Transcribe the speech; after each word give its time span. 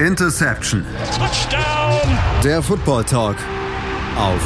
Interception. 0.00 0.84
Touchdown. 1.16 2.18
Der 2.44 2.62
Football 2.62 3.02
Talk 3.04 3.36
auf 4.18 4.42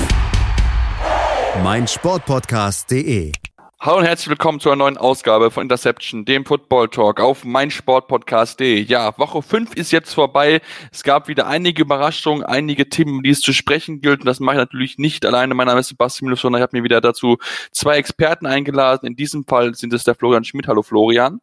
meinsportpodcast.de. 1.64 3.32
Hallo 3.80 3.98
und 3.98 4.04
herzlich 4.04 4.28
willkommen 4.28 4.60
zu 4.60 4.70
einer 4.70 4.76
neuen 4.76 4.96
Ausgabe 4.96 5.50
von 5.50 5.64
Interception, 5.64 6.24
dem 6.24 6.46
Football 6.46 6.88
Talk 6.90 7.18
auf 7.18 7.44
meinsportpodcast.de. 7.44 8.80
Ja, 8.82 9.18
Woche 9.18 9.42
5 9.42 9.74
ist 9.74 9.90
jetzt 9.90 10.14
vorbei. 10.14 10.60
Es 10.92 11.02
gab 11.02 11.26
wieder 11.26 11.48
einige 11.48 11.82
Überraschungen, 11.82 12.44
einige 12.44 12.88
Themen, 12.88 13.24
die 13.24 13.30
es 13.30 13.40
zu 13.40 13.52
sprechen 13.52 14.00
gilt. 14.00 14.20
Und 14.20 14.26
das 14.26 14.38
mache 14.38 14.54
ich 14.54 14.60
natürlich 14.60 14.98
nicht 14.98 15.26
alleine. 15.26 15.54
Mein 15.54 15.66
Name 15.66 15.80
ist 15.80 15.88
Sebastian 15.88 16.26
Müller, 16.26 16.40
sondern 16.40 16.60
ich 16.60 16.62
habe 16.62 16.78
mir 16.78 16.84
wieder 16.84 17.00
dazu 17.00 17.38
zwei 17.72 17.96
Experten 17.96 18.46
eingeladen. 18.46 19.04
In 19.04 19.16
diesem 19.16 19.44
Fall 19.44 19.74
sind 19.74 19.92
es 19.94 20.04
der 20.04 20.14
Florian 20.14 20.44
Schmidt. 20.44 20.68
Hallo 20.68 20.84
Florian. 20.84 21.40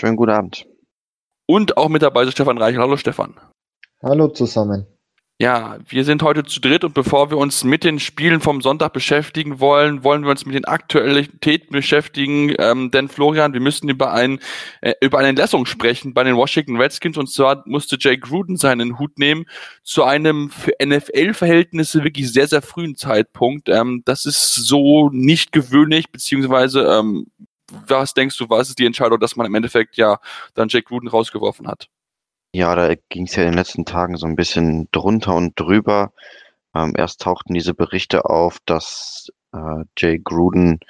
Schönen 0.00 0.16
guten 0.16 0.32
Abend. 0.32 0.66
Und 1.50 1.78
auch 1.78 1.88
mit 1.88 2.02
dabei 2.02 2.24
ist 2.24 2.32
Stefan 2.32 2.58
Reichel. 2.58 2.80
Hallo 2.80 2.98
Stefan. 2.98 3.34
Hallo 4.02 4.28
zusammen. 4.28 4.86
Ja, 5.40 5.78
wir 5.88 6.04
sind 6.04 6.22
heute 6.22 6.44
zu 6.44 6.60
dritt 6.60 6.84
und 6.84 6.94
bevor 6.94 7.30
wir 7.30 7.38
uns 7.38 7.62
mit 7.62 7.84
den 7.84 8.00
Spielen 8.00 8.40
vom 8.40 8.60
Sonntag 8.60 8.92
beschäftigen 8.92 9.60
wollen, 9.60 10.02
wollen 10.02 10.24
wir 10.24 10.30
uns 10.30 10.44
mit 10.44 10.56
den 10.56 10.64
Aktualitäten 10.64 11.70
beschäftigen. 11.70 12.54
Ähm, 12.58 12.90
denn 12.90 13.08
Florian, 13.08 13.52
wir 13.54 13.60
müssen 13.60 13.88
über, 13.88 14.12
ein, 14.12 14.40
äh, 14.80 14.94
über 15.00 15.18
eine 15.18 15.28
Entlassung 15.28 15.64
sprechen 15.64 16.12
bei 16.12 16.24
den 16.24 16.36
Washington 16.36 16.76
Redskins 16.76 17.16
und 17.16 17.30
zwar 17.30 17.62
musste 17.66 17.96
Jay 17.98 18.18
Gruden 18.18 18.56
seinen 18.56 18.98
Hut 18.98 19.16
nehmen 19.18 19.46
zu 19.84 20.02
einem 20.02 20.50
für 20.50 20.72
NFL-Verhältnisse 20.84 22.02
wirklich 22.02 22.30
sehr, 22.32 22.48
sehr 22.48 22.60
frühen 22.60 22.96
Zeitpunkt. 22.96 23.68
Ähm, 23.68 24.02
das 24.04 24.26
ist 24.26 24.54
so 24.54 25.08
nicht 25.10 25.52
gewöhnlich, 25.52 26.10
beziehungsweise 26.10 26.82
ähm, 26.82 27.28
was 27.70 28.14
denkst 28.14 28.36
du, 28.38 28.48
was 28.48 28.68
ist 28.68 28.78
die 28.78 28.86
Entscheidung, 28.86 29.20
dass 29.20 29.36
man 29.36 29.46
im 29.46 29.54
Endeffekt 29.54 29.96
ja 29.96 30.18
dann 30.54 30.68
Jake 30.68 30.84
Gruden 30.84 31.08
rausgeworfen 31.08 31.68
hat? 31.68 31.88
Ja, 32.52 32.74
da 32.74 32.94
ging 33.10 33.26
es 33.26 33.36
ja 33.36 33.42
in 33.42 33.50
den 33.50 33.58
letzten 33.58 33.84
Tagen 33.84 34.16
so 34.16 34.26
ein 34.26 34.36
bisschen 34.36 34.88
drunter 34.90 35.34
und 35.34 35.58
drüber. 35.58 36.12
Ähm, 36.74 36.94
erst 36.96 37.20
tauchten 37.20 37.54
diese 37.54 37.74
Berichte 37.74 38.24
auf, 38.24 38.58
dass 38.64 39.28
äh, 39.52 39.84
Jay 39.98 40.18
Gruden 40.18 40.80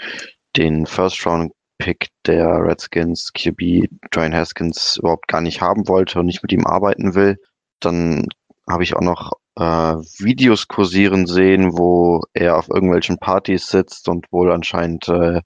den 0.57 0.87
First-Round-Pick 0.87 2.09
der 2.27 2.47
Redskins 2.47 3.33
QB 3.33 3.89
Dwayne 4.13 4.37
Haskins 4.37 4.99
überhaupt 4.99 5.29
gar 5.29 5.41
nicht 5.41 5.61
haben 5.61 5.89
wollte 5.89 6.21
und 6.21 6.27
nicht 6.27 6.43
mit 6.43 6.53
ihm 6.53 6.67
arbeiten 6.67 7.15
will. 7.15 7.39
Dann 7.81 8.27
habe 8.69 8.83
ich 8.83 8.95
auch 8.95 9.01
noch 9.01 9.33
Videos 9.59 10.69
kursieren 10.69 11.27
sehen, 11.27 11.77
wo 11.77 12.23
er 12.33 12.57
auf 12.57 12.69
irgendwelchen 12.69 13.19
Partys 13.19 13.69
sitzt 13.69 14.09
und 14.09 14.27
wohl 14.31 14.53
anscheinend 14.53 15.09
äh, 15.09 15.41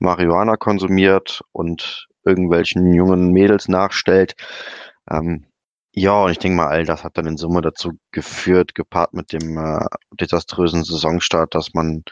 Marihuana 0.00 0.56
konsumiert 0.56 1.40
und 1.52 2.06
irgendwelchen 2.24 2.92
jungen 2.92 3.32
Mädels 3.32 3.68
nachstellt. 3.68 4.34
Ähm, 5.10 5.46
ja, 5.92 6.24
und 6.24 6.32
ich 6.32 6.38
denke 6.38 6.56
mal, 6.56 6.68
all 6.68 6.84
das 6.84 7.04
hat 7.04 7.16
dann 7.16 7.26
in 7.26 7.36
Summe 7.36 7.62
dazu 7.62 7.92
geführt, 8.10 8.74
gepaart 8.74 9.14
mit 9.14 9.32
dem 9.32 9.56
äh, 9.58 9.86
desaströsen 10.20 10.82
Saisonstart, 10.84 11.54
dass 11.54 11.72
man 11.72 12.02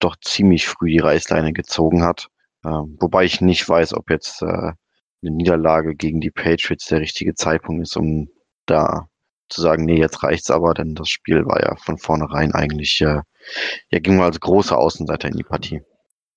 doch 0.00 0.16
ziemlich 0.20 0.68
früh 0.68 0.90
die 0.90 0.98
Reißleine 0.98 1.52
gezogen 1.52 2.04
hat. 2.04 2.28
Äh, 2.64 2.68
wobei 2.68 3.24
ich 3.24 3.40
nicht 3.40 3.68
weiß, 3.68 3.94
ob 3.94 4.10
jetzt 4.10 4.42
äh, 4.42 4.46
eine 4.46 4.74
Niederlage 5.22 5.94
gegen 5.94 6.20
die 6.20 6.30
Patriots 6.30 6.86
der 6.86 7.00
richtige 7.00 7.34
Zeitpunkt 7.34 7.82
ist, 7.82 7.96
um 7.96 8.28
da 8.66 9.08
zu 9.52 9.60
sagen, 9.60 9.84
nee, 9.84 9.98
jetzt 9.98 10.22
reicht's 10.22 10.50
aber, 10.50 10.74
denn 10.74 10.94
das 10.94 11.08
Spiel 11.08 11.44
war 11.46 11.62
ja 11.62 11.76
von 11.76 11.98
vornherein 11.98 12.52
eigentlich, 12.52 13.00
äh, 13.00 13.20
ja, 13.90 13.98
ging 13.98 14.16
mal 14.16 14.26
als 14.26 14.40
große 14.40 14.76
Außenseiter 14.76 15.28
in 15.28 15.36
die 15.36 15.44
Partie. 15.44 15.82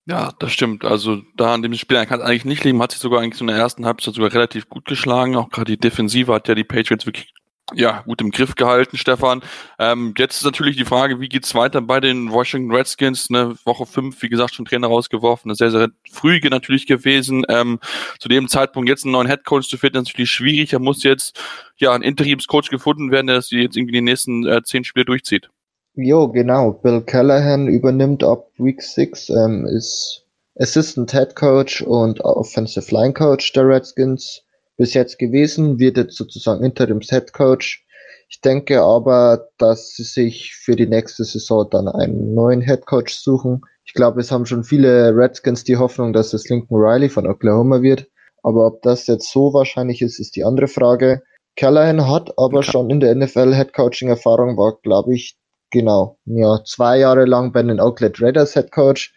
Ja, 0.07 0.31
das 0.37 0.51
stimmt. 0.51 0.85
Also 0.85 1.21
da 1.35 1.53
an 1.53 1.63
dem 1.63 1.73
Spiel 1.73 2.05
kann 2.05 2.19
es 2.19 2.25
eigentlich 2.25 2.45
nicht 2.45 2.63
liegen, 2.63 2.81
hat 2.81 2.91
sich 2.91 3.01
sogar 3.01 3.21
eigentlich 3.21 3.41
in 3.41 3.47
der 3.47 3.55
ersten 3.55 3.85
Halbzeit 3.85 4.13
sogar 4.13 4.31
relativ 4.33 4.69
gut 4.69 4.85
geschlagen. 4.85 5.35
Auch 5.35 5.49
gerade 5.49 5.71
die 5.71 5.79
Defensive 5.79 6.31
hat 6.31 6.47
ja 6.47 6.53
die 6.53 6.63
Patriots 6.63 7.07
wirklich 7.07 7.33
ja, 7.73 8.03
gut 8.05 8.21
im 8.21 8.29
Griff 8.29 8.55
gehalten, 8.55 8.95
Stefan. 8.95 9.41
Ähm, 9.79 10.13
jetzt 10.17 10.37
ist 10.37 10.45
natürlich 10.45 10.77
die 10.77 10.85
Frage, 10.85 11.19
wie 11.19 11.29
geht's 11.29 11.55
weiter 11.55 11.81
bei 11.81 11.99
den 11.99 12.31
Washington 12.31 12.71
Redskins? 12.71 13.31
Ne, 13.31 13.55
Woche 13.65 13.87
fünf, 13.87 14.21
wie 14.21 14.29
gesagt, 14.29 14.53
schon 14.53 14.65
Trainer 14.65 14.87
rausgeworfen. 14.87 15.49
Eine 15.49 15.55
sehr, 15.55 15.71
sehr 15.71 15.89
frühe 16.11 16.39
natürlich 16.49 16.85
gewesen. 16.85 17.43
Ähm, 17.49 17.79
zu 18.19 18.29
dem 18.29 18.47
Zeitpunkt 18.47 18.87
jetzt 18.87 19.03
einen 19.03 19.13
neuen 19.13 19.27
Headcoach 19.27 19.67
zu 19.67 19.77
finden, 19.77 19.97
ist 19.97 20.09
natürlich 20.09 20.29
schwierig. 20.29 20.69
Da 20.69 20.79
muss 20.79 21.03
jetzt 21.03 21.41
ja 21.77 21.91
ein 21.93 22.03
Interimscoach 22.03 22.69
gefunden 22.69 23.09
werden, 23.09 23.27
der 23.27 23.37
das 23.37 23.49
jetzt 23.49 23.75
irgendwie 23.75 23.93
die 23.93 24.01
nächsten 24.01 24.45
äh, 24.45 24.61
zehn 24.63 24.83
Spiele 24.83 25.05
durchzieht. 25.05 25.49
Jo, 25.95 26.27
genau. 26.27 26.71
Bill 26.71 27.01
Callahan 27.01 27.67
übernimmt 27.67 28.23
ab 28.23 28.51
Week 28.57 28.81
6, 28.81 29.29
ähm, 29.29 29.65
ist 29.65 30.23
Assistant 30.57 31.11
Head 31.11 31.35
Coach 31.35 31.81
und 31.81 32.21
Offensive 32.21 32.93
Line 32.93 33.13
Coach 33.13 33.53
der 33.53 33.67
Redskins 33.67 34.44
bis 34.77 34.93
jetzt 34.93 35.19
gewesen, 35.19 35.79
wird 35.79 35.97
jetzt 35.97 36.15
sozusagen 36.15 36.63
Interims 36.63 37.09
Head 37.09 37.33
Coach. 37.33 37.85
Ich 38.29 38.41
denke 38.41 38.81
aber, 38.81 39.49
dass 39.57 39.95
sie 39.95 40.03
sich 40.03 40.55
für 40.55 40.75
die 40.75 40.87
nächste 40.87 41.23
Saison 41.23 41.67
dann 41.69 41.87
einen 41.87 42.33
neuen 42.33 42.61
Head 42.61 42.85
Coach 42.85 43.13
suchen. 43.13 43.61
Ich 43.85 43.93
glaube, 43.93 44.21
es 44.21 44.31
haben 44.31 44.45
schon 44.45 44.63
viele 44.63 45.15
Redskins 45.15 45.63
die 45.63 45.77
Hoffnung, 45.77 46.11
dass 46.11 46.33
es 46.33 46.49
Lincoln 46.49 46.81
Riley 46.81 47.09
von 47.09 47.27
Oklahoma 47.27 47.81
wird. 47.81 48.07
Aber 48.43 48.67
ob 48.67 48.81
das 48.81 49.07
jetzt 49.07 49.31
so 49.31 49.53
wahrscheinlich 49.53 50.01
ist, 50.01 50.19
ist 50.19 50.35
die 50.35 50.43
andere 50.43 50.67
Frage. 50.67 51.23
Callahan 51.55 52.07
hat 52.07 52.31
aber 52.37 52.59
okay. 52.59 52.71
schon 52.71 52.89
in 52.89 52.99
der 52.99 53.15
NFL 53.15 53.55
Head 53.55 53.73
Coaching 53.73 54.09
Erfahrung, 54.09 54.57
war, 54.57 54.77
glaube 54.83 55.15
ich, 55.15 55.37
genau, 55.71 56.17
ja, 56.25 56.61
zwei 56.65 56.99
Jahre 56.99 57.25
lang 57.25 57.53
bei 57.53 57.63
den 57.63 57.79
Oakland 57.79 58.21
Raiders 58.21 58.53
Head 58.53 58.71
Coach 58.71 59.14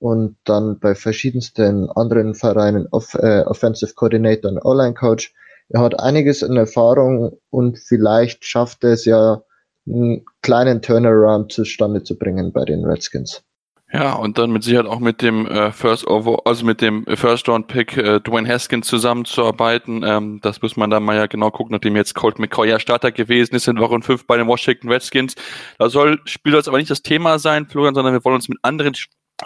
und 0.00 0.36
dann 0.44 0.80
bei 0.80 0.94
verschiedensten 0.94 1.88
anderen 1.90 2.34
Vereinen 2.34 2.88
Off 2.90 3.14
äh, 3.14 3.42
Offensive 3.42 3.94
Coordinator 3.94 4.50
und 4.50 4.64
Online 4.64 4.94
Coach. 4.94 5.32
Er 5.68 5.82
hat 5.82 6.00
einiges 6.00 6.42
in 6.42 6.56
Erfahrung 6.56 7.38
und 7.50 7.78
vielleicht 7.78 8.44
schafft 8.44 8.82
er 8.82 8.94
es 8.94 9.04
ja, 9.04 9.42
einen 9.86 10.24
kleinen 10.42 10.82
Turnaround 10.82 11.52
zustande 11.52 12.02
zu 12.02 12.18
bringen 12.18 12.52
bei 12.52 12.64
den 12.64 12.84
Redskins. 12.84 13.42
Ja, 13.92 14.14
und 14.14 14.38
dann 14.38 14.52
mit 14.52 14.62
Sicherheit 14.62 14.86
auch 14.86 15.00
mit 15.00 15.20
dem 15.20 15.46
äh, 15.46 15.72
First 15.72 16.06
Over, 16.06 16.42
also 16.44 16.64
mit 16.64 16.80
dem 16.80 17.04
First 17.06 17.48
Round 17.48 17.66
Pick 17.66 17.96
äh, 17.96 18.20
Dwayne 18.20 18.48
Haskins 18.48 18.86
zusammenzuarbeiten. 18.86 20.04
Ähm, 20.04 20.38
das 20.42 20.62
muss 20.62 20.76
man 20.76 20.90
dann 20.90 21.02
mal 21.02 21.16
ja 21.16 21.26
genau 21.26 21.50
gucken, 21.50 21.72
nachdem 21.72 21.96
jetzt 21.96 22.14
Colt 22.14 22.38
McCoy 22.38 22.68
ja 22.68 22.78
Starter 22.78 23.10
gewesen 23.10 23.56
ist 23.56 23.66
in 23.66 23.78
Woche 23.78 24.00
5 24.00 24.26
bei 24.28 24.36
den 24.36 24.46
Washington 24.46 24.90
Redskins. 24.90 25.34
Da 25.78 25.90
soll 25.90 26.20
Spiel 26.24 26.54
jetzt 26.54 26.68
aber 26.68 26.78
nicht 26.78 26.90
das 26.90 27.02
Thema 27.02 27.40
sein, 27.40 27.66
Florian, 27.66 27.94
sondern 27.96 28.14
wir 28.14 28.24
wollen 28.24 28.36
uns 28.36 28.48
mit 28.48 28.58
anderen 28.62 28.94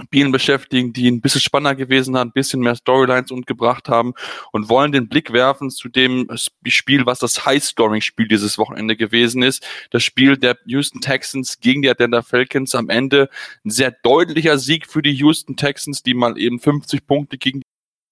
Spielen 0.02 0.32
beschäftigen, 0.32 0.92
die 0.92 1.10
ein 1.10 1.20
bisschen 1.20 1.40
spannender 1.40 1.76
gewesen 1.76 2.16
haben, 2.16 2.30
ein 2.30 2.32
bisschen 2.32 2.60
mehr 2.60 2.74
Storylines 2.74 3.30
und 3.30 3.46
gebracht 3.46 3.88
haben 3.88 4.14
und 4.52 4.68
wollen 4.68 4.92
den 4.92 5.08
Blick 5.08 5.32
werfen 5.32 5.70
zu 5.70 5.88
dem 5.88 6.28
Spiel, 6.66 7.06
was 7.06 7.20
das 7.20 7.46
High-Scoring-Spiel 7.46 8.28
dieses 8.28 8.58
Wochenende 8.58 8.96
gewesen 8.96 9.42
ist. 9.42 9.66
Das 9.90 10.02
Spiel 10.02 10.36
der 10.36 10.58
Houston 10.66 11.00
Texans 11.00 11.60
gegen 11.60 11.82
die 11.82 11.90
Atlanta 11.90 12.22
Falcons. 12.22 12.74
Am 12.74 12.88
Ende 12.88 13.28
ein 13.64 13.70
sehr 13.70 13.92
deutlicher 13.92 14.58
Sieg 14.58 14.86
für 14.86 15.02
die 15.02 15.12
Houston 15.12 15.56
Texans, 15.56 16.02
die 16.02 16.14
mal 16.14 16.38
eben 16.38 16.58
50 16.58 17.06
Punkte 17.06 17.38
gegen 17.38 17.62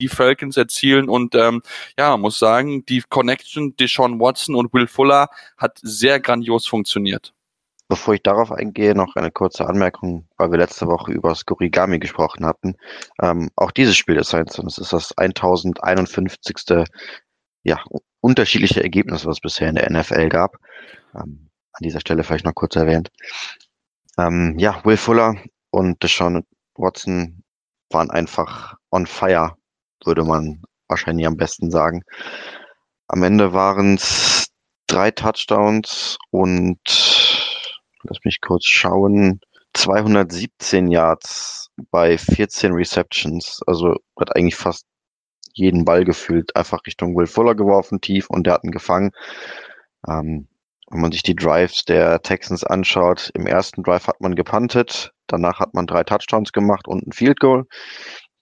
die 0.00 0.09
Falcons 0.09 0.56
erzielen 0.56 1.09
und 1.09 1.34
ähm, 1.34 1.62
ja, 1.98 2.16
muss 2.16 2.38
sagen, 2.38 2.84
die 2.87 3.03
Connection 3.09 3.76
Deshaun 3.76 4.21
Watson 4.21 4.54
und 4.54 4.72
Will 4.75 4.87
Fuller 4.87 5.28
hat 5.56 5.78
sehr 5.82 6.21
grandios 6.21 6.66
funktioniert. 6.66 7.32
Bevor 7.92 8.14
ich 8.14 8.22
darauf 8.22 8.50
eingehe, 8.50 8.94
noch 8.94 9.16
eine 9.16 9.30
kurze 9.30 9.66
Anmerkung, 9.66 10.26
weil 10.38 10.50
wir 10.50 10.56
letzte 10.56 10.86
Woche 10.86 11.12
über 11.12 11.34
Skorigami 11.34 11.98
gesprochen 11.98 12.47
hatten. 12.47 12.75
Ähm, 13.20 13.50
auch 13.54 13.70
dieses 13.70 13.98
Spiel 13.98 14.16
ist 14.16 14.32
eins 14.32 14.58
und 14.58 14.66
es 14.66 14.78
ist 14.78 14.94
das 14.94 15.12
1051. 15.19 16.86
Ja, 17.64 17.84
unterschiedliche 18.22 18.82
Ergebnis, 18.82 19.26
was 19.26 19.36
es 19.36 19.41
bisher 19.42 19.69
in 19.69 19.75
der 19.75 19.91
NFL 19.92 20.30
gab. 20.30 20.56
Ähm, 21.14 21.50
an 21.75 21.82
dieser 21.82 22.00
Stelle 22.00 22.25
vielleicht 22.25 22.47
noch 22.47 22.54
kurz 22.54 22.76
erwähnt. 22.76 23.10
Ähm, 24.16 24.59
ja, 24.59 24.82
Will 24.86 24.97
Fuller 24.97 25.36
und 25.69 26.03
Deshaun 26.03 26.47
Watson 26.76 27.44
waren 27.91 28.10
einfach 28.10 28.74
on 28.91 29.04
fire, 29.04 29.54
würde 30.03 30.24
man 30.24 30.62
wahrscheinlich 30.88 31.26
am 31.26 31.36
besten 31.36 31.70
sagen. 31.70 32.04
Am 33.09 33.22
Ende 33.22 33.53
waren 33.53 33.97
es 33.97 34.47
drei 34.86 35.10
Touchdowns 35.10 36.16
und 36.30 37.11
lass 38.04 38.19
mich 38.25 38.41
kurz 38.41 38.66
schauen, 38.66 39.41
217 39.75 40.91
Yards 40.91 41.71
bei 41.91 42.19
14 42.19 42.72
Receptions. 42.72 43.60
Also 43.66 43.97
hat 44.19 44.37
eigentlich 44.37 44.57
fast 44.57 44.87
jeden 45.54 45.84
Ball 45.84 46.04
gefühlt 46.04 46.54
einfach 46.57 46.81
Richtung 46.87 47.16
Will 47.16 47.27
Fuller 47.27 47.54
geworfen, 47.54 48.01
tief, 48.01 48.28
und 48.31 48.47
der 48.47 48.54
hat 48.54 48.65
ihn 48.65 48.71
gefangen. 48.71 49.13
Ähm, 50.09 50.49
wenn 50.91 51.01
man 51.01 51.13
sich 51.13 51.22
die 51.22 51.37
Drives 51.37 51.84
der 51.84 52.21
Texans 52.22 52.65
anschaut, 52.65 53.31
im 53.34 53.47
ersten 53.47 53.83
Drive 53.83 54.07
hat 54.07 54.21
man 54.21 54.34
gepuntet, 54.34 55.13
danach 55.27 55.59
hat 55.59 55.75
man 55.75 55.87
drei 55.87 56.05
Touchdowns 56.05 56.53
gemacht 56.53 56.87
und 56.87 57.07
ein 57.07 57.13
Field 57.13 57.41
Goal. 57.41 57.65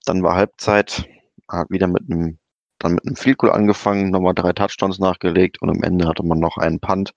Dann 0.04 0.22
war 0.22 0.34
Halbzeit, 0.34 1.06
hat 1.48 1.70
wieder 1.70 1.86
mit 1.86 2.10
einem, 2.10 2.38
dann 2.78 2.94
mit 2.94 3.06
einem 3.06 3.16
Field 3.16 3.38
Goal 3.38 3.52
angefangen, 3.52 4.10
nochmal 4.10 4.34
drei 4.34 4.52
Touchdowns 4.52 4.98
nachgelegt 4.98 5.62
und 5.62 5.70
am 5.70 5.82
Ende 5.82 6.08
hatte 6.08 6.24
man 6.24 6.38
noch 6.38 6.56
einen 6.56 6.80
Punt. 6.80 7.12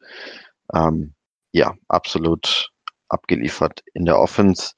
Ähm, 0.73 1.15
ja, 1.53 1.73
absolut 1.87 2.69
abgeliefert 3.07 3.81
in 3.93 4.05
der 4.05 4.19
Offense 4.19 4.73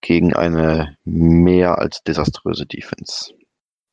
gegen 0.00 0.34
eine 0.34 0.96
mehr 1.04 1.78
als 1.78 2.02
desaströse 2.02 2.66
Defense. 2.66 3.32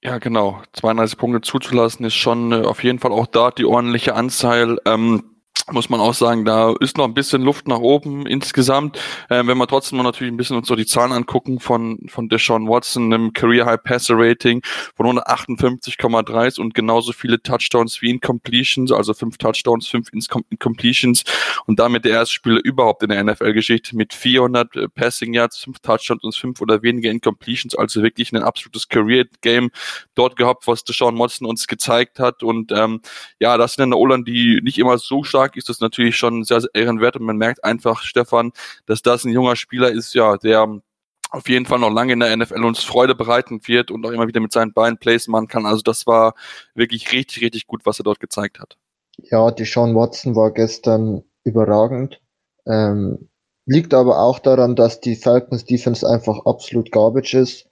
Ja, 0.02 0.20
genau. 0.20 0.62
32 0.74 1.18
Punkte 1.18 1.42
zuzulassen 1.42 2.06
ist 2.06 2.16
schon 2.16 2.52
äh, 2.52 2.66
auf 2.66 2.84
jeden 2.84 3.00
Fall 3.00 3.12
auch 3.12 3.28
da 3.28 3.52
die 3.52 3.66
ordentliche 3.66 4.16
Anzahl. 4.16 4.80
Ähm, 4.86 5.37
muss 5.72 5.90
man 5.90 6.00
auch 6.00 6.14
sagen, 6.14 6.46
da 6.46 6.74
ist 6.80 6.98
noch 6.98 7.06
ein 7.06 7.14
bisschen 7.14 7.42
Luft 7.42 7.68
nach 7.68 7.80
oben 7.80 8.26
insgesamt. 8.26 8.98
Äh, 9.30 9.46
wenn 9.46 9.58
wir 9.58 9.68
trotzdem 9.68 10.02
natürlich 10.02 10.32
ein 10.32 10.38
bisschen 10.38 10.56
uns 10.56 10.68
so 10.68 10.76
die 10.76 10.86
Zahlen 10.86 11.12
angucken 11.12 11.60
von, 11.60 12.00
von 12.08 12.30
Deshaun 12.30 12.70
Watson, 12.70 13.14
einem 13.14 13.34
Career 13.34 13.66
High 13.66 13.84
Passer 13.84 14.16
Rating 14.18 14.62
von 14.96 15.06
158,3 15.08 16.60
und 16.62 16.74
genauso 16.74 17.12
viele 17.12 17.42
Touchdowns 17.42 18.02
wie 18.02 18.10
Incompletions, 18.10 18.94
also 18.94 19.14
fünf 19.14 19.38
Touchdowns, 19.38 19.88
fünf 19.88 20.08
Incompletions. 20.50 21.24
Und 21.66 21.80
damit 21.80 22.06
der 22.06 22.14
erste 22.14 22.36
Spieler 22.36 22.62
überhaupt 22.64 23.04
in 23.04 23.10
der 23.10 23.22
NFL-Geschichte 23.26 23.96
mit 23.96 24.14
400 24.14 24.76
äh, 24.76 24.88
Passing 24.88 25.34
Yards, 25.34 25.58
fünf 25.58 25.80
Touchdowns 25.80 26.24
und 26.24 26.34
fünf 26.36 26.62
oder 26.62 26.82
weniger 26.82 27.12
Incompletions, 27.12 27.76
also 27.76 28.02
wirklich 28.02 28.32
ein 28.32 28.42
absolutes 28.42 28.88
Career 28.88 29.26
Game 29.42 29.72
dort 30.16 30.38
gehabt, 30.38 30.66
was 30.66 30.86
Deshaun 30.86 31.20
Watson 31.20 31.46
uns 31.46 31.68
gezeigt 31.68 32.20
hat. 32.20 32.42
Und 32.42 32.72
ähm, 32.72 33.02
ja, 33.40 33.58
das 33.58 33.74
sind 33.74 33.84
eine 33.84 33.98
O-Line, 33.98 34.24
die 34.24 34.62
nicht 34.64 34.78
immer 34.78 34.98
so 34.98 35.24
stark 35.24 35.57
ist 35.58 35.70
das 35.70 35.80
natürlich 35.80 36.16
schon 36.18 36.44
sehr, 36.44 36.62
sehr 36.62 36.70
ehrenwert 36.74 37.16
und 37.16 37.26
man 37.26 37.38
merkt 37.38 37.64
einfach, 37.64 38.02
Stefan, 38.02 38.52
dass 38.86 39.02
das 39.02 39.24
ein 39.24 39.32
junger 39.32 39.56
Spieler 39.56 39.92
ist, 39.92 40.14
ja, 40.14 40.38
der 40.38 40.82
auf 41.30 41.50
jeden 41.50 41.66
Fall 41.66 41.80
noch 41.80 41.92
lange 41.92 42.14
in 42.14 42.20
der 42.20 42.36
NFL 42.36 42.64
uns 42.64 42.84
Freude 42.84 43.16
bereiten 43.16 43.60
wird 43.66 43.92
und 43.92 44.06
auch 44.06 44.12
immer 44.12 44.28
wieder 44.28 44.40
mit 44.40 44.52
seinen 44.52 44.74
Beinen 44.74 44.98
Plays 44.98 45.28
machen 45.28 45.48
kann. 45.48 45.66
Also 45.66 45.82
das 45.82 46.08
war 46.08 46.36
wirklich 46.74 47.12
richtig, 47.12 47.44
richtig 47.44 47.68
gut, 47.68 47.86
was 47.86 48.00
er 48.00 48.04
dort 48.04 48.20
gezeigt 48.20 48.60
hat. 48.60 48.78
Ja, 49.18 49.52
die 49.52 49.66
Sean 49.66 49.96
Watson 49.96 50.36
war 50.36 50.52
gestern 50.52 51.24
überragend. 51.44 52.22
Ähm, 52.66 53.30
liegt 53.66 53.94
aber 53.94 54.20
auch 54.20 54.40
daran, 54.40 54.76
dass 54.76 55.02
die 55.02 55.16
Falcons 55.16 55.66
Defense 55.66 56.08
einfach 56.08 56.46
absolut 56.46 56.92
garbage 56.92 57.34
ist. 57.34 57.68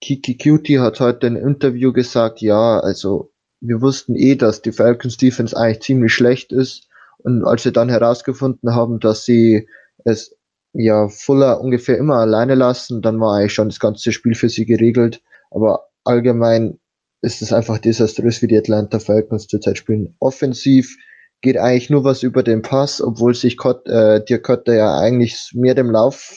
Kiki 0.00 0.36
Cutie 0.36 0.78
hat 0.78 1.00
heute 1.00 1.26
in 1.26 1.36
einem 1.36 1.48
Interview 1.48 1.92
gesagt, 1.92 2.40
ja, 2.40 2.78
also 2.80 3.32
wir 3.60 3.80
wussten 3.80 4.14
eh, 4.14 4.36
dass 4.36 4.62
die 4.62 4.72
Falcons 4.72 5.16
Defense 5.16 5.56
eigentlich 5.56 5.82
ziemlich 5.82 6.12
schlecht 6.12 6.52
ist 6.52 6.87
und 7.18 7.44
als 7.44 7.62
sie 7.62 7.72
dann 7.72 7.88
herausgefunden 7.88 8.74
haben, 8.74 9.00
dass 9.00 9.24
sie 9.24 9.68
es 10.04 10.36
ja 10.72 11.08
Fuller 11.08 11.60
ungefähr 11.60 11.98
immer 11.98 12.16
alleine 12.16 12.54
lassen, 12.54 13.02
dann 13.02 13.20
war 13.20 13.36
eigentlich 13.36 13.54
schon 13.54 13.68
das 13.68 13.80
ganze 13.80 14.12
Spiel 14.12 14.34
für 14.34 14.48
sie 14.48 14.66
geregelt. 14.66 15.22
Aber 15.50 15.88
allgemein 16.04 16.78
ist 17.20 17.42
es 17.42 17.52
einfach 17.52 17.78
desaströs, 17.78 18.42
wie 18.42 18.46
die 18.46 18.58
Atlanta 18.58 18.98
Falcons 18.98 19.48
zurzeit 19.48 19.78
spielen. 19.78 20.14
Offensiv 20.20 20.96
geht 21.40 21.56
eigentlich 21.56 21.90
nur 21.90 22.04
was 22.04 22.22
über 22.22 22.42
den 22.42 22.62
Pass, 22.62 23.00
obwohl 23.00 23.34
sich 23.34 23.56
Cott, 23.56 23.86
äh, 23.88 24.24
Dirk 24.24 24.44
Cotter 24.44 24.74
ja 24.74 24.98
eigentlich 24.98 25.50
mehr 25.54 25.74
dem 25.74 25.90
Lauf 25.90 26.32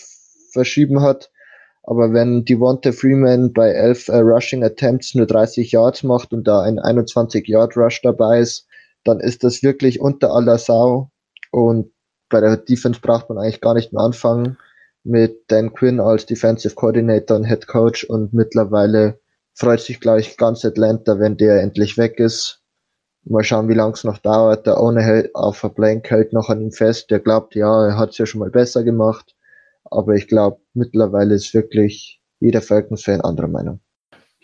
verschieben 0.51 1.01
hat. 1.01 1.31
Aber 1.83 2.13
wenn 2.13 2.45
Devonta 2.45 2.91
Freeman 2.91 3.53
bei 3.53 3.69
elf 3.69 4.07
äh, 4.07 4.17
Rushing 4.17 4.63
Attempts 4.63 5.15
nur 5.15 5.25
30 5.25 5.71
Yards 5.71 6.03
macht 6.03 6.33
und 6.33 6.47
da 6.47 6.61
ein 6.61 6.79
21 6.79 7.47
Yard 7.47 7.75
Rush 7.75 8.01
dabei 8.01 8.39
ist, 8.39 8.67
dann 9.03 9.19
ist 9.19 9.43
das 9.43 9.63
wirklich 9.63 10.01
unter 10.01 10.31
aller 10.31 10.57
Sau. 10.57 11.11
Und 11.51 11.91
bei 12.29 12.39
der 12.39 12.57
Defense 12.57 12.99
braucht 13.01 13.29
man 13.29 13.37
eigentlich 13.37 13.61
gar 13.61 13.73
nicht 13.73 13.93
mehr 13.93 14.03
anfangen 14.03 14.57
mit 15.03 15.45
Dan 15.47 15.73
Quinn 15.73 15.99
als 15.99 16.25
Defensive 16.25 16.75
Coordinator 16.75 17.37
und 17.37 17.45
Head 17.45 17.67
Coach 17.67 18.03
und 18.03 18.33
mittlerweile 18.33 19.19
freut 19.53 19.81
sich, 19.81 19.99
glaube 19.99 20.21
ich, 20.21 20.37
ganz 20.37 20.63
Atlanta, 20.63 21.19
wenn 21.19 21.37
der 21.37 21.61
endlich 21.61 21.97
weg 21.97 22.19
ist. 22.19 22.61
Mal 23.23 23.43
schauen, 23.43 23.69
wie 23.69 23.75
lange 23.75 23.93
es 23.93 24.03
noch 24.03 24.17
dauert. 24.17 24.65
Der 24.65 24.79
Owner 24.79 25.01
hält 25.01 25.35
auf 25.35 25.61
der 25.61 25.69
Blank 25.69 26.09
hält 26.09 26.33
noch 26.33 26.49
an 26.49 26.61
ihm 26.61 26.71
fest. 26.71 27.11
Der 27.11 27.19
glaubt, 27.19 27.55
ja, 27.55 27.87
er 27.87 27.97
hat 27.97 28.11
es 28.11 28.17
ja 28.17 28.25
schon 28.25 28.39
mal 28.39 28.49
besser 28.49 28.83
gemacht. 28.83 29.35
Aber 29.83 30.15
ich 30.15 30.27
glaube, 30.27 30.61
mittlerweile 30.73 31.35
ist 31.35 31.53
wirklich 31.53 32.21
jeder 32.39 32.61
Falcons-Fan 32.61 33.21
anderer 33.21 33.47
Meinung. 33.47 33.79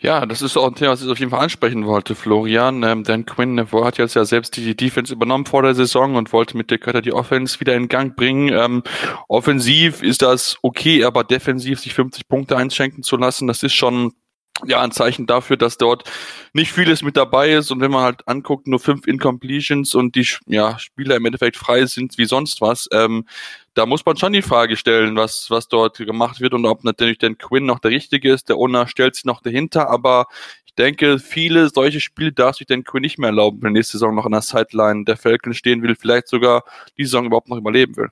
Ja, 0.00 0.26
das 0.26 0.42
ist 0.42 0.56
auch 0.56 0.68
ein 0.68 0.76
Thema, 0.76 0.92
was 0.92 1.02
ich 1.02 1.10
auf 1.10 1.18
jeden 1.18 1.32
Fall 1.32 1.40
ansprechen 1.40 1.84
wollte, 1.84 2.14
Florian. 2.14 2.84
Ähm, 2.84 3.02
Dan 3.02 3.26
Quinn 3.26 3.58
hat 3.60 3.98
jetzt 3.98 4.14
ja 4.14 4.24
selbst 4.24 4.56
die 4.56 4.76
Defense 4.76 5.12
übernommen 5.12 5.44
vor 5.44 5.62
der 5.62 5.74
Saison 5.74 6.14
und 6.14 6.32
wollte 6.32 6.56
mit 6.56 6.70
der 6.70 6.78
Cutter 6.78 7.02
die 7.02 7.12
Offense 7.12 7.58
wieder 7.58 7.74
in 7.74 7.88
Gang 7.88 8.14
bringen. 8.14 8.48
Ähm, 8.52 8.84
offensiv 9.26 10.04
ist 10.04 10.22
das 10.22 10.56
okay, 10.62 11.02
aber 11.02 11.24
defensiv 11.24 11.80
sich 11.80 11.94
50 11.94 12.28
Punkte 12.28 12.56
einschenken 12.56 13.02
zu 13.02 13.16
lassen, 13.16 13.48
das 13.48 13.64
ist 13.64 13.74
schon 13.74 14.12
ja, 14.66 14.80
ein 14.80 14.90
Zeichen 14.90 15.26
dafür, 15.26 15.56
dass 15.56 15.78
dort 15.78 16.10
nicht 16.52 16.72
vieles 16.72 17.02
mit 17.02 17.16
dabei 17.16 17.52
ist 17.52 17.70
und 17.70 17.80
wenn 17.80 17.90
man 17.90 18.02
halt 18.02 18.26
anguckt, 18.26 18.66
nur 18.66 18.80
fünf 18.80 19.06
Incompletions 19.06 19.94
und 19.94 20.14
die 20.14 20.26
ja, 20.46 20.78
Spieler 20.78 21.16
im 21.16 21.26
Endeffekt 21.26 21.56
frei 21.56 21.86
sind 21.86 22.18
wie 22.18 22.24
sonst 22.24 22.60
was, 22.60 22.88
ähm, 22.92 23.26
da 23.74 23.86
muss 23.86 24.04
man 24.04 24.16
schon 24.16 24.32
die 24.32 24.42
Frage 24.42 24.76
stellen, 24.76 25.16
was, 25.16 25.50
was 25.50 25.68
dort 25.68 25.98
gemacht 25.98 26.40
wird 26.40 26.54
und 26.54 26.66
ob 26.66 26.82
natürlich 26.82 27.18
denn 27.18 27.38
Quinn 27.38 27.66
noch 27.66 27.78
der 27.78 27.92
Richtige 27.92 28.32
ist. 28.32 28.48
Der 28.48 28.56
Owner 28.56 28.88
stellt 28.88 29.14
sich 29.14 29.24
noch 29.24 29.40
dahinter, 29.40 29.88
aber 29.88 30.26
ich 30.66 30.74
denke, 30.74 31.18
viele 31.18 31.68
solche 31.68 32.00
Spiele 32.00 32.32
darf 32.32 32.56
sich 32.56 32.66
denn 32.66 32.84
Quinn 32.84 33.02
nicht 33.02 33.18
mehr 33.18 33.28
erlauben, 33.30 33.62
wenn 33.62 33.74
nächste 33.74 33.92
Saison 33.92 34.14
noch 34.14 34.26
an 34.26 34.32
der 34.32 34.42
Sideline 34.42 35.04
der 35.04 35.16
Falcon 35.16 35.54
stehen 35.54 35.82
will, 35.82 35.94
vielleicht 35.94 36.28
sogar 36.28 36.64
die 36.96 37.04
Saison 37.04 37.26
überhaupt 37.26 37.48
noch 37.48 37.56
überleben 37.58 37.96
will. 37.96 38.10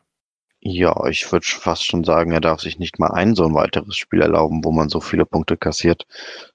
Ja, 0.69 1.07
ich 1.07 1.31
würde 1.31 1.47
fast 1.47 1.85
schon 1.85 2.03
sagen, 2.03 2.33
er 2.33 2.41
darf 2.41 2.61
sich 2.61 2.81
nicht 2.81 2.99
mal 2.99 3.13
ein 3.13 3.37
so 3.37 3.45
ein 3.45 3.55
weiteres 3.55 3.97
Spiel 3.97 4.21
erlauben, 4.21 4.65
wo 4.65 4.73
man 4.73 4.89
so 4.89 5.01
viele 5.01 5.25
Punkte 5.25 5.57
kassiert. 5.57 6.07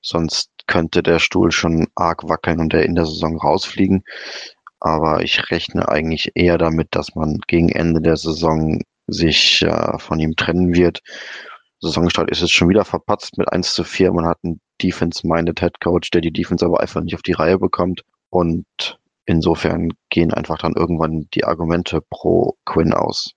Sonst 0.01 0.51
könnte 0.67 1.01
der 1.01 1.19
Stuhl 1.19 1.53
schon 1.53 1.87
arg 1.95 2.27
wackeln 2.27 2.59
und 2.59 2.73
er 2.73 2.83
in 2.83 2.95
der 2.95 3.05
Saison 3.05 3.37
rausfliegen. 3.37 4.03
Aber 4.81 5.23
ich 5.23 5.49
rechne 5.49 5.87
eigentlich 5.87 6.31
eher 6.35 6.57
damit, 6.57 6.89
dass 6.91 7.15
man 7.15 7.39
gegen 7.47 7.69
Ende 7.69 8.01
der 8.01 8.17
Saison 8.17 8.81
sich 9.07 9.61
äh, 9.61 9.97
von 9.97 10.19
ihm 10.19 10.35
trennen 10.35 10.73
wird. 10.75 11.01
Saisonstart 11.79 12.29
ist 12.31 12.41
es 12.41 12.51
schon 12.51 12.67
wieder 12.67 12.83
verpatzt 12.83 13.37
mit 13.37 13.49
1 13.49 13.73
zu 13.73 13.85
4. 13.85 14.11
Man 14.11 14.25
hat 14.25 14.39
einen 14.43 14.59
Defense-minded 14.81 15.61
Head 15.61 15.79
Coach, 15.79 16.11
der 16.11 16.19
die 16.19 16.33
Defense 16.33 16.65
aber 16.65 16.81
einfach 16.81 17.01
nicht 17.01 17.15
auf 17.15 17.21
die 17.21 17.31
Reihe 17.31 17.57
bekommt. 17.57 18.03
Und 18.29 18.65
insofern 19.25 19.93
gehen 20.09 20.33
einfach 20.33 20.57
dann 20.57 20.73
irgendwann 20.75 21.29
die 21.33 21.45
Argumente 21.45 22.01
pro 22.09 22.57
Quinn 22.65 22.93
aus. 22.93 23.35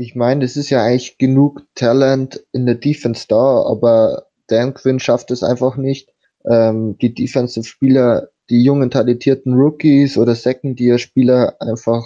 Ich 0.00 0.14
meine, 0.14 0.46
es 0.46 0.56
ist 0.56 0.70
ja 0.70 0.82
eigentlich 0.82 1.18
genug 1.18 1.66
Talent 1.74 2.42
in 2.52 2.64
der 2.64 2.76
Defense 2.76 3.26
da, 3.28 3.62
aber 3.64 4.28
Dan 4.46 4.72
Quinn 4.72 4.98
schafft 4.98 5.30
es 5.30 5.42
einfach 5.42 5.76
nicht, 5.76 6.08
ähm, 6.50 6.96
die 6.96 7.12
Defensive-Spieler, 7.12 8.30
die 8.48 8.62
jungen, 8.62 8.90
talentierten 8.90 9.52
Rookies 9.52 10.16
oder 10.16 10.34
Second-Year-Spieler 10.34 11.60
einfach 11.60 12.02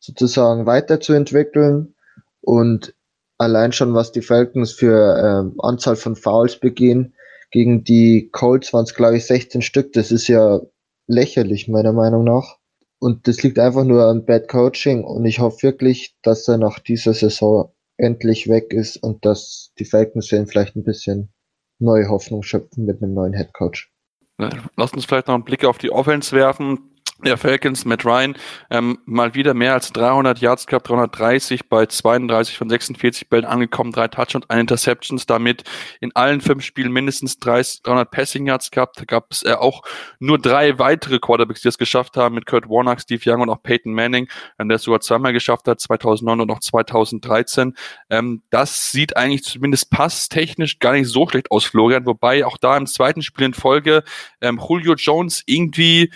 sozusagen 0.00 0.66
weiterzuentwickeln 0.66 1.94
und 2.42 2.94
allein 3.38 3.72
schon, 3.72 3.94
was 3.94 4.12
die 4.12 4.20
Falcons 4.20 4.72
für 4.72 5.16
ähm, 5.16 5.58
Anzahl 5.62 5.96
von 5.96 6.16
Fouls 6.16 6.60
begehen, 6.60 7.14
gegen 7.50 7.84
die 7.84 8.28
Colts 8.32 8.74
waren 8.74 8.84
es, 8.84 8.94
glaube 8.94 9.16
ich, 9.16 9.24
16 9.24 9.62
Stück. 9.62 9.94
Das 9.94 10.12
ist 10.12 10.28
ja 10.28 10.60
lächerlich, 11.06 11.68
meiner 11.68 11.94
Meinung 11.94 12.24
nach. 12.24 12.58
Und 13.04 13.28
das 13.28 13.42
liegt 13.42 13.58
einfach 13.58 13.84
nur 13.84 14.06
an 14.06 14.24
Bad 14.24 14.48
Coaching. 14.48 15.04
Und 15.04 15.26
ich 15.26 15.38
hoffe 15.38 15.62
wirklich, 15.62 16.16
dass 16.22 16.48
er 16.48 16.56
nach 16.56 16.78
dieser 16.78 17.12
Saison 17.12 17.70
endlich 17.98 18.48
weg 18.48 18.72
ist 18.72 18.96
und 18.96 19.26
dass 19.26 19.74
die 19.78 19.84
Falcons 19.84 20.28
vielleicht 20.28 20.74
ein 20.74 20.84
bisschen 20.84 21.30
neue 21.78 22.08
Hoffnung 22.08 22.42
schöpfen 22.42 22.86
mit 22.86 23.02
einem 23.02 23.12
neuen 23.12 23.34
Head 23.34 23.52
Coach. 23.52 23.92
Lass 24.38 24.94
uns 24.94 25.04
vielleicht 25.04 25.26
noch 25.26 25.34
einen 25.34 25.44
Blick 25.44 25.66
auf 25.66 25.76
die 25.76 25.90
Offense 25.90 26.34
werfen 26.34 26.93
der 27.22 27.36
Falcons, 27.36 27.84
Matt 27.84 28.04
Ryan, 28.04 28.36
ähm, 28.70 28.98
mal 29.06 29.34
wieder 29.34 29.54
mehr 29.54 29.74
als 29.74 29.92
300 29.92 30.40
Yards 30.40 30.66
gehabt, 30.66 30.88
330 30.88 31.68
bei 31.68 31.86
32 31.86 32.58
von 32.58 32.68
46 32.68 33.28
Bällen 33.28 33.44
angekommen, 33.44 33.92
drei 33.92 34.08
Touchdowns, 34.08 34.50
ein 34.50 34.60
Interceptions, 34.60 35.26
damit 35.26 35.62
in 36.00 36.14
allen 36.14 36.40
fünf 36.40 36.64
Spielen 36.64 36.92
mindestens 36.92 37.38
30, 37.38 37.82
300 37.82 38.10
Passing 38.10 38.46
Yards 38.46 38.70
gehabt. 38.70 39.00
Da 39.00 39.04
gab 39.04 39.30
es 39.30 39.44
äh, 39.44 39.52
auch 39.52 39.82
nur 40.18 40.38
drei 40.38 40.78
weitere 40.78 41.18
Quarterbacks, 41.18 41.62
die 41.62 41.68
es 41.68 41.78
geschafft 41.78 42.16
haben, 42.16 42.34
mit 42.34 42.46
Kurt 42.46 42.68
Warnock, 42.68 43.00
Steve 43.00 43.22
Young 43.24 43.42
und 43.42 43.50
auch 43.50 43.62
Peyton 43.62 43.92
Manning, 43.92 44.28
ähm, 44.58 44.68
der 44.68 44.76
es 44.76 44.82
sogar 44.82 45.00
zweimal 45.00 45.32
geschafft 45.32 45.68
hat, 45.68 45.80
2009 45.80 46.40
und 46.40 46.50
auch 46.50 46.60
2013. 46.60 47.74
Ähm, 48.10 48.42
das 48.50 48.90
sieht 48.90 49.16
eigentlich 49.16 49.44
zumindest 49.44 49.90
passtechnisch 49.90 50.78
gar 50.78 50.92
nicht 50.92 51.08
so 51.08 51.28
schlecht 51.28 51.50
aus, 51.50 51.64
Florian, 51.64 52.06
wobei 52.06 52.44
auch 52.44 52.58
da 52.58 52.76
im 52.76 52.86
zweiten 52.86 53.22
Spiel 53.22 53.46
in 53.46 53.54
Folge 53.54 54.02
ähm, 54.40 54.60
Julio 54.68 54.94
Jones 54.94 55.42
irgendwie 55.46 56.10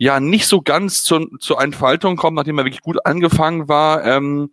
ja 0.00 0.18
nicht 0.18 0.46
so 0.46 0.62
ganz 0.62 1.04
zu, 1.04 1.26
zur 1.38 1.60
Entfaltung 1.60 2.16
kommt, 2.16 2.34
nachdem 2.34 2.58
er 2.58 2.64
wirklich 2.64 2.80
gut 2.80 3.04
angefangen 3.04 3.68
war. 3.68 4.02
Ähm, 4.04 4.50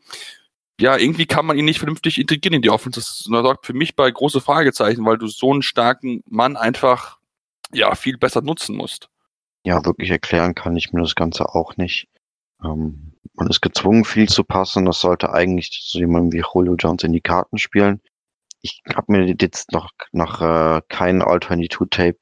ja, 0.79 0.97
irgendwie 0.97 1.25
kann 1.25 1.45
man 1.45 1.57
ihn 1.57 1.63
nicht 1.63 1.79
vernünftig 1.79 2.19
integrieren 2.19 2.55
in 2.57 2.61
die 2.61 2.69
Offense. 2.69 2.99
Das 2.99 3.19
sorgt 3.23 3.65
für 3.65 3.73
mich 3.73 3.95
bei 3.95 4.11
große 4.11 4.41
Fragezeichen, 4.41 5.05
weil 5.05 5.17
du 5.17 5.27
so 5.27 5.51
einen 5.51 5.61
starken 5.61 6.21
Mann 6.29 6.57
einfach 6.57 7.17
ja 7.71 7.95
viel 7.95 8.17
besser 8.17 8.41
nutzen 8.41 8.75
musst. 8.75 9.09
Ja, 9.63 9.83
wirklich 9.85 10.09
erklären 10.09 10.53
kann 10.53 10.75
ich 10.75 10.91
mir 10.91 11.01
das 11.01 11.15
Ganze 11.15 11.55
auch 11.55 11.77
nicht. 11.77 12.09
Ähm, 12.61 13.13
man 13.33 13.47
ist 13.47 13.61
gezwungen, 13.61 14.03
viel 14.03 14.27
zu 14.27 14.43
passen. 14.43 14.83
Das 14.83 14.99
sollte 14.99 15.31
eigentlich 15.31 15.79
so 15.81 15.97
jemand 15.97 16.33
wie 16.33 16.43
Julio 16.53 16.75
Jones 16.75 17.03
in 17.03 17.13
die 17.13 17.21
Karten 17.21 17.57
spielen. 17.57 18.01
Ich 18.61 18.81
habe 18.93 19.13
mir 19.13 19.33
jetzt 19.39 19.71
noch, 19.71 19.91
noch 20.11 20.41
äh, 20.41 20.81
kein 20.89 21.21
All-22-Tape 21.21 22.17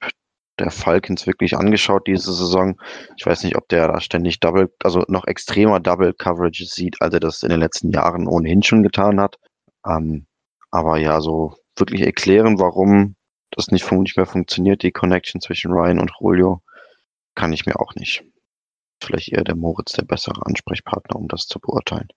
der 0.59 0.71
Falcons 0.71 1.27
wirklich 1.27 1.57
angeschaut 1.57 2.07
diese 2.07 2.33
Saison. 2.33 2.79
Ich 3.17 3.25
weiß 3.25 3.43
nicht, 3.43 3.57
ob 3.57 3.67
der 3.69 3.87
da 3.87 3.99
ständig 3.99 4.39
Double, 4.39 4.73
also 4.83 5.03
noch 5.07 5.25
extremer 5.25 5.79
Double 5.79 6.13
Coverage 6.13 6.65
sieht, 6.65 7.01
als 7.01 7.13
er 7.13 7.19
das 7.19 7.43
in 7.43 7.49
den 7.49 7.59
letzten 7.59 7.91
Jahren 7.91 8.27
ohnehin 8.27 8.63
schon 8.63 8.83
getan 8.83 9.19
hat. 9.19 9.37
Ähm, 9.85 10.27
aber 10.71 10.97
ja, 10.97 11.21
so 11.21 11.55
wirklich 11.77 12.01
erklären, 12.01 12.59
warum 12.59 13.15
das 13.51 13.67
nicht, 13.67 13.89
nicht 13.91 14.17
mehr 14.17 14.25
funktioniert, 14.25 14.83
die 14.83 14.91
Connection 14.91 15.41
zwischen 15.41 15.71
Ryan 15.71 15.99
und 15.99 16.11
Julio, 16.19 16.61
kann 17.35 17.53
ich 17.53 17.65
mir 17.65 17.79
auch 17.79 17.95
nicht. 17.95 18.23
Vielleicht 19.01 19.31
eher 19.31 19.43
der 19.43 19.55
Moritz 19.55 19.93
der 19.93 20.05
bessere 20.05 20.45
Ansprechpartner, 20.45 21.15
um 21.17 21.27
das 21.27 21.47
zu 21.47 21.59
beurteilen. 21.59 22.07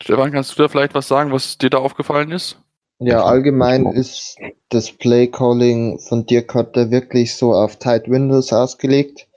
Stefan, 0.00 0.30
kannst 0.30 0.56
du 0.56 0.62
da 0.62 0.68
vielleicht 0.68 0.94
was 0.94 1.08
sagen, 1.08 1.32
was 1.32 1.58
dir 1.58 1.70
da 1.70 1.78
aufgefallen 1.78 2.30
ist? 2.30 2.60
Ja, 3.00 3.24
allgemein 3.24 3.86
ist 3.86 4.36
das 4.70 4.90
Play-Calling 4.90 6.00
von 6.00 6.26
Dirk 6.26 6.48
Cotter 6.48 6.90
wirklich 6.90 7.36
so 7.36 7.52
auf 7.52 7.76
Tight 7.76 8.10
Windows 8.10 8.52
ausgelegt. 8.52 9.28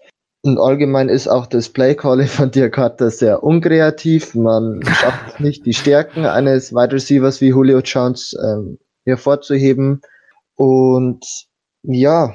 Und 0.43 0.57
allgemein 0.57 1.09
ist 1.09 1.27
auch 1.27 1.45
das 1.45 1.69
Play-Calling 1.69 2.27
von 2.27 2.49
Dirk 2.49 2.73
Cotter 2.73 3.11
sehr 3.11 3.43
unkreativ. 3.43 4.33
Man 4.33 4.81
schafft 4.83 5.39
nicht, 5.39 5.65
die 5.67 5.73
Stärken 5.73 6.25
eines 6.25 6.73
Wide 6.73 6.93
Receivers 6.93 7.41
wie 7.41 7.49
Julio 7.49 7.79
Jones 7.79 8.35
ähm, 8.43 8.79
hervorzuheben. 9.05 10.01
Und 10.55 11.23
ja, 11.83 12.33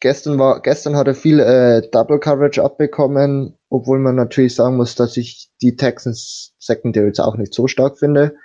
gestern 0.00 0.38
war, 0.38 0.62
gestern 0.62 0.96
hat 0.96 1.06
er 1.06 1.14
viel 1.14 1.40
äh, 1.40 1.86
Double 1.90 2.18
Coverage 2.18 2.64
abbekommen, 2.64 3.58
obwohl 3.68 3.98
man 3.98 4.16
natürlich 4.16 4.54
sagen 4.54 4.78
muss, 4.78 4.94
dass 4.94 5.18
ich 5.18 5.50
die 5.60 5.76
Texans 5.76 6.54
Secondary 6.58 7.08
jetzt 7.08 7.20
auch 7.20 7.36
nicht 7.36 7.52
so 7.52 7.66
stark 7.66 7.98
finde. 7.98 8.36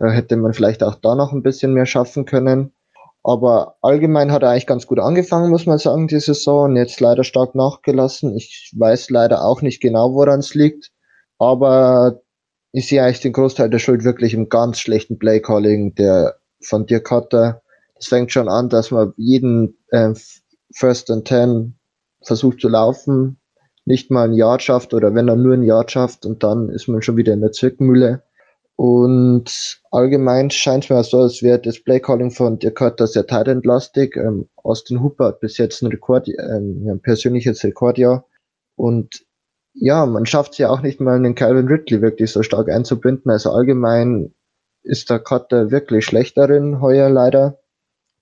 Da 0.00 0.10
hätte 0.10 0.36
man 0.36 0.54
vielleicht 0.54 0.82
auch 0.82 0.94
da 0.94 1.14
noch 1.14 1.32
ein 1.32 1.42
bisschen 1.42 1.74
mehr 1.74 1.84
schaffen 1.84 2.24
können. 2.24 2.72
Aber 3.22 3.76
allgemein 3.82 4.32
hat 4.32 4.42
er 4.42 4.48
eigentlich 4.48 4.66
ganz 4.66 4.86
gut 4.86 4.98
angefangen, 4.98 5.50
muss 5.50 5.66
man 5.66 5.76
sagen, 5.76 6.08
die 6.08 6.18
Saison. 6.18 6.74
Jetzt 6.74 7.00
leider 7.00 7.22
stark 7.22 7.54
nachgelassen. 7.54 8.34
Ich 8.34 8.72
weiß 8.74 9.10
leider 9.10 9.44
auch 9.44 9.60
nicht 9.60 9.80
genau, 9.80 10.14
woran 10.14 10.40
es 10.40 10.54
liegt. 10.54 10.90
Aber 11.38 12.22
ich 12.72 12.88
sehe 12.88 13.02
eigentlich 13.04 13.20
den 13.20 13.34
Großteil 13.34 13.68
der 13.68 13.78
Schuld 13.78 14.02
wirklich 14.02 14.32
im 14.32 14.48
ganz 14.48 14.78
schlechten 14.78 15.18
Playcalling 15.18 15.94
der 15.96 16.36
von 16.62 16.86
Dirk 16.86 17.04
Cutter. 17.08 17.60
Das 17.94 18.06
fängt 18.06 18.32
schon 18.32 18.48
an, 18.48 18.70
dass 18.70 18.90
man 18.90 19.12
jeden 19.18 19.76
äh, 19.90 20.14
First 20.74 21.10
and 21.10 21.26
Ten 21.26 21.78
versucht 22.22 22.60
zu 22.60 22.68
laufen, 22.68 23.38
nicht 23.84 24.10
mal 24.10 24.24
ein 24.24 24.32
Yard 24.32 24.62
schafft 24.62 24.94
oder 24.94 25.14
wenn 25.14 25.28
er 25.28 25.36
nur 25.36 25.54
ein 25.54 25.62
Yard 25.62 25.90
schafft 25.90 26.24
und 26.24 26.42
dann 26.42 26.70
ist 26.70 26.88
man 26.88 27.02
schon 27.02 27.18
wieder 27.18 27.34
in 27.34 27.42
der 27.42 27.52
Zwickmühle. 27.52 28.22
Und 28.82 29.82
allgemein 29.90 30.50
scheint 30.50 30.84
es 30.84 30.90
mir 30.90 31.04
so, 31.04 31.20
als 31.20 31.42
wäre 31.42 31.58
das 31.58 31.84
Playcalling 31.84 32.30
von 32.30 32.58
Dirk 32.58 32.76
Cutter 32.76 33.06
sehr 33.06 33.26
talentlastig. 33.26 34.16
Ähm, 34.16 34.48
Austin 34.56 35.02
Hooper 35.02 35.26
hat 35.26 35.40
bis 35.40 35.58
jetzt 35.58 35.82
ein 35.82 35.88
Rekord, 35.88 36.28
ähm, 36.28 36.88
ein 36.88 36.98
persönliches 37.02 37.62
Rekordjahr. 37.62 38.24
Und 38.76 39.26
ja, 39.74 40.06
man 40.06 40.24
schafft 40.24 40.52
es 40.52 40.58
ja 40.58 40.70
auch 40.70 40.80
nicht 40.80 40.98
mal, 40.98 41.16
einen 41.16 41.34
Calvin 41.34 41.68
Ridley 41.68 42.00
wirklich 42.00 42.32
so 42.32 42.42
stark 42.42 42.70
einzubinden. 42.70 43.30
Also 43.30 43.50
allgemein 43.50 44.34
ist 44.82 45.10
der 45.10 45.18
Cutter 45.18 45.70
wirklich 45.70 46.06
schlecht 46.06 46.38
darin, 46.38 46.80
heuer 46.80 47.10
leider, 47.10 47.60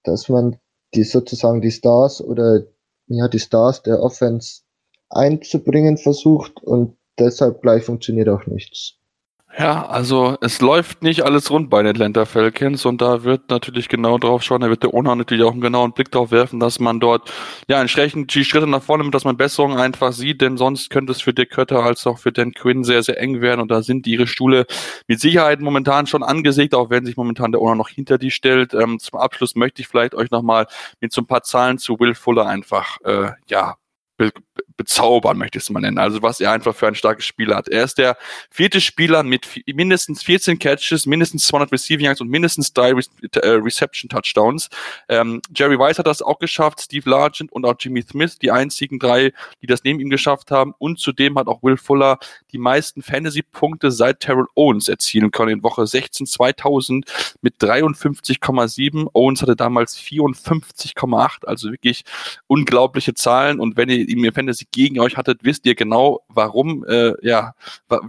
dass 0.03 0.29
man 0.29 0.57
die 0.93 1.05
sozusagen 1.05 1.61
die 1.61 1.71
Stars 1.71 2.21
oder 2.21 2.65
ja, 3.07 3.29
die 3.29 3.39
Stars 3.39 3.85
der 3.85 4.03
Offense 4.03 4.63
einzubringen 5.09 5.99
versucht 5.99 6.61
und 6.65 6.97
deshalb 7.17 7.63
gleich 7.63 7.85
funktioniert 7.85 8.29
auch 8.29 8.45
nichts. 8.47 8.99
Ja, 9.61 9.87
also 9.89 10.37
es 10.41 10.61
läuft 10.61 11.03
nicht 11.03 11.23
alles 11.25 11.51
rund 11.51 11.69
bei 11.69 11.83
den 11.83 11.91
Atlanta 11.91 12.27
Falcons 12.27 12.87
und 12.87 13.01
da 13.03 13.25
wird 13.25 13.51
natürlich 13.51 13.89
genau 13.89 14.17
drauf 14.17 14.45
schauen, 14.45 14.61
da 14.61 14.69
wird 14.71 14.85
der 14.85 14.95
Owner 14.95 15.17
natürlich 15.17 15.43
auch 15.43 15.51
einen 15.51 15.61
genauen 15.61 15.93
Blick 15.93 16.13
darauf 16.13 16.31
werfen, 16.31 16.61
dass 16.61 16.79
man 16.79 17.01
dort 17.01 17.29
ja 17.67 17.81
entsprechend 17.81 18.33
die 18.33 18.45
Schritte 18.45 18.69
nach 18.69 18.85
vorne 18.85 19.03
nimmt, 19.03 19.17
dass 19.17 19.25
man 19.25 19.37
Besserungen 19.37 19.79
einfach 19.79 20.13
sieht, 20.13 20.43
denn 20.43 20.59
sonst 20.59 20.91
könnte 20.91 21.11
es 21.11 21.21
für 21.21 21.35
Dick 21.35 21.51
Kötter 21.51 21.83
als 21.83 22.07
auch 22.07 22.19
für 22.19 22.31
Dan 22.31 22.53
Quinn 22.53 22.85
sehr, 22.85 23.03
sehr 23.03 23.19
eng 23.21 23.41
werden 23.41 23.61
und 23.61 23.69
da 23.73 23.83
sind 23.83 24.07
ihre 24.07 24.29
Stuhle 24.29 24.65
mit 25.09 25.19
Sicherheit 25.19 25.61
momentan 25.61 26.07
schon 26.07 26.23
angesägt, 26.23 26.73
auch 26.73 26.91
wenn 26.91 27.05
sich 27.05 27.17
momentan 27.17 27.51
der 27.51 27.61
Owner 27.61 27.75
noch 27.75 27.89
hinter 27.89 28.17
die 28.17 28.31
stellt. 28.31 28.75
Ähm, 28.75 29.01
zum 29.01 29.19
Abschluss 29.19 29.57
möchte 29.57 29.83
ich 29.83 29.89
vielleicht 29.89 30.15
euch 30.15 30.31
nochmal 30.31 30.69
mit 31.01 31.13
so 31.13 31.21
ein 31.21 31.27
paar 31.27 31.43
Zahlen 31.43 31.79
zu 31.79 31.99
Will 31.99 32.15
Fuller 32.15 32.47
einfach 32.47 32.99
äh, 33.05 33.33
ja 33.49 33.75
bezaubern, 34.79 35.37
möchte 35.37 35.59
ich 35.59 35.65
es 35.65 35.71
mal 35.71 35.81
nennen. 35.81 35.99
Also 35.99 36.23
was 36.23 36.41
er 36.41 36.53
einfach 36.53 36.75
für 36.75 36.87
ein 36.87 36.95
starkes 36.95 37.27
Spiel 37.27 37.55
hat. 37.55 37.69
Er 37.69 37.85
ist 37.85 37.99
der 37.99 38.17
vierte 38.51 38.81
Spieler 38.81 39.23
mit 39.23 39.47
mindestens 39.67 40.23
14 40.23 40.59
Catches, 40.59 41.05
mindestens 41.05 41.47
200 41.49 41.73
Receiving 41.73 42.07
Yards 42.07 42.23
und 42.23 42.31
mindestens 42.31 42.73
drei 42.73 42.93
Re 42.93 43.03
äh, 43.35 43.49
Reception 43.49 44.09
Touchdowns. 44.09 44.71
Ähm, 45.09 45.43
Jerry 45.55 45.79
Weiss 45.79 45.99
hat 45.99 46.07
das 46.07 46.23
auch 46.23 46.39
geschafft, 46.39 46.81
Steve 46.81 47.11
Largent 47.11 47.53
und 47.53 47.67
auch 47.67 47.75
Jimmy 47.79 48.03
Smith, 48.03 48.39
die 48.39 48.51
einzigen 48.51 48.99
drei, 48.99 49.33
die 49.61 49.67
das 49.67 49.83
neben 49.83 50.01
ihm 50.01 50.11
geschafft 50.11 50.51
haben. 50.51 50.75
Und 50.79 51.01
zudem 51.01 51.39
hat 51.39 51.49
auch 51.49 51.63
Will 51.63 51.77
Fuller 51.77 52.19
die 52.53 52.59
meisten 52.59 53.03
Fantasy-Punkte 53.03 53.91
seit 53.91 54.21
Terrell 54.21 54.47
Owens 54.55 54.89
erzielen 54.89 55.33
können 55.33 55.51
in 55.51 55.63
Woche 55.63 55.87
16 55.87 56.27
2000 56.27 57.05
mit 57.43 57.57
53,7. 57.57 59.09
Owens 59.13 59.43
hatte 59.43 59.57
damals 59.57 59.99
54,8, 59.99 61.45
also 61.47 61.73
wirklich 61.73 62.05
unglaubliche 62.47 63.15
Zahlen. 63.15 63.59
Und 63.59 63.77
wenn 63.77 63.89
ihr 63.89 64.09
ihm 64.09 64.25
ihr 64.25 64.33
Fantasy 64.33 64.68
gegen 64.73 65.01
euch 65.01 65.17
hattet, 65.17 65.41
wisst 65.43 65.67
ihr 65.67 65.75
genau, 65.75 66.25
warum, 66.29 66.85
äh, 66.87 67.15
ja, 67.27 67.55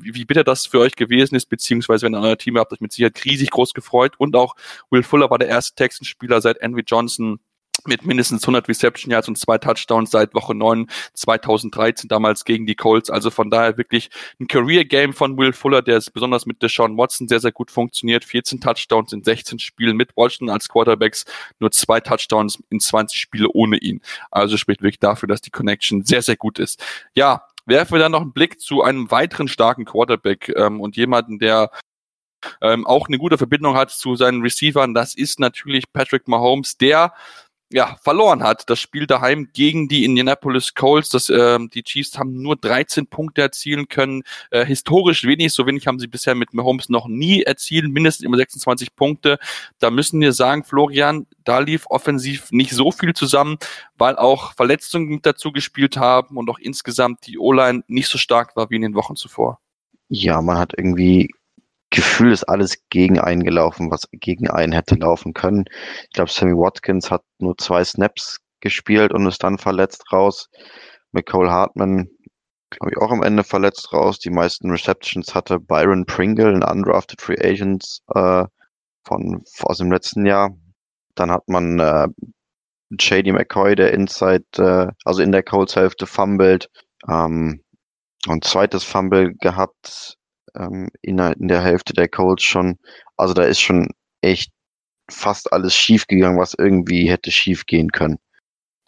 wie 0.02 0.26
bitter 0.26 0.44
das 0.44 0.66
für 0.66 0.80
euch 0.80 0.96
gewesen 0.96 1.36
ist, 1.36 1.48
beziehungsweise 1.48 2.06
wenn 2.06 2.16
ihr 2.16 2.22
euer 2.22 2.38
Team 2.38 2.58
habt, 2.58 2.74
euch 2.74 2.82
mit 2.82 2.92
Sicherheit 2.92 3.24
riesig 3.26 3.50
groß 3.50 3.74
gefreut. 3.74 4.14
Und 4.18 4.36
auch 4.36 4.56
Will 4.90 5.04
Fuller 5.04 5.30
war 5.30 5.40
der 5.40 5.48
erste 5.48 5.76
Texanspieler 5.76 6.42
seit 6.42 6.62
Henry 6.62 6.84
Johnson 6.86 7.40
mit 7.88 8.06
mindestens 8.06 8.44
100 8.44 8.68
Reception 8.68 9.12
Yards 9.12 9.28
und 9.28 9.38
zwei 9.38 9.58
Touchdowns 9.58 10.12
seit 10.12 10.34
Woche 10.34 10.56
9 10.56 10.88
2013 11.14 12.08
damals 12.08 12.46
gegen 12.46 12.66
die 12.66 12.76
Colts. 12.76 13.10
Also 13.10 13.30
von 13.30 13.50
daher 13.50 13.78
wirklich 13.78 14.10
ein 14.40 14.48
Career 14.48 14.86
Game 14.86 15.14
von 15.14 15.38
Will 15.38 15.54
Fuller, 15.54 15.82
der 15.82 16.02
besonders 16.14 16.46
mit 16.46 16.62
Deshaun 16.62 16.98
Watson 16.98 17.28
sehr, 17.28 17.40
sehr 17.40 17.52
gut 17.52 17.72
funktioniert. 17.72 18.26
14 18.26 18.62
Touchdowns 18.62 19.14
in 19.14 19.24
16 19.24 19.60
Spielen 19.60 19.98
mit 19.98 20.16
Washington 20.16 20.50
als 20.50 20.70
Quarterbacks, 20.70 21.26
nur 21.60 21.72
zwei 21.72 22.00
Touchdowns 22.00 22.62
in 22.70 22.80
20 22.80 23.20
Spiele 23.20 23.50
ohne 23.54 23.78
ihn. 23.78 24.02
Also 24.32 24.58
spricht 24.58 24.82
wirklich 24.82 25.00
dafür, 25.00 25.28
dass 25.28 25.42
die 25.42 25.52
Connection 25.52 26.04
sehr, 26.04 26.22
sehr 26.22 26.38
gut 26.38 26.60
ist. 26.60 26.84
Ja, 27.14 27.46
werfen 27.66 27.94
wir 27.94 28.00
dann 28.00 28.12
noch 28.12 28.22
einen 28.22 28.34
Blick 28.34 28.60
zu 28.60 28.82
einem 28.82 29.12
weiteren 29.12 29.48
starken 29.48 29.86
Quarterback 29.86 30.52
ähm, 30.56 30.82
und 30.82 30.98
jemanden, 30.98 31.40
der 31.40 31.72
ähm, 32.62 32.88
auch 32.88 33.08
eine 33.08 33.18
gute 33.18 33.38
Verbindung 33.38 33.76
hat 33.76 33.92
zu 33.92 34.16
seinen 34.16 34.42
Receivern. 34.42 34.94
Das 34.94 35.14
ist 35.14 35.40
natürlich 35.40 35.92
Patrick 35.92 36.28
Mahomes, 36.28 36.78
der 36.78 37.14
ja, 37.72 37.98
verloren 38.02 38.44
hat. 38.44 38.70
Das 38.70 38.80
Spiel 38.80 39.06
daheim 39.06 39.50
gegen 39.54 39.88
die 39.88 40.04
Indianapolis 40.04 40.74
Colts. 40.74 41.10
Das, 41.10 41.30
äh, 41.30 41.60
die 41.74 41.84
Chiefs 41.84 42.18
haben 42.18 42.42
nur 42.42 42.56
13 42.56 43.08
Punkte 43.08 43.42
erzielen 43.42 43.88
können. 43.88 44.24
Äh, 44.50 44.66
historisch 44.66 45.24
wenig, 45.24 45.54
so 45.54 45.68
wenig 45.68 45.86
haben 45.86 46.00
sie 46.00 46.08
bisher 46.08 46.36
mit 46.36 46.54
Mahomes 46.54 46.90
noch 46.90 47.08
nie 47.08 47.44
erzielt, 47.44 47.92
mindestens 47.92 48.26
immer 48.26 48.38
26 48.38 48.96
Punkte. 48.96 49.38
Da 49.80 49.92
müssen 49.92 50.20
wir 50.20 50.34
sagen, 50.34 50.64
Florian, 50.64 51.28
da 51.44 51.60
lief 51.60 51.86
offensiv 51.90 52.52
nicht 52.52 52.72
so 52.72 52.92
viel 52.92 53.14
zusammen, 53.14 53.58
weil 53.98 54.16
auch 54.16 54.54
Verletzungen 54.54 55.10
mit 55.10 55.26
dazu 55.26 55.52
gespielt 55.52 55.98
haben 55.98 56.38
und 56.38 56.50
auch 56.50 56.60
insgesamt 56.60 57.28
die 57.28 57.38
O-Line 57.38 57.84
nicht 57.88 58.08
so 58.08 58.18
stark 58.18 58.56
war 58.56 58.70
wie 58.70 58.78
in 58.78 58.82
den 58.82 58.96
Wochen 58.96 59.16
zuvor. 59.16 59.60
Ja, 60.08 60.42
man 60.42 60.58
hat 60.58 60.74
irgendwie 60.76 61.30
Gefühl 61.92 62.32
ist 62.32 62.44
alles 62.44 62.78
gegen 62.90 63.20
einen 63.20 63.44
gelaufen, 63.44 63.90
was 63.90 64.08
gegen 64.12 64.50
einen 64.50 64.74
hätte 64.74 64.96
laufen 64.96 65.34
können. 65.34 65.66
Ich 66.04 66.12
glaube, 66.12 66.32
Sammy 66.32 66.54
Watkins 66.54 67.10
hat 67.10 67.24
nur 67.40 67.58
zwei 67.58 67.84
Snaps 67.84 68.40
gespielt 68.60 69.14
und 69.14 69.26
ist 69.26 69.44
dann 69.44 69.58
verletzt 69.58 70.12
raus. 70.12 70.50
McCole 71.12 71.50
Hartman, 71.50 72.08
glaube 72.70 72.92
ich, 72.92 72.98
auch 72.98 73.12
am 73.12 73.24
Ende 73.24 73.44
verletzt 73.44 73.92
raus. 73.92 74.20
Die 74.20 74.30
meisten 74.30 74.70
Receptions 74.70 75.34
hatte 75.34 75.60
Byron 75.60 76.06
Pringle, 76.06 76.54
ein 76.54 76.64
undrafted 76.64 77.22
Free 77.22 77.40
Agent 77.42 78.02
äh, 78.14 78.46
von 79.04 79.44
aus 79.62 79.78
dem 79.80 79.92
letzten 79.92 80.26
Jahr. 80.26 80.56
Dann 81.16 81.32
hat 81.32 81.48
man 81.48 81.80
äh, 81.80 82.08
JD 82.92 83.34
McCoy, 83.34 83.76
der 83.76 83.94
Inside, 83.94 84.46
äh, 84.58 84.92
also 85.06 85.24
in 85.24 85.32
der 85.32 85.44
Colts 85.44 85.76
Hälfte 85.76 86.06
fumbled. 86.06 86.70
Ähm, 87.08 87.64
und 88.28 88.44
zweites 88.44 88.84
Fumble 88.84 89.34
gehabt 89.36 90.19
ähm, 90.56 90.90
in, 91.02 91.20
in 91.20 91.48
der 91.48 91.62
Hälfte 91.62 91.94
der 91.94 92.08
Colts 92.08 92.44
schon. 92.44 92.78
Also 93.18 93.34
da 93.34 93.44
ist 93.44 93.60
schon 93.60 93.90
echt 94.22 94.52
fast 95.10 95.52
alles 95.54 95.76
schief 95.76 96.08
gegangen, 96.08 96.40
was 96.40 96.56
irgendwie 96.58 97.10
hätte 97.10 97.32
schief 97.32 97.66
gehen 97.66 97.92
können. 97.92 98.20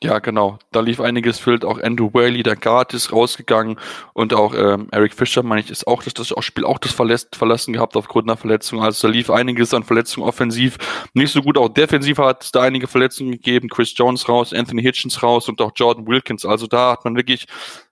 Ja, 0.04 0.18
genau. 0.18 0.58
Da 0.72 0.80
lief 0.80 1.00
einiges 1.00 1.38
füllt. 1.38 1.64
Auch 1.64 1.80
Andrew 1.80 2.10
Whaley, 2.12 2.42
der 2.42 2.56
Guard, 2.56 2.96
ist 2.96 3.12
rausgegangen 3.12 3.78
und 4.14 4.34
auch 4.34 4.56
ähm, 4.56 4.88
Eric 4.92 5.14
Fischer, 5.14 5.44
meine 5.44 5.62
ich, 5.62 5.70
ist 5.70 5.86
auch 5.86 6.02
das, 6.02 6.16
das 6.16 6.34
Spiel 6.40 6.66
auch 6.66 6.80
das 6.80 6.92
verlässt, 6.92 7.36
verlassen 7.36 7.74
gehabt 7.74 7.96
aufgrund 7.96 8.28
einer 8.28 8.36
Verletzung. 8.36 8.82
Also 8.82 9.08
da 9.08 9.14
lief 9.14 9.30
einiges 9.30 9.76
an 9.76 9.84
Verletzungen 9.84 10.28
offensiv. 10.28 10.80
Nicht 11.14 11.32
so 11.32 11.44
gut. 11.44 11.56
Auch 11.56 11.70
defensiv 11.70 12.18
hat 12.18 12.44
es 12.44 12.52
da 12.52 12.62
einige 12.62 12.88
Verletzungen 12.88 13.34
gegeben. 13.34 13.70
Chris 13.70 13.94
Jones 13.96 14.28
raus, 14.28 14.54
Anthony 14.54 14.82
Hitchens 14.82 15.22
raus 15.22 15.48
und 15.48 15.62
auch 15.62 15.72
Jordan 15.76 16.08
Wilkins. 16.08 16.46
Also 16.46 16.66
da 16.66 16.94
hat 16.94 17.06
man 17.06 17.16
wirklich 17.16 17.46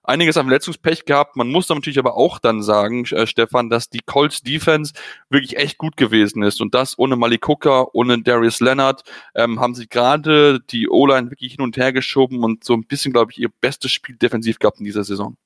einiges 0.09 0.35
an 0.37 0.47
Verletzungspech 0.47 1.05
gehabt. 1.05 1.35
Man 1.35 1.49
muss 1.49 1.69
natürlich 1.69 1.99
aber 1.99 2.17
auch 2.17 2.39
dann 2.39 2.61
sagen, 2.61 3.05
äh, 3.11 3.25
Stefan, 3.25 3.69
dass 3.69 3.89
die 3.89 4.01
Colts 4.01 4.41
Defense 4.41 4.93
wirklich 5.29 5.57
echt 5.57 5.77
gut 5.77 5.95
gewesen 5.95 6.43
ist. 6.43 6.59
Und 6.59 6.75
das 6.75 6.97
ohne 6.99 7.15
Malik 7.15 7.47
Hooker, 7.47 7.95
ohne 7.95 8.21
Darius 8.21 8.59
Leonard, 8.59 9.03
ähm, 9.35 9.59
haben 9.59 9.75
sie 9.75 9.87
gerade 9.87 10.59
die 10.69 10.89
O-Line 10.89 11.31
wirklich 11.31 11.53
hin 11.53 11.61
und 11.61 11.77
her 11.77 11.93
geschoben 11.93 12.43
und 12.43 12.63
so 12.63 12.73
ein 12.73 12.85
bisschen, 12.85 13.13
glaube 13.13 13.31
ich, 13.31 13.39
ihr 13.39 13.49
bestes 13.61 13.91
Spiel 13.91 14.17
defensiv 14.17 14.59
gehabt 14.59 14.79
in 14.79 14.85
dieser 14.85 15.03
Saison. 15.03 15.37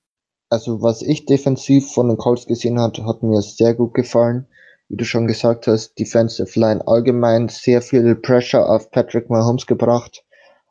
Also 0.50 0.82
was 0.82 1.02
ich 1.02 1.26
defensiv 1.26 1.92
von 1.92 2.08
den 2.08 2.18
Colts 2.18 2.46
gesehen 2.46 2.80
hat, 2.80 3.00
hat 3.00 3.24
mir 3.24 3.42
sehr 3.42 3.74
gut 3.74 3.94
gefallen. 3.94 4.48
Wie 4.90 4.98
du 4.98 5.06
schon 5.06 5.28
gesagt 5.28 5.68
hast, 5.68 5.98
Defensive 5.98 6.60
Line 6.60 6.86
allgemein 6.88 7.50
sehr 7.50 7.82
viel 7.82 8.16
Pressure 8.16 8.70
auf 8.70 8.92
Patrick 8.92 9.30
Mahomes 9.30 9.66
gebracht. 9.66 10.24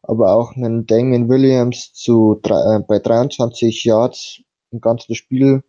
Aber 0.03 0.35
auch 0.35 0.57
einen 0.57 0.87
Damien 0.87 1.29
Williams 1.29 1.93
zu 1.93 2.41
äh, 2.45 2.81
bei 2.81 2.99
23 2.99 3.85
Yards 3.85 4.43
im 4.71 4.81
ganzen 4.81 5.15
Spiel 5.15 5.63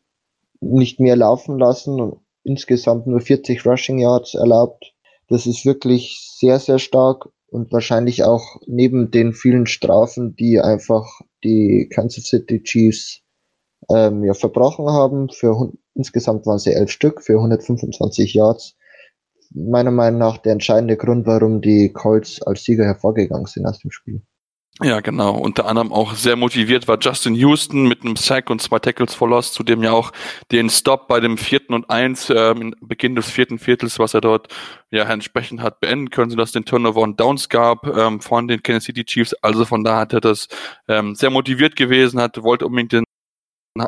nicht 0.59 0.99
mehr 0.99 1.15
laufen 1.15 1.59
lassen 1.59 1.99
und 1.99 2.19
insgesamt 2.43 3.07
nur 3.07 3.19
40 3.21 3.65
Rushing 3.65 3.99
Yards 3.99 4.33
erlaubt. 4.33 4.93
Das 5.27 5.45
ist 5.45 5.65
wirklich 5.65 6.19
sehr, 6.37 6.59
sehr 6.59 6.79
stark 6.79 7.29
und 7.47 7.71
wahrscheinlich 7.71 8.23
auch 8.23 8.57
neben 8.65 9.11
den 9.11 9.33
vielen 9.33 9.67
Strafen, 9.67 10.35
die 10.35 10.59
einfach 10.59 11.21
die 11.43 11.87
Kansas 11.93 12.25
City 12.25 12.63
Chiefs 12.63 13.21
ähm, 13.89 14.23
ja, 14.23 14.33
verbrochen 14.33 14.89
haben. 14.89 15.29
Für 15.29 15.71
insgesamt 15.93 16.45
waren 16.45 16.59
sie 16.59 16.73
elf 16.73 16.89
Stück 16.89 17.21
für 17.21 17.33
125 17.33 18.33
Yards. 18.33 18.75
Meiner 19.53 19.91
Meinung 19.91 20.19
nach 20.19 20.37
der 20.37 20.53
entscheidende 20.53 20.97
Grund, 20.97 21.25
warum 21.25 21.61
die 21.61 21.91
Colts 21.93 22.41
als 22.41 22.63
Sieger 22.63 22.85
hervorgegangen 22.85 23.45
sind 23.45 23.65
aus 23.65 23.79
dem 23.79 23.91
Spiel. 23.91 24.21
Ja, 24.81 25.01
genau. 25.01 25.37
Unter 25.37 25.67
anderem 25.67 25.93
auch 25.93 26.15
sehr 26.15 26.35
motiviert 26.35 26.87
war 26.87 26.97
Justin 26.99 27.35
Houston 27.35 27.87
mit 27.87 28.01
einem 28.01 28.15
Sack 28.15 28.49
und 28.49 28.59
zwei 28.59 28.79
Tackles 28.79 29.13
for 29.13 29.29
Loss, 29.29 29.53
zudem 29.53 29.83
ja 29.83 29.91
auch 29.91 30.11
den 30.51 30.67
Stop 30.71 31.07
bei 31.07 31.19
dem 31.19 31.37
vierten 31.37 31.75
und 31.75 31.91
eins 31.91 32.31
äh, 32.31 32.55
Beginn 32.81 33.15
des 33.15 33.29
vierten 33.29 33.59
Viertels, 33.59 33.99
was 33.99 34.15
er 34.15 34.21
dort 34.21 34.47
ja 34.89 35.03
entsprechend 35.03 35.61
hat 35.61 35.79
beenden 35.79 36.09
können, 36.09 36.31
sodass 36.31 36.53
den 36.53 36.65
Turnover 36.65 37.01
und 37.01 37.19
Downs 37.19 37.49
gab 37.49 37.85
ähm, 37.85 38.19
von 38.19 38.47
den 38.47 38.63
Kansas 38.63 38.85
City 38.85 39.05
Chiefs. 39.05 39.35
Also 39.43 39.63
von 39.65 39.83
da 39.83 39.99
hat 39.99 40.11
er 40.11 40.21
das 40.21 40.47
ähm, 40.87 41.13
sehr 41.13 41.29
motiviert 41.29 41.75
gewesen, 41.75 42.19
hat 42.19 42.41
wollte 42.41 42.65
unbedingt 42.65 42.93
den 42.93 43.03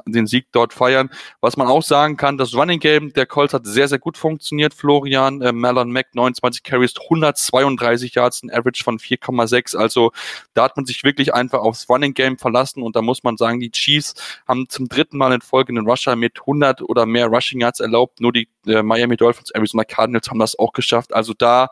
den 0.06 0.26
Sieg 0.26 0.48
dort 0.52 0.74
feiern. 0.74 1.10
Was 1.42 1.58
man 1.58 1.68
auch 1.68 1.84
sagen 1.84 2.18
kann, 2.18 2.38
das 2.38 2.56
Running 2.56 2.80
Game 2.80 3.14
der 3.14 3.26
Colts 3.26 3.54
hat 3.54 3.66
sehr, 3.66 3.88
sehr 3.88 4.00
gut 4.00 4.18
funktioniert. 4.18 4.74
Florian, 4.74 5.42
äh, 5.42 5.52
Malon 5.52 5.92
Mack, 5.92 6.16
29 6.16 6.64
Carries, 6.64 6.94
132 7.00 8.16
Yards, 8.16 8.44
ein 8.44 8.52
Average 8.52 8.84
von 8.84 8.98
4,6. 8.98 9.76
Also 9.76 10.12
da 10.54 10.64
hat 10.64 10.76
man 10.76 10.86
sich 10.86 11.04
wirklich 11.04 11.34
einfach 11.34 11.60
aufs 11.60 11.88
Running 11.90 12.14
Game 12.14 12.38
verlassen 12.38 12.82
und 12.82 12.96
da 12.96 13.02
muss 13.02 13.24
man 13.24 13.38
sagen, 13.38 13.60
die 13.60 13.72
Chiefs 13.72 14.16
haben 14.48 14.68
zum 14.70 14.88
dritten 14.88 15.18
Mal 15.18 15.34
in 15.34 15.42
Folge 15.42 15.70
einen 15.70 15.88
Rusher 15.88 16.16
mit 16.16 16.40
100 16.40 16.82
oder 16.82 17.06
mehr 17.06 17.28
Rushing 17.28 17.62
Yards 17.62 17.80
erlaubt. 17.80 18.22
Nur 18.22 18.34
die 18.34 18.50
äh, 18.66 18.82
Miami 18.82 19.18
Dolphins, 19.18 19.52
Arizona 19.52 19.84
Cardinals 19.84 20.30
haben 20.30 20.40
das 20.40 20.58
auch 20.58 20.74
geschafft. 20.74 21.14
Also 21.14 21.34
da 21.34 21.70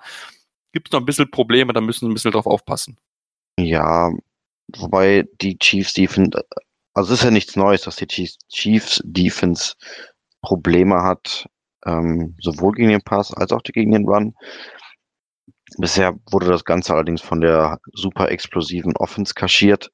gibt 0.71 0.89
es 0.89 0.91
noch 0.91 0.99
ein 0.99 1.05
bisschen 1.05 1.31
Probleme, 1.31 1.73
da 1.73 1.81
müssen 1.81 2.07
wir 2.07 2.11
ein 2.11 2.13
bisschen 2.13 2.31
drauf 2.31 2.45
aufpassen. 2.45 2.97
Ja, 3.59 4.11
wobei 4.75 5.27
die 5.41 5.57
Chiefs, 5.57 5.93
die 5.93 6.07
finden 6.07 6.41
also 6.93 7.13
es 7.13 7.19
ist 7.19 7.25
ja 7.25 7.31
nichts 7.31 7.55
Neues, 7.55 7.81
dass 7.81 7.95
die 7.95 8.07
Chiefs 8.07 9.01
Defense 9.03 9.75
Probleme 10.41 11.01
hat, 11.03 11.47
ähm, 11.85 12.35
sowohl 12.39 12.73
gegen 12.73 12.89
den 12.89 13.01
Pass 13.01 13.33
als 13.33 13.51
auch 13.51 13.63
gegen 13.63 13.91
den 13.91 14.07
Run. 14.07 14.35
Bisher 15.77 16.13
wurde 16.29 16.47
das 16.47 16.65
Ganze 16.65 16.93
allerdings 16.93 17.21
von 17.21 17.41
der 17.41 17.79
super 17.93 18.29
explosiven 18.29 18.95
Offense 18.97 19.33
kaschiert. 19.33 19.91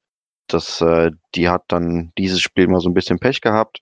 Das, 0.47 0.81
äh, 0.81 1.11
die 1.35 1.47
hat 1.47 1.63
dann 1.67 2.11
dieses 2.17 2.41
Spiel 2.41 2.67
mal 2.67 2.81
so 2.81 2.89
ein 2.89 2.95
bisschen 2.95 3.19
Pech 3.19 3.39
gehabt. 3.41 3.81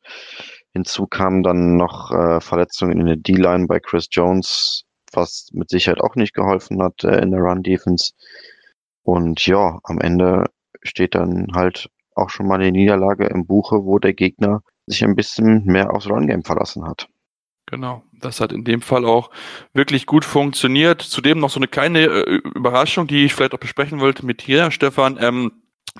Hinzu 0.74 1.08
kamen 1.08 1.42
dann 1.42 1.78
noch 1.78 2.12
äh, 2.12 2.42
Verletzungen 2.42 3.00
in 3.00 3.08
der 3.08 3.16
D-Line 3.16 3.68
bei 3.68 3.80
Chris 3.80 4.08
Jones, 4.12 4.84
was 5.14 5.50
mit 5.54 5.70
Sicherheit 5.70 6.02
auch 6.02 6.16
nicht 6.16 6.34
geholfen 6.34 6.84
hat 6.84 7.04
äh, 7.04 7.20
in 7.22 7.32
der 7.32 7.40
Run-Defense. 7.40 8.12
Und 9.04 9.46
ja, 9.48 9.80
am 9.84 10.00
Ende 10.00 10.46
steht 10.84 11.16
dann 11.16 11.48
halt 11.56 11.90
auch 12.18 12.30
schon 12.30 12.48
mal 12.48 12.56
eine 12.56 12.72
Niederlage 12.72 13.26
im 13.28 13.46
Buche, 13.46 13.84
wo 13.84 14.00
der 14.00 14.14
Gegner 14.14 14.62
sich 14.86 15.04
ein 15.04 15.16
bisschen 15.16 15.66
mehr 15.66 15.94
aufs 15.94 16.10
Run-Game 16.10 16.44
verlassen 16.44 16.86
hat. 16.86 17.08
Genau, 17.66 18.02
das 18.14 18.40
hat 18.40 18.54
in 18.54 18.64
dem 18.64 18.82
Fall 18.82 19.06
auch 19.06 19.30
wirklich 19.74 20.06
gut 20.06 20.24
funktioniert. 20.24 21.02
Zudem 21.02 21.40
noch 21.40 21.50
so 21.50 21.60
eine 21.60 21.68
kleine 21.68 22.06
äh, 22.06 22.42
Überraschung, 22.56 23.08
die 23.08 23.26
ich 23.26 23.34
vielleicht 23.34 23.54
auch 23.54 23.60
besprechen 23.60 24.00
wollte 24.00 24.26
mit 24.26 24.48
dir, 24.48 24.72
Stefan. 24.72 25.18
Ähm, 25.20 25.52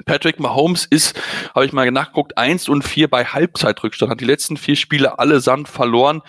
Patrick 0.06 0.40
Mahomes 0.40 0.86
ist, 0.86 1.20
habe 1.54 1.66
ich 1.66 1.74
mal 1.74 1.90
nachgeguckt, 1.92 2.38
eins 2.38 2.70
und 2.70 2.84
vier 2.84 3.10
bei 3.10 3.26
Halbzeitrückstand, 3.26 4.12
hat 4.12 4.22
die 4.22 4.26
letzten 4.26 4.56
vier 4.56 4.78
Spiele 4.78 5.20
allesamt 5.20 5.68
verloren. 5.68 6.22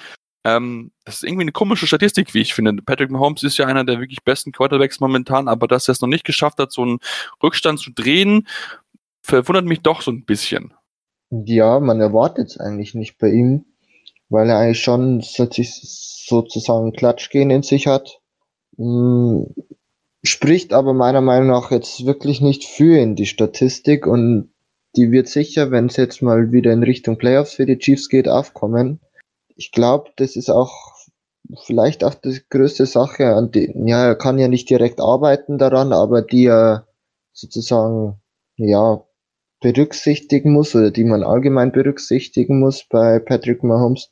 Ähm, 0.45 0.93
das 1.05 1.17
ist 1.17 1.25
irgendwie 1.25 1.43
eine 1.43 1.53
komische 1.53 1.87
Statistik, 1.87 2.35
wie 2.35 2.41
ich 2.41 2.55
finde. 2.55 2.83
Patrick 2.83 3.11
Mahomes 3.11 3.43
ist 3.43 3.59
ja 3.59 3.67
einer 3.67 3.85
der 3.85 4.01
wirklich 4.01 4.25
besten 4.25 4.53
Quarterbacks 4.53 4.99
momentan, 4.99 5.47
aber 5.47 5.69
dass 5.69 5.89
er 5.89 5.93
es 5.93 6.01
noch 6.01 6.09
nicht 6.09 6.25
geschafft 6.25 6.59
hat, 6.59 6.73
so 6.73 6.83
einen 6.83 6.99
Rückstand 7.43 7.79
zu 7.81 7.91
drehen, 7.91 8.49
verwundert 9.29 9.67
mich 9.67 9.81
doch 9.83 10.03
so 10.03 10.11
ein 10.11 10.25
bisschen. 10.25 10.73
Ja, 11.31 11.79
man 11.79 12.01
erwartet 12.01 12.49
es 12.49 12.59
eigentlich 12.59 12.95
nicht 12.95 13.19
bei 13.19 13.29
ihm, 13.29 13.67
weil 14.29 14.49
er 14.49 14.59
eigentlich 14.59 14.81
schon 14.81 15.21
sozusagen 15.21 16.93
Klatschgehen 16.93 17.51
in 17.51 17.63
sich 17.63 17.87
hat. 17.87 18.21
Hm, 18.77 19.55
spricht 20.25 20.73
aber 20.73 20.95
meiner 20.95 21.21
Meinung 21.21 21.49
nach 21.49 21.71
jetzt 21.71 22.07
wirklich 22.07 22.41
nicht 22.41 22.65
für 22.65 22.99
ihn, 22.99 23.15
die 23.15 23.27
Statistik. 23.27 24.07
Und 24.07 24.51
die 24.97 25.13
wird 25.13 25.29
sicher, 25.29 25.71
wenn 25.71 25.87
es 25.87 25.97
jetzt 25.97 26.23
mal 26.23 26.51
wieder 26.51 26.73
in 26.73 26.83
Richtung 26.83 27.19
Playoffs 27.19 27.55
für 27.55 27.67
die 27.67 27.79
Chiefs 27.79 28.09
geht, 28.09 28.29
aufkommen. 28.29 29.01
Ich 29.55 29.71
glaube, 29.73 30.11
das 30.17 30.37
ist 30.37 30.51
auch 30.51 30.95
vielleicht 31.65 32.05
auch 32.05 32.15
die 32.15 32.41
größte 32.49 32.87
Sache, 32.87 33.35
an 33.35 33.51
die, 33.51 33.73
ja, 33.87 34.07
er 34.07 34.17
kann 34.17 34.39
ja 34.39 34.49
nicht 34.49 34.69
direkt 34.69 35.01
arbeiten 35.01 35.59
daran, 35.59 35.93
aber 35.93 36.23
die 36.23 36.47
er 36.47 36.87
sozusagen, 37.33 38.21
ja, 38.57 39.03
berücksichtigen 39.61 40.53
muss 40.53 40.75
oder 40.75 40.91
die 40.91 41.05
man 41.05 41.23
allgemein 41.23 41.73
berücksichtigen 41.73 42.61
muss 42.61 42.85
bei 42.89 43.19
Patrick 43.19 43.63
Mahomes, 43.65 44.11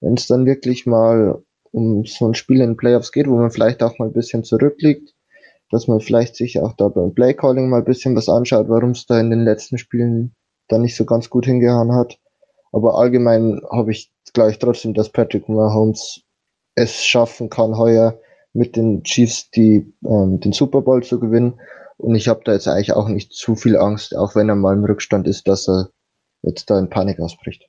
wenn 0.00 0.14
es 0.14 0.26
dann 0.26 0.46
wirklich 0.46 0.86
mal 0.86 1.42
um 1.70 2.04
so 2.04 2.26
ein 2.26 2.34
Spiel 2.34 2.60
in 2.60 2.76
Playoffs 2.76 3.12
geht, 3.12 3.28
wo 3.28 3.36
man 3.36 3.50
vielleicht 3.50 3.82
auch 3.82 3.98
mal 3.98 4.06
ein 4.06 4.12
bisschen 4.12 4.44
zurückliegt, 4.44 5.14
dass 5.70 5.86
man 5.86 6.00
vielleicht 6.00 6.34
sich 6.34 6.60
auch 6.60 6.72
da 6.72 6.88
beim 6.88 7.14
Playcalling 7.14 7.68
mal 7.68 7.78
ein 7.78 7.84
bisschen 7.84 8.16
was 8.16 8.28
anschaut, 8.28 8.68
warum 8.68 8.90
es 8.90 9.06
da 9.06 9.20
in 9.20 9.30
den 9.30 9.44
letzten 9.44 9.78
Spielen 9.78 10.34
dann 10.68 10.82
nicht 10.82 10.96
so 10.96 11.04
ganz 11.04 11.30
gut 11.30 11.46
hingehauen 11.46 11.92
hat. 11.94 12.18
Aber 12.72 12.98
allgemein 12.98 13.60
habe 13.70 13.92
ich, 13.92 14.12
glaube 14.32 14.50
ich, 14.50 14.58
trotzdem, 14.58 14.94
dass 14.94 15.10
Patrick 15.10 15.48
Mahomes 15.48 16.22
es 16.74 17.04
schaffen 17.04 17.50
kann, 17.50 17.76
heuer 17.76 18.18
mit 18.52 18.76
den 18.76 19.02
Chiefs 19.04 19.50
die, 19.50 19.92
ähm, 20.04 20.40
den 20.40 20.52
Super 20.52 20.82
Bowl 20.82 21.02
zu 21.02 21.18
gewinnen. 21.20 21.60
Und 21.98 22.14
ich 22.14 22.28
habe 22.28 22.40
da 22.44 22.52
jetzt 22.52 22.68
eigentlich 22.68 22.92
auch 22.92 23.08
nicht 23.08 23.32
zu 23.32 23.56
viel 23.56 23.76
Angst, 23.76 24.16
auch 24.16 24.34
wenn 24.34 24.48
er 24.48 24.54
mal 24.54 24.74
im 24.74 24.84
Rückstand 24.84 25.26
ist, 25.26 25.48
dass 25.48 25.68
er 25.68 25.90
jetzt 26.42 26.70
da 26.70 26.78
in 26.78 26.88
Panik 26.88 27.18
ausbricht. 27.20 27.68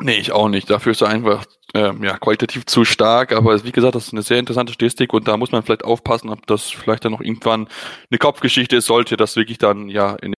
Nee, 0.00 0.18
ich 0.18 0.32
auch 0.32 0.48
nicht. 0.48 0.70
Dafür 0.70 0.92
ist 0.92 1.02
er 1.02 1.08
einfach 1.08 1.44
ähm, 1.74 2.02
ja, 2.02 2.16
qualitativ 2.16 2.64
zu 2.64 2.84
stark. 2.84 3.32
Aber 3.32 3.62
wie 3.64 3.72
gesagt, 3.72 3.94
das 3.94 4.06
ist 4.06 4.12
eine 4.12 4.22
sehr 4.22 4.38
interessante 4.38 4.72
Statistik 4.72 5.12
und 5.12 5.28
da 5.28 5.36
muss 5.36 5.52
man 5.52 5.62
vielleicht 5.62 5.84
aufpassen, 5.84 6.30
ob 6.30 6.46
das 6.46 6.70
vielleicht 6.70 7.04
dann 7.04 7.12
noch 7.12 7.20
irgendwann 7.20 7.68
eine 8.10 8.18
Kopfgeschichte 8.18 8.76
ist, 8.76 8.86
sollte 8.86 9.16
das 9.16 9.36
wirklich 9.36 9.58
dann 9.58 9.88
ja 9.88 10.14
in 10.16 10.32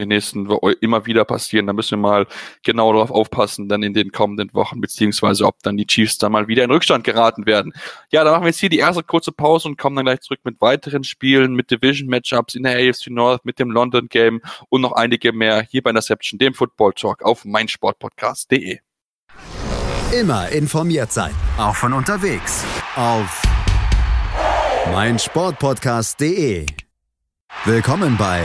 den 0.00 0.08
nächsten 0.08 0.48
Wochen 0.48 0.74
immer 0.80 1.06
wieder 1.06 1.24
passieren. 1.24 1.66
Da 1.66 1.72
müssen 1.72 1.92
wir 1.92 2.08
mal 2.08 2.26
genau 2.62 2.92
darauf 2.92 3.10
aufpassen, 3.10 3.68
dann 3.68 3.82
in 3.82 3.94
den 3.94 4.12
kommenden 4.12 4.54
Wochen, 4.54 4.80
beziehungsweise 4.80 5.44
ob 5.44 5.60
dann 5.62 5.76
die 5.76 5.86
Chiefs 5.86 6.18
da 6.18 6.28
mal 6.28 6.46
wieder 6.46 6.64
in 6.64 6.70
Rückstand 6.70 7.02
geraten 7.02 7.46
werden. 7.46 7.72
Ja, 8.10 8.22
dann 8.22 8.32
machen 8.32 8.44
wir 8.44 8.50
jetzt 8.50 8.60
hier 8.60 8.68
die 8.68 8.78
erste 8.78 9.02
kurze 9.02 9.32
Pause 9.32 9.68
und 9.68 9.76
kommen 9.76 9.96
dann 9.96 10.04
gleich 10.04 10.20
zurück 10.20 10.40
mit 10.44 10.60
weiteren 10.60 11.02
Spielen, 11.02 11.54
mit 11.54 11.70
Division-Matchups 11.70 12.54
in 12.54 12.62
der 12.62 12.76
AFC 12.76 13.08
North, 13.08 13.44
mit 13.44 13.58
dem 13.58 13.70
London 13.70 14.08
Game 14.08 14.40
und 14.68 14.82
noch 14.82 14.92
einige 14.92 15.32
mehr 15.32 15.62
hier 15.62 15.82
bei 15.82 15.90
Interception, 15.90 16.38
dem 16.38 16.54
Football 16.54 16.92
Talk 16.92 17.22
auf 17.22 17.44
meinsportpodcast.de. 17.44 18.78
Immer 20.18 20.48
informiert 20.50 21.12
sein, 21.12 21.34
auch 21.58 21.74
von 21.74 21.92
unterwegs 21.92 22.64
auf 22.94 23.42
meinsportpodcast.de. 24.92 26.66
Willkommen 27.64 28.16
bei 28.16 28.44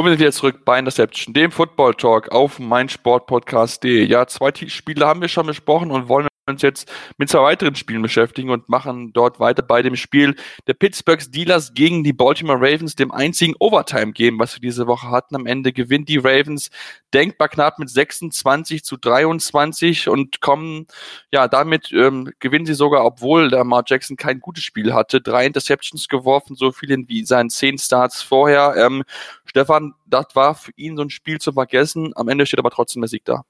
Und 0.00 0.06
wir 0.06 0.12
sind 0.12 0.20
wieder 0.20 0.32
zurück 0.32 0.64
bei 0.64 0.78
Interception, 0.78 1.34
dem 1.34 1.50
Football 1.50 1.92
Talk 1.92 2.30
auf 2.32 2.58
meinsportpodcast.de. 2.58 4.02
Ja, 4.06 4.26
zwei 4.26 4.50
Spiele 4.54 5.06
haben 5.06 5.20
wir 5.20 5.28
schon 5.28 5.46
besprochen 5.46 5.90
und 5.90 6.08
wollen 6.08 6.29
uns 6.50 6.62
jetzt 6.62 6.90
mit 7.16 7.30
zwei 7.30 7.42
weiteren 7.42 7.74
Spielen 7.74 8.02
beschäftigen 8.02 8.50
und 8.50 8.68
machen 8.68 9.12
dort 9.12 9.40
weiter 9.40 9.62
bei 9.62 9.82
dem 9.82 9.96
Spiel 9.96 10.36
der 10.66 10.74
Pittsburgh 10.74 11.20
Steelers 11.20 11.74
gegen 11.74 12.04
die 12.04 12.12
Baltimore 12.12 12.58
Ravens, 12.58 12.94
dem 12.94 13.12
einzigen 13.12 13.54
Overtime-Game, 13.58 14.38
was 14.38 14.54
wir 14.54 14.60
diese 14.60 14.86
Woche 14.86 15.10
hatten. 15.10 15.34
Am 15.34 15.46
Ende 15.46 15.72
gewinnt 15.72 16.08
die 16.08 16.18
Ravens 16.18 16.70
denkbar 17.14 17.48
knapp 17.48 17.78
mit 17.78 17.90
26 17.90 18.84
zu 18.84 18.96
23 18.96 20.08
und 20.08 20.40
kommen, 20.40 20.86
ja, 21.32 21.48
damit 21.48 21.92
ähm, 21.92 22.32
gewinnen 22.38 22.66
sie 22.66 22.74
sogar, 22.74 23.04
obwohl 23.04 23.48
der 23.48 23.64
Mark 23.64 23.88
Jackson 23.90 24.16
kein 24.16 24.40
gutes 24.40 24.64
Spiel 24.64 24.92
hatte. 24.92 25.20
Drei 25.20 25.46
Interceptions 25.46 26.08
geworfen, 26.08 26.56
so 26.56 26.72
viele 26.72 26.96
wie 27.08 27.24
seinen 27.24 27.50
zehn 27.50 27.78
Starts 27.78 28.22
vorher. 28.22 28.74
Ähm, 28.76 29.04
Stefan, 29.44 29.94
das 30.06 30.26
war 30.34 30.54
für 30.54 30.72
ihn 30.76 30.96
so 30.96 31.02
ein 31.02 31.10
Spiel 31.10 31.40
zu 31.40 31.52
vergessen. 31.52 32.12
Am 32.14 32.28
Ende 32.28 32.46
steht 32.46 32.60
aber 32.60 32.70
trotzdem 32.70 33.02
der 33.02 33.08
Sieg 33.08 33.24
da. 33.24 33.44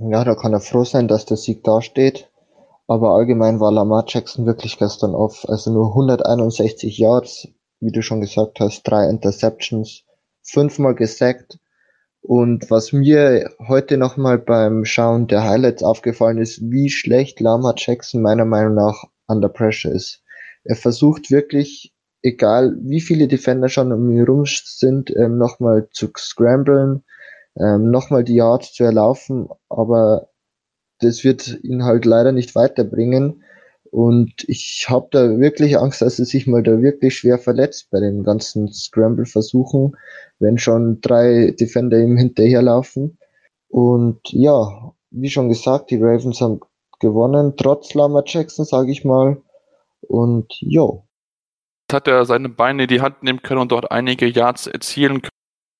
Ja, 0.00 0.24
da 0.24 0.34
kann 0.34 0.52
er 0.52 0.60
froh 0.60 0.84
sein, 0.84 1.08
dass 1.08 1.26
der 1.26 1.36
Sieg 1.36 1.64
dasteht. 1.64 2.28
Aber 2.88 3.10
allgemein 3.10 3.58
war 3.58 3.72
Lamar 3.72 4.04
Jackson 4.06 4.46
wirklich 4.46 4.78
gestern 4.78 5.14
auf. 5.14 5.48
Also 5.48 5.72
nur 5.72 5.88
161 5.88 6.98
Yards, 6.98 7.48
wie 7.80 7.90
du 7.90 8.02
schon 8.02 8.20
gesagt 8.20 8.60
hast, 8.60 8.82
drei 8.84 9.08
Interceptions, 9.08 10.04
fünfmal 10.42 10.94
gesackt. 10.94 11.58
Und 12.20 12.70
was 12.70 12.92
mir 12.92 13.50
heute 13.68 13.96
nochmal 13.96 14.38
beim 14.38 14.84
Schauen 14.84 15.26
der 15.26 15.44
Highlights 15.44 15.82
aufgefallen 15.82 16.38
ist, 16.38 16.60
wie 16.60 16.90
schlecht 16.90 17.40
Lamar 17.40 17.74
Jackson 17.76 18.22
meiner 18.22 18.44
Meinung 18.44 18.74
nach 18.74 19.04
under 19.28 19.48
pressure 19.48 19.92
ist. 19.92 20.22
Er 20.64 20.76
versucht 20.76 21.30
wirklich, 21.30 21.94
egal 22.22 22.76
wie 22.80 23.00
viele 23.00 23.28
Defender 23.28 23.68
schon 23.68 23.92
um 23.92 24.10
ihn 24.10 24.24
rum 24.24 24.44
sind, 24.46 25.14
ähm, 25.14 25.38
nochmal 25.38 25.88
zu 25.92 26.08
scramblen, 26.16 27.04
ähm, 27.56 27.90
nochmal 27.90 28.24
die 28.24 28.34
Yards 28.34 28.72
zu 28.72 28.84
erlaufen, 28.84 29.48
aber 29.68 30.28
das 31.00 31.24
wird 31.24 31.58
ihn 31.62 31.84
halt 31.84 32.04
leider 32.04 32.32
nicht 32.32 32.54
weiterbringen. 32.54 33.42
Und 33.90 34.44
ich 34.48 34.86
habe 34.88 35.08
da 35.10 35.38
wirklich 35.38 35.78
Angst, 35.78 36.02
dass 36.02 36.18
er 36.18 36.24
sich 36.24 36.46
mal 36.46 36.62
da 36.62 36.82
wirklich 36.82 37.16
schwer 37.16 37.38
verletzt 37.38 37.90
bei 37.90 38.00
den 38.00 38.24
ganzen 38.24 38.72
Scramble-Versuchen, 38.72 39.96
wenn 40.38 40.58
schon 40.58 41.00
drei 41.00 41.54
Defender 41.58 41.98
ihm 41.98 42.16
hinterherlaufen. 42.16 43.18
Und 43.68 44.20
ja, 44.30 44.92
wie 45.10 45.30
schon 45.30 45.48
gesagt, 45.48 45.90
die 45.90 45.96
Ravens 46.00 46.40
haben 46.40 46.60
gewonnen, 47.00 47.54
trotz 47.56 47.94
Lama 47.94 48.22
Jackson, 48.26 48.64
sage 48.64 48.90
ich 48.90 49.04
mal. 49.04 49.42
Und 50.02 50.52
jo. 50.60 51.04
Hat 51.90 52.08
er 52.08 52.24
seine 52.24 52.48
Beine 52.48 52.84
in 52.84 52.88
die 52.88 53.00
Hand 53.00 53.22
nehmen 53.22 53.42
können 53.42 53.60
und 53.60 53.72
dort 53.72 53.90
einige 53.90 54.26
Yards 54.26 54.66
erzielen 54.66 55.22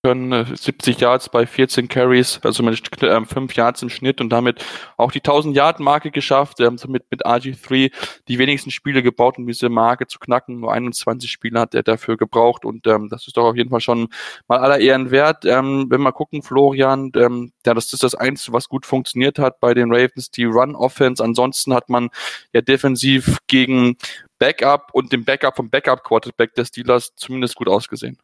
können 0.06 0.16
können, 0.30 0.56
70 0.56 1.00
Yards 1.00 1.28
bei 1.28 1.46
14 1.46 1.88
Carries, 1.88 2.38
also 2.44 2.62
mit 2.62 3.02
äh, 3.02 3.24
5 3.24 3.56
Yards 3.56 3.82
im 3.82 3.88
Schnitt 3.88 4.20
und 4.20 4.30
damit 4.30 4.64
auch 4.96 5.10
die 5.10 5.18
1000 5.18 5.56
Yard 5.56 5.80
Marke 5.80 6.12
geschafft, 6.12 6.60
ähm, 6.60 6.78
somit 6.78 7.04
mit 7.10 7.26
RG3 7.26 7.90
die 8.28 8.38
wenigsten 8.38 8.70
Spiele 8.70 9.02
gebaut, 9.02 9.36
um 9.36 9.48
diese 9.48 9.68
Marke 9.68 10.06
zu 10.06 10.20
knacken. 10.20 10.60
Nur 10.60 10.72
21 10.72 11.28
Spiele 11.28 11.58
hat 11.58 11.74
er 11.74 11.82
dafür 11.82 12.16
gebraucht 12.16 12.64
und 12.64 12.86
ähm, 12.86 13.08
das 13.08 13.26
ist 13.26 13.36
doch 13.36 13.46
auf 13.46 13.56
jeden 13.56 13.70
Fall 13.70 13.80
schon 13.80 14.06
mal 14.46 14.58
aller 14.58 14.78
Ehren 14.78 15.10
wert. 15.10 15.44
Ähm, 15.44 15.86
wenn 15.88 16.02
wir 16.02 16.12
gucken, 16.12 16.42
Florian, 16.42 17.10
ähm, 17.16 17.52
ja, 17.66 17.74
das 17.74 17.92
ist 17.92 18.04
das 18.04 18.14
Einzige, 18.14 18.52
was 18.52 18.68
gut 18.68 18.86
funktioniert 18.86 19.40
hat 19.40 19.58
bei 19.58 19.74
den 19.74 19.92
Ravens, 19.92 20.30
die 20.30 20.44
Run-Offense. 20.44 21.22
Ansonsten 21.22 21.74
hat 21.74 21.88
man 21.88 22.10
ja 22.52 22.60
defensiv 22.60 23.38
gegen 23.48 23.96
Backup 24.38 24.90
und 24.92 25.12
dem 25.12 25.24
Backup 25.24 25.56
vom 25.56 25.68
Backup-Quarterback 25.68 26.54
des 26.54 26.68
Steelers 26.68 27.12
zumindest 27.16 27.56
gut 27.56 27.68
ausgesehen. 27.68 28.18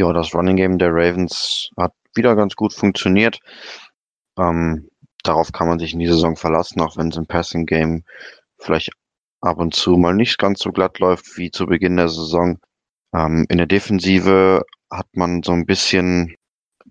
Ja, 0.00 0.14
das 0.14 0.34
Running 0.34 0.56
Game 0.56 0.78
der 0.78 0.94
Ravens 0.94 1.68
hat 1.76 1.92
wieder 2.14 2.34
ganz 2.34 2.56
gut 2.56 2.72
funktioniert. 2.72 3.38
Ähm, 4.38 4.88
darauf 5.24 5.52
kann 5.52 5.68
man 5.68 5.78
sich 5.78 5.92
in 5.92 5.98
die 5.98 6.06
Saison 6.06 6.36
verlassen, 6.36 6.80
auch 6.80 6.96
wenn 6.96 7.08
es 7.08 7.18
im 7.18 7.26
Passing 7.26 7.66
Game 7.66 8.04
vielleicht 8.58 8.92
ab 9.42 9.58
und 9.58 9.74
zu 9.74 9.98
mal 9.98 10.14
nicht 10.14 10.38
ganz 10.38 10.60
so 10.60 10.72
glatt 10.72 11.00
läuft 11.00 11.36
wie 11.36 11.50
zu 11.50 11.66
Beginn 11.66 11.98
der 11.98 12.08
Saison. 12.08 12.58
Ähm, 13.14 13.44
in 13.50 13.58
der 13.58 13.66
Defensive 13.66 14.62
hat 14.90 15.06
man 15.12 15.42
so 15.42 15.52
ein 15.52 15.66
bisschen 15.66 16.34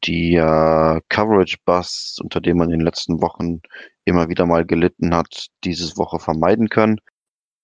die 0.04 0.36
äh, 0.36 1.02
Coverage 1.10 1.58
Busts, 1.66 2.20
unter 2.22 2.40
dem 2.40 2.58
man 2.58 2.70
in 2.70 2.78
den 2.78 2.86
letzten 2.86 3.24
Wochen 3.24 3.62
immer 4.06 4.30
wieder 4.30 4.46
mal 4.46 4.68
gelitten 4.68 5.16
hat, 5.16 5.48
dieses 5.64 5.98
Woche 5.98 6.20
vermeiden 6.20 6.70
können. 6.70 7.00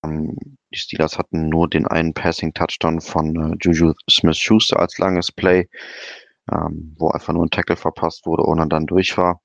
Ähm, 0.04 0.36
die 0.72 0.78
Steelers 0.78 1.18
hatten 1.18 1.48
nur 1.48 1.68
den 1.68 1.86
einen 1.86 2.14
Passing-Touchdown 2.14 3.00
von 3.00 3.52
äh, 3.52 3.56
Juju 3.60 3.94
Smith-Schuster 4.10 4.78
als 4.78 4.98
langes 4.98 5.32
Play, 5.32 5.68
ähm, 6.52 6.94
wo 6.98 7.10
einfach 7.10 7.32
nur 7.32 7.44
ein 7.44 7.50
Tackle 7.50 7.76
verpasst 7.76 8.26
wurde, 8.26 8.44
ohne 8.44 8.68
dann 8.68 8.86
durch 8.86 9.16
war. 9.16 9.40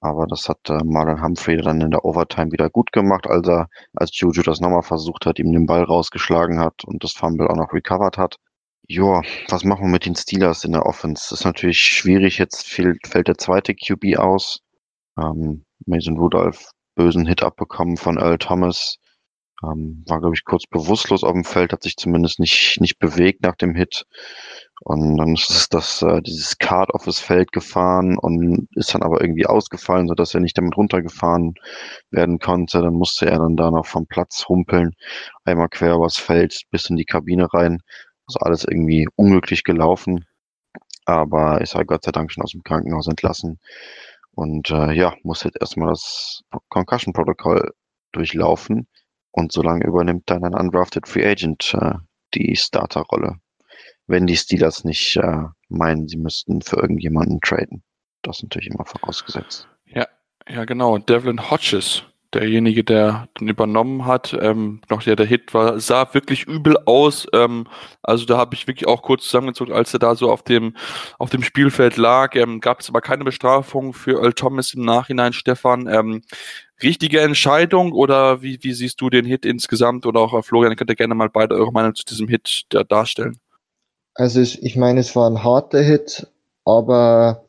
Aber 0.00 0.26
das 0.26 0.48
hat 0.48 0.70
äh, 0.70 0.78
Marlon 0.84 1.22
Humphrey 1.22 1.56
dann 1.60 1.80
in 1.80 1.90
der 1.90 2.04
Overtime 2.04 2.52
wieder 2.52 2.70
gut 2.70 2.92
gemacht, 2.92 3.26
als 3.26 3.48
er, 3.48 3.68
als 3.94 4.18
Juju 4.18 4.42
das 4.42 4.60
nochmal 4.60 4.82
versucht 4.82 5.26
hat, 5.26 5.38
ihm 5.38 5.52
den 5.52 5.66
Ball 5.66 5.82
rausgeschlagen 5.82 6.60
hat 6.60 6.84
und 6.84 7.02
das 7.02 7.12
Fumble 7.12 7.48
auch 7.48 7.56
noch 7.56 7.72
recovered 7.72 8.16
hat. 8.16 8.36
Joa, 8.86 9.22
was 9.48 9.64
machen 9.64 9.82
wir 9.82 9.90
mit 9.90 10.06
den 10.06 10.14
Steelers 10.14 10.64
in 10.64 10.72
der 10.72 10.86
Offense? 10.86 11.26
Das 11.28 11.40
ist 11.40 11.44
natürlich 11.44 11.78
schwierig. 11.78 12.38
Jetzt 12.38 12.66
fällt, 12.66 13.06
fällt 13.06 13.28
der 13.28 13.36
zweite 13.36 13.74
QB 13.74 14.16
aus. 14.18 14.60
Ähm, 15.18 15.64
Mason 15.84 16.16
Rudolph 16.16 16.70
bösen 16.94 17.26
Hit 17.26 17.42
abbekommen 17.42 17.96
von 17.96 18.18
Earl 18.18 18.38
Thomas. 18.38 18.96
Ähm, 19.64 20.04
war, 20.06 20.20
glaube 20.20 20.34
ich, 20.36 20.44
kurz 20.44 20.66
bewusstlos 20.66 21.24
auf 21.24 21.32
dem 21.32 21.44
Feld, 21.44 21.72
hat 21.72 21.82
sich 21.82 21.96
zumindest 21.96 22.38
nicht, 22.38 22.80
nicht 22.80 22.98
bewegt 22.98 23.42
nach 23.42 23.56
dem 23.56 23.74
Hit. 23.74 24.06
Und 24.82 25.16
dann 25.16 25.34
ist 25.34 25.74
das, 25.74 26.02
äh, 26.02 26.22
dieses 26.22 26.58
Kart 26.58 26.90
auf 26.90 27.04
das 27.04 27.18
Feld 27.18 27.50
gefahren 27.52 28.16
und 28.18 28.68
ist 28.76 28.94
dann 28.94 29.02
aber 29.02 29.20
irgendwie 29.20 29.46
ausgefallen, 29.46 30.06
sodass 30.08 30.34
er 30.34 30.40
nicht 30.40 30.56
damit 30.56 30.76
runtergefahren 30.76 31.54
werden 32.10 32.38
konnte. 32.38 32.80
Dann 32.82 32.94
musste 32.94 33.26
er 33.26 33.38
dann 33.38 33.56
da 33.56 33.70
noch 33.70 33.86
vom 33.86 34.06
Platz 34.06 34.44
humpeln, 34.48 34.92
einmal 35.44 35.68
quer 35.68 35.94
übers 35.96 36.16
Feld 36.18 36.62
bis 36.70 36.88
in 36.90 36.96
die 36.96 37.04
Kabine 37.04 37.52
rein. 37.52 37.80
Also 38.26 38.40
alles 38.40 38.64
irgendwie 38.64 39.08
unglücklich 39.16 39.64
gelaufen. 39.64 40.24
Aber 41.06 41.60
ist 41.62 41.74
halt 41.74 41.88
Gott 41.88 42.04
sei 42.04 42.12
Dank 42.12 42.30
schon 42.30 42.44
aus 42.44 42.52
dem 42.52 42.62
Krankenhaus 42.62 43.08
entlassen. 43.08 43.58
Und 44.32 44.70
äh, 44.70 44.92
ja, 44.92 45.14
muss 45.24 45.42
jetzt 45.42 45.60
erstmal 45.60 45.88
das 45.90 46.42
Concussion-Protokoll 46.68 47.72
durchlaufen. 48.12 48.86
Und 49.30 49.52
solange 49.52 49.86
übernimmt 49.86 50.24
dann 50.26 50.44
ein 50.44 50.54
undrafted 50.54 51.06
Free 51.06 51.26
Agent 51.26 51.74
äh, 51.74 51.94
die 52.34 52.56
Starterrolle, 52.56 53.36
wenn 54.06 54.26
die 54.26 54.36
Steelers 54.36 54.84
nicht 54.84 55.16
äh, 55.16 55.44
meinen, 55.68 56.08
sie 56.08 56.16
müssten 56.16 56.62
für 56.62 56.76
irgendjemanden 56.76 57.40
traden. 57.40 57.82
Das 58.22 58.38
ist 58.38 58.44
natürlich 58.44 58.68
immer 58.68 58.84
vorausgesetzt. 58.84 59.68
Ja, 59.86 60.06
ja 60.48 60.64
genau. 60.64 60.98
Devlin 60.98 61.50
Hodges, 61.50 62.02
derjenige, 62.34 62.84
der 62.84 63.28
dann 63.34 63.48
übernommen 63.48 64.04
hat, 64.04 64.36
ähm, 64.40 64.80
noch 64.90 65.02
der 65.02 65.16
der 65.16 65.26
Hit 65.26 65.54
war, 65.54 65.80
sah 65.80 66.12
wirklich 66.12 66.46
übel 66.46 66.76
aus. 66.84 67.26
Ähm, 67.32 67.66
also 68.02 68.26
da 68.26 68.36
habe 68.36 68.54
ich 68.54 68.66
wirklich 68.66 68.86
auch 68.86 69.02
kurz 69.02 69.24
zusammengezogen, 69.24 69.72
als 69.72 69.92
er 69.94 70.00
da 70.00 70.14
so 70.14 70.30
auf 70.30 70.42
dem 70.42 70.76
auf 71.18 71.30
dem 71.30 71.42
Spielfeld 71.42 71.96
lag. 71.96 72.34
Ähm, 72.34 72.60
Gab 72.60 72.80
es 72.80 72.88
aber 72.88 73.00
keine 73.00 73.24
Bestrafung 73.24 73.94
für 73.94 74.20
Earl 74.22 74.34
Thomas 74.34 74.74
im 74.74 74.84
Nachhinein, 74.84 75.32
Stefan. 75.32 75.86
Ähm, 75.86 76.22
richtige 76.82 77.20
Entscheidung 77.20 77.92
oder 77.92 78.42
wie, 78.42 78.58
wie 78.62 78.72
siehst 78.72 79.00
du 79.00 79.10
den 79.10 79.24
Hit 79.24 79.44
insgesamt 79.44 80.06
oder 80.06 80.20
auch 80.20 80.44
Florian, 80.44 80.76
könnt 80.76 80.90
ihr 80.90 80.96
gerne 80.96 81.14
mal 81.14 81.30
beide 81.30 81.54
eure 81.54 81.72
Meinung 81.72 81.94
zu 81.94 82.04
diesem 82.04 82.28
Hit 82.28 82.62
da, 82.70 82.84
darstellen? 82.84 83.38
Also 84.14 84.40
ich 84.40 84.76
meine, 84.76 85.00
es 85.00 85.14
war 85.14 85.28
ein 85.30 85.44
harter 85.44 85.80
Hit, 85.80 86.26
aber 86.64 87.44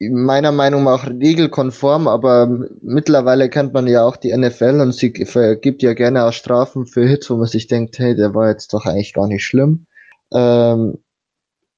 meiner 0.00 0.52
Meinung 0.52 0.84
nach 0.84 1.08
regelkonform, 1.08 2.08
aber 2.08 2.46
mittlerweile 2.82 3.48
kennt 3.48 3.72
man 3.72 3.86
ja 3.86 4.04
auch 4.04 4.16
die 4.16 4.36
NFL 4.36 4.80
und 4.80 4.92
sie 4.92 5.12
vergibt 5.24 5.82
ja 5.82 5.94
gerne 5.94 6.24
auch 6.24 6.32
Strafen 6.32 6.86
für 6.86 7.06
Hits, 7.06 7.30
wo 7.30 7.36
man 7.36 7.46
sich 7.46 7.68
denkt, 7.68 7.98
hey, 7.98 8.14
der 8.14 8.34
war 8.34 8.48
jetzt 8.48 8.72
doch 8.74 8.86
eigentlich 8.86 9.14
gar 9.14 9.28
nicht 9.28 9.44
schlimm. 9.44 9.86
Ähm, 10.32 10.98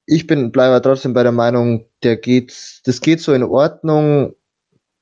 ich 0.05 0.25
bin 0.25 0.51
bleibe 0.51 0.81
trotzdem 0.81 1.13
bei 1.13 1.23
der 1.23 1.31
Meinung, 1.31 1.85
der 2.03 2.17
geht, 2.17 2.81
das 2.85 3.01
geht 3.01 3.21
so 3.21 3.33
in 3.33 3.43
Ordnung 3.43 4.33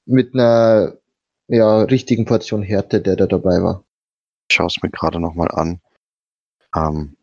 mit 0.06 0.34
einer 0.34 0.98
ja, 1.48 1.82
richtigen 1.84 2.26
Portion 2.26 2.64
Härte, 2.64 3.02
der 3.02 3.16
da 3.16 3.28
dabei 3.28 3.62
war. 3.62 3.84
Ich 4.50 4.56
schaue 4.56 4.68
es 4.68 4.82
mir 4.82 4.90
gerade 4.90 5.20
nochmal 5.20 5.50
an. 5.52 5.82
Ähm, 6.76 7.18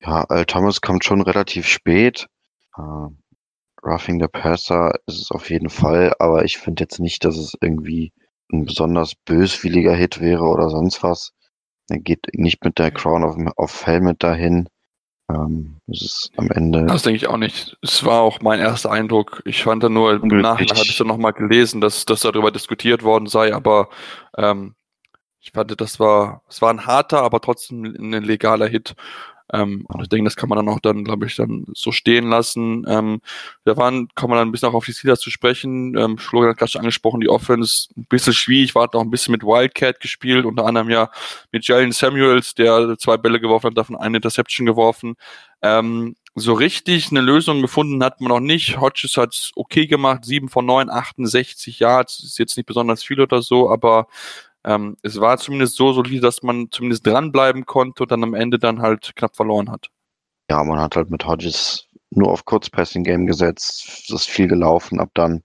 ja, 0.00 0.24
Al 0.24 0.44
Thomas 0.44 0.80
kommt 0.80 1.04
schon 1.04 1.20
relativ 1.20 1.66
spät. 1.66 2.28
Äh, 2.76 3.08
Roughing 3.82 4.20
the 4.20 4.28
Passer 4.28 4.92
ist 5.06 5.20
es 5.20 5.30
auf 5.30 5.50
jeden 5.50 5.68
Fall, 5.68 6.14
aber 6.18 6.44
ich 6.44 6.58
finde 6.58 6.84
jetzt 6.84 7.00
nicht, 7.00 7.24
dass 7.24 7.36
es 7.36 7.54
irgendwie 7.60 8.12
ein 8.52 8.64
besonders 8.64 9.14
böswilliger 9.14 9.94
Hit 9.94 10.20
wäre 10.20 10.44
oder 10.44 10.70
sonst 10.70 11.02
was. 11.02 11.32
Er 11.90 11.98
geht 11.98 12.28
nicht 12.32 12.64
mit 12.64 12.78
der 12.78 12.90
Crown 12.90 13.24
auf, 13.24 13.36
auf 13.56 13.86
Helmet 13.86 14.22
dahin. 14.22 14.68
Ähm, 15.34 15.76
es 15.86 16.02
ist 16.02 16.30
am 16.36 16.50
Ende. 16.50 16.86
Das 16.86 17.02
denke 17.02 17.16
ich 17.16 17.26
auch 17.26 17.36
nicht. 17.36 17.76
Es 17.82 18.04
war 18.04 18.20
auch 18.20 18.40
mein 18.40 18.60
erster 18.60 18.90
Eindruck. 18.90 19.42
Ich 19.44 19.62
fand 19.62 19.82
da 19.82 19.88
nur, 19.88 20.22
im 20.22 20.28
Nachhinein 20.40 20.76
hatte 20.76 20.88
ich 20.88 20.96
dann 20.98 21.06
nochmal 21.06 21.32
gelesen, 21.32 21.80
dass, 21.80 22.04
dass 22.04 22.20
darüber 22.20 22.50
diskutiert 22.50 23.02
worden 23.02 23.26
sei, 23.26 23.54
aber 23.54 23.88
ähm, 24.36 24.74
ich 25.40 25.52
fand, 25.52 25.78
das 25.78 26.00
war, 26.00 26.42
es 26.48 26.62
war 26.62 26.70
ein 26.70 26.86
harter, 26.86 27.22
aber 27.22 27.40
trotzdem 27.40 27.84
ein 27.84 28.22
legaler 28.22 28.66
Hit. 28.66 28.94
Ähm, 29.52 29.84
und 29.88 30.02
ich 30.02 30.08
denke, 30.08 30.24
das 30.24 30.36
kann 30.36 30.48
man 30.48 30.56
dann 30.56 30.68
auch 30.68 30.80
dann, 30.80 31.04
glaube 31.04 31.26
ich, 31.26 31.36
dann 31.36 31.66
so 31.74 31.92
stehen 31.92 32.28
lassen. 32.28 32.84
Ähm, 32.88 33.20
da 33.64 33.76
waren, 33.76 34.08
kann 34.14 34.30
man 34.30 34.38
dann 34.38 34.48
ein 34.48 34.52
bisschen 34.52 34.68
auch 34.68 34.74
auf 34.74 34.86
die 34.86 34.92
Steelers 34.92 35.20
zu 35.20 35.30
sprechen. 35.30 35.96
Ähm, 35.96 36.18
Florian 36.18 36.50
hat 36.50 36.58
gerade 36.58 36.70
schon 36.72 36.80
angesprochen, 36.80 37.20
die 37.20 37.28
Offense 37.28 37.88
ein 37.96 38.06
bisschen 38.08 38.32
schwierig, 38.32 38.74
war 38.74 38.94
auch 38.94 39.00
ein 39.00 39.10
bisschen 39.10 39.32
mit 39.32 39.42
Wildcat 39.42 40.00
gespielt, 40.00 40.46
unter 40.46 40.66
anderem 40.66 40.90
ja 40.90 41.10
mit 41.52 41.66
Jalen 41.66 41.92
Samuels, 41.92 42.54
der 42.54 42.96
zwei 42.98 43.16
Bälle 43.16 43.40
geworfen 43.40 43.68
hat, 43.68 43.78
davon 43.78 43.96
eine 43.96 44.16
Interception 44.16 44.66
geworfen. 44.66 45.16
Ähm, 45.62 46.16
so 46.34 46.52
richtig 46.52 47.10
eine 47.10 47.20
Lösung 47.20 47.62
gefunden 47.62 48.02
hat 48.02 48.20
man 48.20 48.30
noch 48.30 48.40
nicht. 48.40 48.80
Hodges 48.80 49.16
hat 49.16 49.52
okay 49.54 49.86
gemacht, 49.86 50.24
7 50.24 50.48
von 50.48 50.66
9, 50.66 50.90
68 50.90 51.78
Yards, 51.78 52.24
ist 52.24 52.38
jetzt 52.38 52.56
nicht 52.56 52.66
besonders 52.66 53.04
viel 53.04 53.20
oder 53.20 53.40
so, 53.40 53.70
aber 53.70 54.08
ähm, 54.64 54.96
es 55.02 55.20
war 55.20 55.38
zumindest 55.38 55.76
so 55.76 55.92
solide, 55.92 56.20
dass 56.20 56.42
man 56.42 56.68
zumindest 56.70 57.06
dranbleiben 57.06 57.66
konnte 57.66 58.04
und 58.04 58.12
dann 58.12 58.22
am 58.22 58.34
Ende 58.34 58.58
dann 58.58 58.80
halt 58.80 59.14
knapp 59.16 59.36
verloren 59.36 59.70
hat. 59.70 59.88
Ja, 60.50 60.62
man 60.64 60.78
hat 60.78 60.96
halt 60.96 61.10
mit 61.10 61.26
Hodges 61.26 61.86
nur 62.10 62.30
auf 62.30 62.44
Kurzpassing-Game 62.44 63.26
gesetzt, 63.26 64.04
es 64.04 64.10
ist 64.10 64.28
viel 64.28 64.48
gelaufen 64.48 65.00
ab 65.00 65.10
dann, 65.14 65.42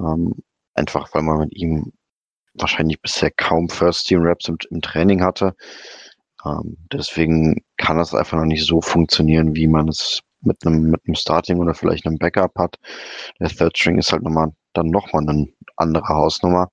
ähm, 0.00 0.34
einfach 0.74 1.08
weil 1.14 1.22
man 1.22 1.40
mit 1.40 1.56
ihm 1.56 1.92
wahrscheinlich 2.54 3.00
bisher 3.00 3.30
kaum 3.30 3.68
First-Team-Raps 3.68 4.48
im, 4.48 4.56
im 4.70 4.80
Training 4.80 5.22
hatte. 5.22 5.54
Ähm, 6.44 6.76
deswegen 6.92 7.64
kann 7.76 7.98
das 7.98 8.14
einfach 8.14 8.38
noch 8.38 8.44
nicht 8.44 8.66
so 8.66 8.80
funktionieren, 8.80 9.54
wie 9.54 9.66
man 9.66 9.88
es 9.88 10.20
mit 10.40 10.64
einem, 10.66 10.90
mit 10.90 11.00
einem 11.06 11.14
Starting 11.14 11.58
oder 11.58 11.74
vielleicht 11.74 12.06
einem 12.06 12.18
Backup 12.18 12.52
hat. 12.58 12.76
Der 13.40 13.48
Third 13.48 13.76
String 13.78 13.98
ist 13.98 14.12
halt 14.12 14.22
nochmal, 14.22 14.52
dann 14.74 14.88
nochmal 14.88 15.28
eine 15.28 15.48
andere 15.76 16.08
Hausnummer. 16.08 16.68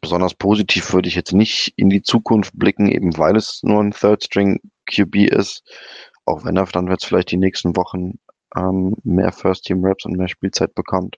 Besonders 0.00 0.34
positiv 0.34 0.92
würde 0.92 1.08
ich 1.08 1.14
jetzt 1.14 1.32
nicht 1.32 1.72
in 1.76 1.90
die 1.90 2.02
Zukunft 2.02 2.52
blicken, 2.58 2.88
eben 2.88 3.16
weil 3.16 3.36
es 3.36 3.62
nur 3.62 3.82
ein 3.82 3.92
Third 3.92 4.24
String 4.24 4.60
QB 4.86 5.16
ist. 5.30 5.62
Auch 6.26 6.44
wenn 6.44 6.56
er 6.56 6.66
dann 6.66 6.88
jetzt 6.88 7.06
vielleicht 7.06 7.30
die 7.30 7.36
nächsten 7.36 7.76
Wochen 7.76 8.18
ähm, 8.56 8.94
mehr 9.04 9.32
First 9.32 9.64
Team 9.64 9.84
Raps 9.84 10.04
und 10.04 10.16
mehr 10.16 10.28
Spielzeit 10.28 10.74
bekommt. 10.74 11.16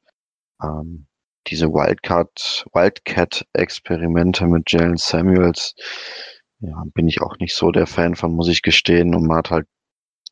Ähm, 0.63 1.07
diese 1.49 1.69
Wildcat, 1.69 2.67
Wildcat 2.73 3.47
Experimente 3.53 4.47
mit 4.47 4.71
Jalen 4.71 4.97
Samuels, 4.97 5.75
ja, 6.61 6.83
bin 6.95 7.07
ich 7.09 7.21
auch 7.21 7.37
nicht 7.39 7.55
so 7.55 7.71
der 7.71 7.87
Fan 7.87 8.17
von, 8.17 8.35
muss 8.35 8.49
ich 8.49 8.63
gestehen. 8.63 9.15
Und 9.15 9.27
man 9.27 9.39
hat 9.39 9.51
halt 9.51 9.67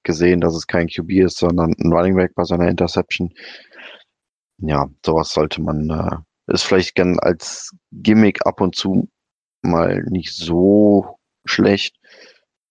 gesehen, 0.03 0.40
dass 0.40 0.55
es 0.55 0.66
kein 0.66 0.88
QB 0.88 1.11
ist, 1.11 1.38
sondern 1.38 1.74
ein 1.79 1.92
Running 1.92 2.16
Back 2.16 2.35
bei 2.35 2.44
seiner 2.44 2.68
Interception. 2.68 3.33
Ja, 4.59 4.88
sowas 5.05 5.31
sollte 5.31 5.62
man, 5.62 5.90
äh, 5.90 6.16
ist 6.46 6.62
vielleicht 6.62 6.94
gern 6.94 7.18
als 7.18 7.74
Gimmick 7.92 8.46
ab 8.46 8.61
und 8.61 8.74
zu 8.74 9.09
mal 9.62 10.02
nicht 10.09 10.35
so 10.35 11.18
schlecht. 11.44 11.96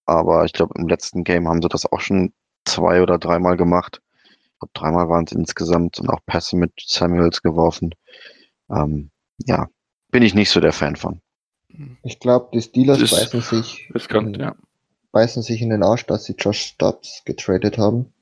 Aber 0.05 0.45
ich 0.45 0.53
glaube, 0.53 0.73
im 0.77 0.87
letzten 0.87 1.23
Game 1.23 1.47
haben 1.47 1.61
sie 1.61 1.69
das 1.69 1.85
auch 1.91 2.01
schon 2.01 2.33
zwei 2.65 3.01
oder 3.01 3.17
dreimal 3.17 3.57
gemacht. 3.57 4.01
Ich 4.25 4.59
glaube, 4.59 4.71
dreimal 4.73 5.09
waren 5.09 5.25
es 5.25 5.31
insgesamt 5.31 5.99
und 5.99 6.09
auch 6.09 6.19
Pässe 6.25 6.55
mit 6.55 6.73
Samuels 6.79 7.41
geworfen. 7.41 7.91
Ähm, 8.69 9.11
ja, 9.37 9.67
bin 10.11 10.23
ich 10.23 10.35
nicht 10.35 10.49
so 10.49 10.59
der 10.59 10.73
Fan 10.73 10.95
von. 10.95 11.21
Ich 12.03 12.19
glaube, 12.19 12.49
die 12.53 12.61
Steelers 12.61 13.01
ist, 13.01 13.11
beißen 13.11 13.41
sich, 13.41 13.89
riskant, 13.93 14.37
ja. 14.37 14.55
beißen 15.11 15.41
sich 15.41 15.61
in 15.61 15.69
den 15.69 15.83
Arsch, 15.83 16.05
dass 16.05 16.25
sie 16.25 16.35
Josh 16.37 16.61
Stubbs 16.61 17.23
getradet 17.25 17.77
haben. 17.77 18.12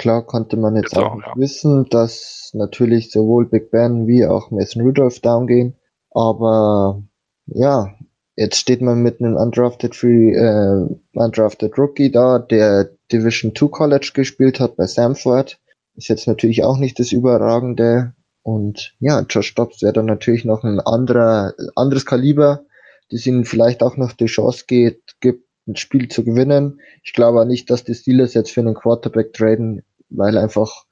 Klar 0.00 0.24
konnte 0.24 0.56
man 0.56 0.76
jetzt, 0.76 0.92
jetzt 0.92 0.98
auch, 0.98 1.12
auch 1.12 1.20
ja. 1.20 1.32
wissen, 1.36 1.84
dass 1.90 2.52
natürlich 2.54 3.10
sowohl 3.10 3.46
Big 3.46 3.70
Ben 3.70 4.06
wie 4.06 4.24
auch 4.24 4.50
Mason 4.50 4.80
Rudolph 4.80 5.20
down 5.20 5.46
gehen. 5.46 5.76
Aber 6.10 7.02
ja, 7.44 7.94
jetzt 8.34 8.56
steht 8.56 8.80
man 8.80 9.02
mit 9.02 9.20
einem 9.20 9.36
undrafted 9.36 9.94
Free, 9.94 10.32
äh, 10.32 10.86
undrafted 11.12 11.76
Rookie 11.76 12.10
da, 12.10 12.38
der 12.38 12.90
Division 13.12 13.54
2 13.54 13.68
College 13.68 14.12
gespielt 14.14 14.58
hat 14.58 14.76
bei 14.76 14.86
Samford. 14.86 15.60
Ist 15.96 16.08
jetzt 16.08 16.26
natürlich 16.26 16.64
auch 16.64 16.78
nicht 16.78 16.98
das 16.98 17.12
überragende. 17.12 18.14
Und 18.42 18.94
ja, 19.00 19.20
Josh 19.28 19.54
Dobbs 19.54 19.82
wäre 19.82 19.92
dann 19.92 20.06
natürlich 20.06 20.46
noch 20.46 20.64
ein 20.64 20.80
anderer, 20.80 21.52
anderes 21.74 22.06
Kaliber 22.06 22.64
das 23.10 23.26
ihnen 23.26 23.44
vielleicht 23.44 23.82
auch 23.82 23.96
noch 23.96 24.12
die 24.12 24.26
Chance 24.26 24.64
geht, 24.66 25.02
gibt, 25.20 25.44
ein 25.66 25.76
Spiel 25.76 26.08
zu 26.08 26.24
gewinnen. 26.24 26.80
Ich 27.04 27.12
glaube 27.12 27.44
nicht, 27.44 27.70
dass 27.70 27.84
die 27.84 27.94
Steelers 27.94 28.34
jetzt 28.34 28.50
für 28.50 28.60
einen 28.60 28.74
Quarterback 28.74 29.32
traden, 29.32 29.82
weil 30.10 30.36
einfach 30.38 30.84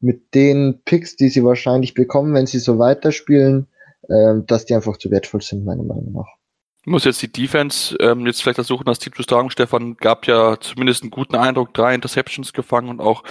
mit 0.00 0.34
den 0.34 0.80
Picks, 0.84 1.16
die 1.16 1.28
sie 1.28 1.44
wahrscheinlich 1.44 1.94
bekommen, 1.94 2.34
wenn 2.34 2.46
sie 2.46 2.58
so 2.58 2.78
weiterspielen, 2.78 3.66
äh, 4.08 4.34
dass 4.46 4.64
die 4.66 4.74
einfach 4.74 4.96
zu 4.96 5.10
wertvoll 5.10 5.42
sind, 5.42 5.64
meiner 5.64 5.82
Meinung 5.82 6.12
nach. 6.12 6.38
Muss 6.86 7.04
jetzt 7.04 7.20
die 7.20 7.30
Defense 7.30 7.96
ähm, 8.00 8.24
jetzt 8.24 8.40
vielleicht 8.40 8.54
versuchen, 8.54 8.84
das 8.84 8.98
Team 8.98 9.12
zu 9.12 9.22
tragen. 9.22 9.50
Stefan 9.50 9.96
gab 9.96 10.26
ja 10.26 10.58
zumindest 10.58 11.02
einen 11.02 11.10
guten 11.10 11.36
Eindruck, 11.36 11.74
drei 11.74 11.94
Interceptions 11.94 12.52
gefangen 12.52 12.88
und 12.88 13.00
auch 13.00 13.24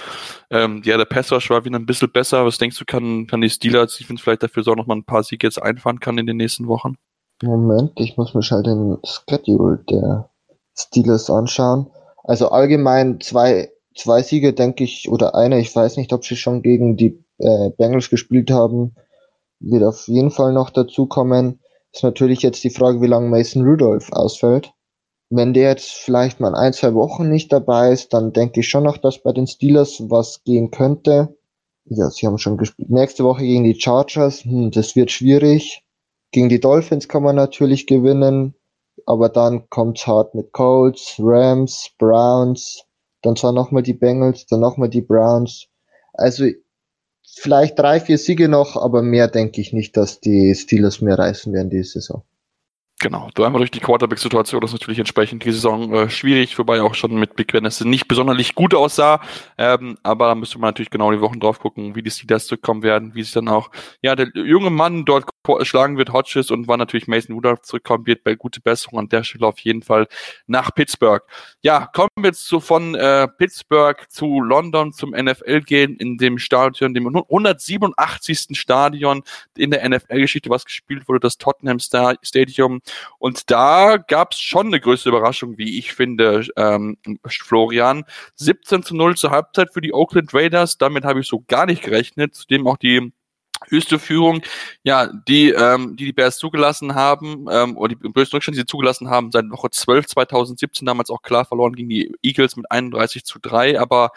ähm, 0.50 0.82
ja, 0.84 0.96
der 0.96 1.06
Passrush 1.06 1.50
war 1.50 1.64
wieder 1.64 1.76
ein 1.76 1.86
bisschen 1.86 2.12
besser. 2.12 2.44
Was 2.44 2.58
denkst 2.58 2.78
du, 2.78 2.84
kann, 2.84 3.26
kann 3.26 3.40
die 3.40 3.50
Steelers 3.50 3.96
Defense 3.96 4.22
vielleicht 4.22 4.44
dafür 4.44 4.62
sorgen, 4.62 4.78
dass 4.78 4.86
man 4.86 4.98
ein 4.98 5.04
paar 5.04 5.24
Siege 5.24 5.46
jetzt 5.46 5.60
einfahren 5.60 5.98
kann 5.98 6.18
in 6.18 6.26
den 6.26 6.36
nächsten 6.36 6.68
Wochen? 6.68 6.96
Moment, 7.42 7.92
ich 7.96 8.16
muss 8.16 8.34
mir 8.34 8.42
schnell 8.42 8.62
den 8.62 8.98
Schedule 9.04 9.82
der 9.88 10.30
Steelers 10.76 11.30
anschauen. 11.30 11.90
Also 12.24 12.50
allgemein 12.50 13.20
zwei, 13.20 13.70
zwei 13.98 14.22
Siege, 14.22 14.52
denke 14.52 14.84
ich, 14.84 15.08
oder 15.10 15.34
eine, 15.34 15.60
ich 15.60 15.74
weiß 15.74 15.96
nicht, 15.96 16.12
ob 16.12 16.24
sie 16.24 16.36
schon 16.36 16.62
gegen 16.62 16.96
die 16.96 17.24
äh, 17.38 17.70
Bengals 17.70 18.10
gespielt 18.10 18.50
haben, 18.50 18.94
wird 19.60 19.82
auf 19.82 20.06
jeden 20.08 20.30
Fall 20.30 20.52
noch 20.52 20.70
dazukommen. 20.70 21.60
Ist 21.92 22.04
natürlich 22.04 22.42
jetzt 22.42 22.62
die 22.64 22.70
Frage, 22.70 23.00
wie 23.00 23.06
lange 23.06 23.28
Mason 23.28 23.64
Rudolph 23.64 24.12
ausfällt. 24.12 24.72
Wenn 25.30 25.52
der 25.52 25.70
jetzt 25.70 25.90
vielleicht 25.90 26.40
mal 26.40 26.54
ein, 26.54 26.72
zwei 26.72 26.94
Wochen 26.94 27.28
nicht 27.28 27.52
dabei 27.52 27.92
ist, 27.92 28.14
dann 28.14 28.32
denke 28.32 28.60
ich 28.60 28.68
schon 28.68 28.84
noch, 28.84 28.96
dass 28.96 29.22
bei 29.22 29.32
den 29.32 29.46
Steelers 29.46 30.02
was 30.08 30.42
gehen 30.44 30.70
könnte. 30.70 31.36
Ja, 31.84 32.10
sie 32.10 32.26
haben 32.26 32.38
schon 32.38 32.56
gespielt. 32.56 32.90
Nächste 32.90 33.24
Woche 33.24 33.42
gegen 33.42 33.64
die 33.64 33.78
Chargers, 33.78 34.44
hm, 34.44 34.70
das 34.70 34.96
wird 34.96 35.10
schwierig. 35.10 35.82
Gegen 36.30 36.48
die 36.48 36.60
Dolphins 36.60 37.08
kann 37.08 37.22
man 37.22 37.36
natürlich 37.36 37.86
gewinnen, 37.86 38.54
aber 39.06 39.28
dann 39.28 39.68
kommt's 39.70 40.06
hart 40.06 40.34
mit 40.34 40.52
Colts, 40.52 41.16
Rams, 41.18 41.90
Browns, 41.98 42.84
dann 43.22 43.36
zwar 43.36 43.52
nochmal 43.52 43.82
die 43.82 43.94
Bengals, 43.94 44.46
dann 44.46 44.60
nochmal 44.60 44.88
die 44.88 45.02
Browns. 45.02 45.66
Also 46.12 46.46
vielleicht 47.26 47.78
drei, 47.78 48.00
vier 48.00 48.18
Siege 48.18 48.48
noch, 48.48 48.76
aber 48.76 49.02
mehr 49.02 49.28
denke 49.28 49.60
ich 49.60 49.72
nicht, 49.72 49.96
dass 49.96 50.20
die 50.20 50.54
Steelers 50.54 51.00
mehr 51.00 51.18
reißen 51.18 51.52
werden 51.52 51.70
diese 51.70 52.00
Saison. 52.00 52.24
Genau, 53.00 53.28
du 53.34 53.44
einmal 53.44 53.60
durch 53.60 53.70
die 53.70 53.78
Quarterback-Situation 53.78 54.60
ist 54.64 54.72
natürlich 54.72 54.98
entsprechend 54.98 55.44
die 55.44 55.52
Saison 55.52 55.94
äh, 55.94 56.10
schwierig, 56.10 56.58
wobei 56.58 56.82
auch 56.82 56.94
schon 56.96 57.14
mit 57.14 57.36
Big 57.36 57.52
Ben 57.52 57.64
es 57.64 57.80
nicht 57.84 58.08
besonders 58.08 58.54
gut 58.56 58.74
aussah. 58.74 59.20
Ähm, 59.56 59.96
aber 60.02 60.26
da 60.26 60.34
müsste 60.34 60.58
man 60.58 60.70
natürlich 60.70 60.90
genau 60.90 61.12
die 61.12 61.20
Wochen 61.20 61.38
drauf 61.38 61.60
gucken, 61.60 61.94
wie 61.94 62.02
die 62.02 62.10
Steelers 62.10 62.48
zurückkommen 62.48 62.82
werden, 62.82 63.14
wie 63.14 63.22
sich 63.22 63.32
dann 63.32 63.46
auch 63.46 63.70
ja 64.02 64.16
der 64.16 64.26
junge 64.34 64.70
Mann 64.70 65.04
dort 65.04 65.26
schlagen 65.62 65.96
wird, 65.98 66.12
Hodges 66.12 66.50
und 66.50 66.68
wann 66.68 66.78
natürlich 66.78 67.08
Mason 67.08 67.34
Rudolph 67.34 67.62
zurückkommen 67.62 68.06
wird, 68.06 68.24
bei 68.24 68.34
gute 68.34 68.60
Besserung 68.60 68.98
an 68.98 69.08
der 69.08 69.24
Stelle 69.24 69.46
auf 69.46 69.58
jeden 69.60 69.82
Fall 69.82 70.06
nach 70.46 70.74
Pittsburgh. 70.74 71.22
Ja, 71.62 71.86
kommen 71.86 72.08
wir 72.16 72.28
jetzt 72.28 72.46
so 72.46 72.60
von 72.60 72.94
äh, 72.94 73.28
Pittsburgh 73.28 74.04
zu 74.08 74.40
London 74.40 74.92
zum 74.92 75.10
NFL 75.10 75.62
gehen, 75.62 75.96
in 75.96 76.18
dem 76.18 76.38
Stadion, 76.38 76.94
dem 76.94 77.06
187. 77.06 78.58
Stadion 78.58 79.22
in 79.56 79.70
der 79.70 79.88
NFL-Geschichte, 79.88 80.50
was 80.50 80.64
gespielt 80.64 81.08
wurde, 81.08 81.20
das 81.20 81.38
Tottenham 81.38 81.78
Stadium. 81.78 82.80
Und 83.18 83.50
da 83.50 83.96
gab 83.96 84.32
es 84.32 84.40
schon 84.40 84.68
eine 84.68 84.80
größere 84.80 85.10
Überraschung, 85.10 85.58
wie 85.58 85.78
ich 85.78 85.92
finde, 85.92 86.46
ähm, 86.56 86.98
Florian. 87.26 88.04
17 88.36 88.82
zu 88.82 88.96
0 88.96 89.16
zur 89.16 89.30
Halbzeit 89.30 89.72
für 89.72 89.80
die 89.80 89.92
Oakland 89.92 90.32
Raiders. 90.34 90.78
Damit 90.78 91.04
habe 91.04 91.20
ich 91.20 91.26
so 91.26 91.44
gar 91.48 91.66
nicht 91.66 91.82
gerechnet. 91.82 92.34
Zudem 92.34 92.66
auch 92.66 92.76
die 92.76 93.12
höchste 93.68 93.98
Führung, 93.98 94.42
ja, 94.82 95.06
die, 95.28 95.50
ähm, 95.50 95.96
die 95.96 96.06
die 96.06 96.12
Bears 96.12 96.38
zugelassen 96.38 96.94
haben, 96.94 97.46
ähm, 97.50 97.76
oder 97.76 97.94
die 97.94 98.12
größten 98.12 98.36
Rückstand, 98.36 98.56
die 98.56 98.60
sie 98.60 98.66
zugelassen 98.66 99.08
haben, 99.08 99.30
seit 99.32 99.50
Woche 99.50 99.70
12 99.70 100.06
2017 100.06 100.86
damals 100.86 101.10
auch 101.10 101.22
klar 101.22 101.44
verloren 101.44 101.74
gegen 101.74 101.88
die 101.88 102.14
Eagles 102.22 102.56
mit 102.56 102.70
31 102.70 103.24
zu 103.24 103.38
3, 103.40 103.80
aber 103.80 104.10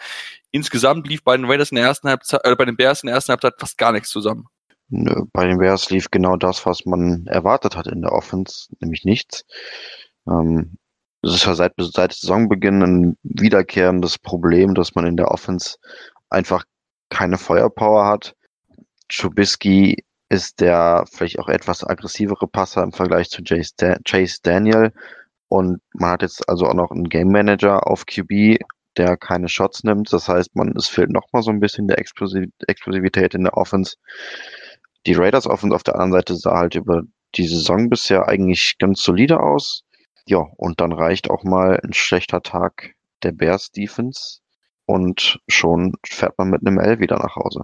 insgesamt 0.50 1.08
lief 1.08 1.22
bei 1.24 1.36
den 1.36 1.46
Raiders 1.46 1.70
in 1.70 1.76
der 1.76 1.86
ersten 1.86 2.08
Halbzeit, 2.08 2.40
äh, 2.44 2.56
bei 2.56 2.64
den 2.64 2.76
Bears 2.76 3.02
in 3.02 3.08
der 3.08 3.16
ersten 3.16 3.30
Halbzeit 3.32 3.54
fast 3.58 3.78
gar 3.78 3.92
nichts 3.92 4.10
zusammen. 4.10 4.46
Bei 4.88 5.46
den 5.46 5.58
Bears 5.58 5.88
lief 5.88 6.10
genau 6.10 6.36
das, 6.36 6.66
was 6.66 6.84
man 6.84 7.26
erwartet 7.26 7.76
hat 7.76 7.86
in 7.86 8.02
der 8.02 8.12
Offense, 8.12 8.68
nämlich 8.80 9.04
nichts. 9.04 9.44
Ähm, 10.28 10.76
es 11.22 11.34
ist 11.34 11.46
ja 11.46 11.54
seit, 11.54 11.72
seit 11.78 12.12
Saisonbeginn 12.12 12.82
ein 12.82 13.16
wiederkehrendes 13.22 14.18
Problem, 14.18 14.74
dass 14.74 14.94
man 14.94 15.06
in 15.06 15.16
der 15.16 15.30
Offense 15.30 15.76
einfach 16.28 16.64
keine 17.08 17.38
Feuerpower 17.38 18.06
hat 18.06 18.34
Trubisky 19.16 20.04
ist 20.28 20.60
der 20.60 21.04
vielleicht 21.12 21.38
auch 21.38 21.48
etwas 21.48 21.84
aggressivere 21.84 22.48
Passer 22.48 22.82
im 22.82 22.92
Vergleich 22.92 23.28
zu 23.28 23.42
Chase 23.42 24.38
Daniel. 24.42 24.92
Und 25.48 25.82
man 25.92 26.12
hat 26.12 26.22
jetzt 26.22 26.48
also 26.48 26.66
auch 26.66 26.74
noch 26.74 26.90
einen 26.90 27.08
Game 27.08 27.28
Manager 27.28 27.86
auf 27.86 28.06
QB, 28.06 28.58
der 28.96 29.16
keine 29.18 29.48
Shots 29.48 29.84
nimmt. 29.84 30.10
Das 30.12 30.28
heißt, 30.28 30.56
man, 30.56 30.74
es 30.76 30.88
fehlt 30.88 31.10
nochmal 31.10 31.42
so 31.42 31.50
ein 31.50 31.60
bisschen 31.60 31.86
der 31.86 31.98
Explosivität 31.98 33.34
in 33.34 33.44
der 33.44 33.56
Offense. 33.56 33.96
Die 35.06 35.14
Raiders 35.14 35.46
Offense 35.46 35.74
auf 35.74 35.82
der 35.82 35.96
anderen 35.96 36.12
Seite 36.12 36.36
sah 36.36 36.58
halt 36.58 36.74
über 36.74 37.02
die 37.34 37.46
Saison 37.46 37.90
bisher 37.90 38.28
eigentlich 38.28 38.76
ganz 38.78 39.02
solide 39.02 39.40
aus. 39.40 39.82
Ja, 40.26 40.46
und 40.56 40.80
dann 40.80 40.92
reicht 40.92 41.28
auch 41.28 41.44
mal 41.44 41.78
ein 41.82 41.92
schlechter 41.92 42.40
Tag 42.42 42.94
der 43.22 43.32
Bears 43.32 43.70
Defense 43.70 44.38
und 44.86 45.38
schon 45.48 45.94
fährt 46.06 46.38
man 46.38 46.48
mit 46.48 46.66
einem 46.66 46.78
L 46.78 47.00
wieder 47.00 47.18
nach 47.18 47.36
Hause. 47.36 47.62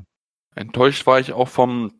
Enttäuscht 0.58 1.06
war 1.06 1.20
ich 1.20 1.32
auch 1.32 1.48
vom 1.48 1.92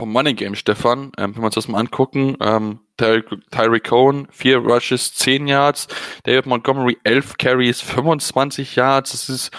vom 0.00 0.12
Money 0.12 0.32
Game, 0.32 0.54
Stefan, 0.54 1.12
ähm, 1.18 1.34
wenn 1.34 1.42
wir 1.42 1.46
uns 1.46 1.56
das 1.56 1.68
mal 1.68 1.78
angucken, 1.78 2.34
ähm, 2.40 2.80
Tyreek 2.96 3.84
Cohen, 3.84 4.28
vier 4.30 4.56
Rushes, 4.56 5.14
zehn 5.14 5.46
Yards, 5.46 5.88
David 6.22 6.46
Montgomery, 6.46 6.96
elf 7.04 7.36
Carries, 7.36 7.82
25 7.82 8.76
Yards, 8.76 9.12
das 9.12 9.28
ist 9.28 9.50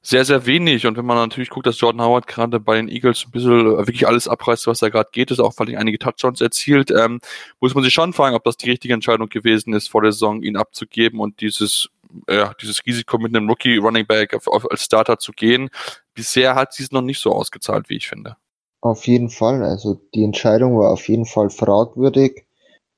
sehr, 0.00 0.24
sehr 0.24 0.46
wenig. 0.46 0.86
Und 0.86 0.96
wenn 0.96 1.04
man 1.04 1.18
natürlich 1.18 1.50
guckt, 1.50 1.66
dass 1.66 1.78
Jordan 1.78 2.00
Howard 2.00 2.26
gerade 2.26 2.60
bei 2.60 2.76
den 2.76 2.88
Eagles 2.88 3.26
ein 3.26 3.30
bisschen 3.30 3.60
äh, 3.60 3.78
wirklich 3.86 4.06
alles 4.06 4.26
abreißt, 4.26 4.66
was 4.66 4.78
da 4.78 4.88
gerade 4.88 5.10
geht, 5.12 5.30
ist 5.30 5.38
auch 5.38 5.52
vor 5.52 5.66
allem 5.66 5.76
einige 5.76 5.98
Touchdowns 5.98 6.40
erzielt, 6.40 6.90
ähm, 6.90 7.20
muss 7.60 7.74
man 7.74 7.84
sich 7.84 7.92
schon 7.92 8.14
fragen, 8.14 8.34
ob 8.34 8.44
das 8.44 8.56
die 8.56 8.70
richtige 8.70 8.94
Entscheidung 8.94 9.28
gewesen 9.28 9.74
ist, 9.74 9.88
vor 9.88 10.00
der 10.00 10.12
Saison 10.12 10.42
ihn 10.42 10.56
abzugeben 10.56 11.20
und 11.20 11.42
dieses 11.42 11.90
äh, 12.26 12.46
dieses 12.60 12.84
Risiko 12.86 13.18
mit 13.18 13.34
einem 13.36 13.48
Rookie 13.48 13.76
Running 13.76 14.06
Back 14.06 14.34
als 14.34 14.84
Starter 14.84 15.18
zu 15.18 15.32
gehen. 15.32 15.70
Bisher 16.14 16.54
hat 16.54 16.72
sie 16.72 16.82
es 16.82 16.92
noch 16.92 17.02
nicht 17.02 17.20
so 17.20 17.32
ausgezahlt, 17.32 17.88
wie 17.88 17.96
ich 17.96 18.08
finde. 18.08 18.36
Auf 18.80 19.06
jeden 19.06 19.28
Fall. 19.28 19.62
Also 19.62 20.00
die 20.14 20.24
Entscheidung 20.24 20.78
war 20.78 20.90
auf 20.90 21.08
jeden 21.08 21.26
Fall 21.26 21.50
fragwürdig. 21.50 22.46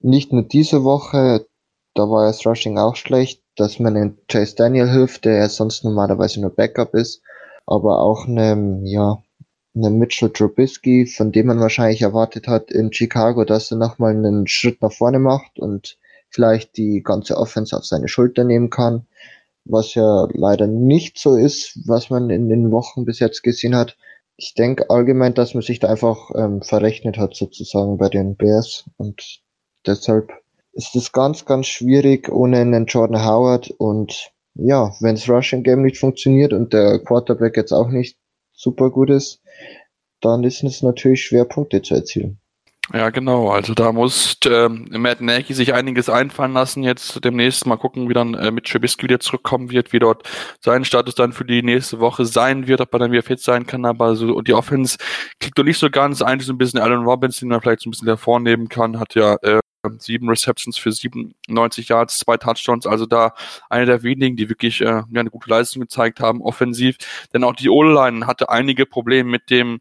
Nicht 0.00 0.32
nur 0.32 0.42
diese 0.42 0.84
Woche, 0.84 1.46
da 1.94 2.08
war 2.08 2.26
das 2.26 2.44
Rushing 2.46 2.78
auch 2.78 2.96
schlecht, 2.96 3.42
dass 3.56 3.78
man 3.78 3.94
den 3.94 4.18
Chase 4.28 4.56
Daniel 4.56 4.88
hilft, 4.90 5.24
der 5.24 5.36
ja 5.36 5.48
sonst 5.48 5.84
normalerweise 5.84 6.40
nur 6.40 6.50
Backup 6.50 6.94
ist, 6.94 7.22
aber 7.66 8.00
auch 8.00 8.26
einem, 8.26 8.84
ja, 8.86 9.22
einem 9.74 9.98
Mitchell 9.98 10.30
Trubisky, 10.30 11.06
von 11.06 11.32
dem 11.32 11.46
man 11.46 11.60
wahrscheinlich 11.60 12.02
erwartet 12.02 12.48
hat 12.48 12.70
in 12.70 12.92
Chicago, 12.92 13.44
dass 13.44 13.70
er 13.70 13.78
nochmal 13.78 14.12
einen 14.12 14.46
Schritt 14.46 14.82
nach 14.82 14.92
vorne 14.92 15.18
macht 15.18 15.58
und 15.58 15.98
vielleicht 16.28 16.76
die 16.76 17.02
ganze 17.02 17.36
Offense 17.36 17.76
auf 17.76 17.84
seine 17.84 18.08
Schulter 18.08 18.44
nehmen 18.44 18.70
kann, 18.70 19.06
was 19.64 19.94
ja 19.94 20.28
leider 20.32 20.66
nicht 20.66 21.18
so 21.18 21.36
ist, 21.36 21.78
was 21.86 22.10
man 22.10 22.30
in 22.30 22.48
den 22.48 22.70
Wochen 22.70 23.04
bis 23.04 23.18
jetzt 23.20 23.42
gesehen 23.42 23.76
hat 23.76 23.96
ich 24.42 24.54
denke 24.54 24.90
allgemein, 24.90 25.34
dass 25.34 25.54
man 25.54 25.62
sich 25.62 25.78
da 25.78 25.88
einfach 25.88 26.30
ähm, 26.34 26.62
verrechnet 26.62 27.16
hat 27.16 27.36
sozusagen 27.36 27.96
bei 27.98 28.08
den 28.08 28.36
Bears 28.36 28.84
und 28.96 29.40
deshalb 29.86 30.32
ist 30.72 30.96
es 30.96 31.12
ganz, 31.12 31.44
ganz 31.44 31.66
schwierig 31.66 32.28
ohne 32.28 32.58
einen 32.58 32.86
Jordan 32.86 33.24
Howard 33.24 33.70
und 33.70 34.32
ja, 34.54 34.94
wenn 35.00 35.14
das 35.14 35.28
Rushing 35.28 35.62
Game 35.62 35.82
nicht 35.82 35.98
funktioniert 35.98 36.52
und 36.52 36.72
der 36.72 36.98
Quarterback 36.98 37.56
jetzt 37.56 37.72
auch 37.72 37.88
nicht 37.88 38.18
super 38.52 38.90
gut 38.90 39.10
ist, 39.10 39.40
dann 40.20 40.44
ist 40.44 40.62
es 40.62 40.82
natürlich 40.82 41.22
schwer, 41.22 41.44
Punkte 41.44 41.80
zu 41.82 41.94
erzielen. 41.94 42.38
Ja, 42.90 43.10
genau. 43.10 43.48
Also 43.48 43.74
da 43.74 43.92
muss 43.92 44.36
ähm, 44.44 44.86
Matt 44.90 45.20
Nagy 45.20 45.54
sich 45.54 45.72
einiges 45.72 46.08
einfallen 46.10 46.52
lassen. 46.52 46.82
Jetzt 46.82 47.24
demnächst 47.24 47.64
mal 47.64 47.76
gucken, 47.76 48.08
wie 48.08 48.12
dann 48.12 48.34
äh, 48.34 48.50
mit 48.50 48.66
Trubisky 48.66 49.04
wieder 49.04 49.20
zurückkommen 49.20 49.70
wird, 49.70 49.92
wie 49.92 50.00
dort 50.00 50.28
sein 50.60 50.84
Status 50.84 51.14
dann 51.14 51.32
für 51.32 51.44
die 51.44 51.62
nächste 51.62 52.00
Woche 52.00 52.26
sein 52.26 52.66
wird, 52.66 52.80
ob 52.80 52.92
er 52.92 52.98
dann 52.98 53.12
wieder 53.12 53.22
fit 53.22 53.40
sein 53.40 53.66
kann. 53.66 53.84
Aber 53.84 54.16
so 54.16 54.40
die 54.40 54.52
Offense 54.52 54.98
kriegt 55.38 55.56
doch 55.56 55.64
nicht 55.64 55.78
so 55.78 55.90
ganz. 55.90 56.22
Eigentlich 56.22 56.46
so 56.46 56.52
ein 56.52 56.58
bisschen 56.58 56.80
Allen 56.80 57.04
Robinson, 57.04 57.48
den 57.48 57.52
man 57.54 57.60
vielleicht 57.60 57.82
so 57.82 57.88
ein 57.88 57.92
bisschen 57.92 58.08
hervornehmen 58.08 58.68
kann, 58.68 58.98
hat 58.98 59.14
ja 59.14 59.36
äh, 59.42 59.60
sieben 59.98 60.28
Receptions 60.28 60.76
für 60.76 60.92
97 60.92 61.88
Yards, 61.88 62.18
zwei 62.18 62.36
Touchdowns, 62.36 62.86
also 62.86 63.06
da 63.06 63.34
einer 63.68 63.86
der 63.86 64.02
wenigen, 64.02 64.36
die 64.36 64.48
wirklich 64.48 64.80
äh, 64.80 64.84
ja, 64.84 65.06
eine 65.14 65.30
gute 65.30 65.50
Leistung 65.50 65.82
gezeigt 65.82 66.20
haben, 66.20 66.42
offensiv. 66.42 66.96
Denn 67.32 67.44
auch 67.44 67.54
die 67.54 67.68
O-Line 67.68 68.26
hatte 68.26 68.48
einige 68.48 68.86
Probleme 68.86 69.30
mit 69.30 69.50
dem 69.50 69.80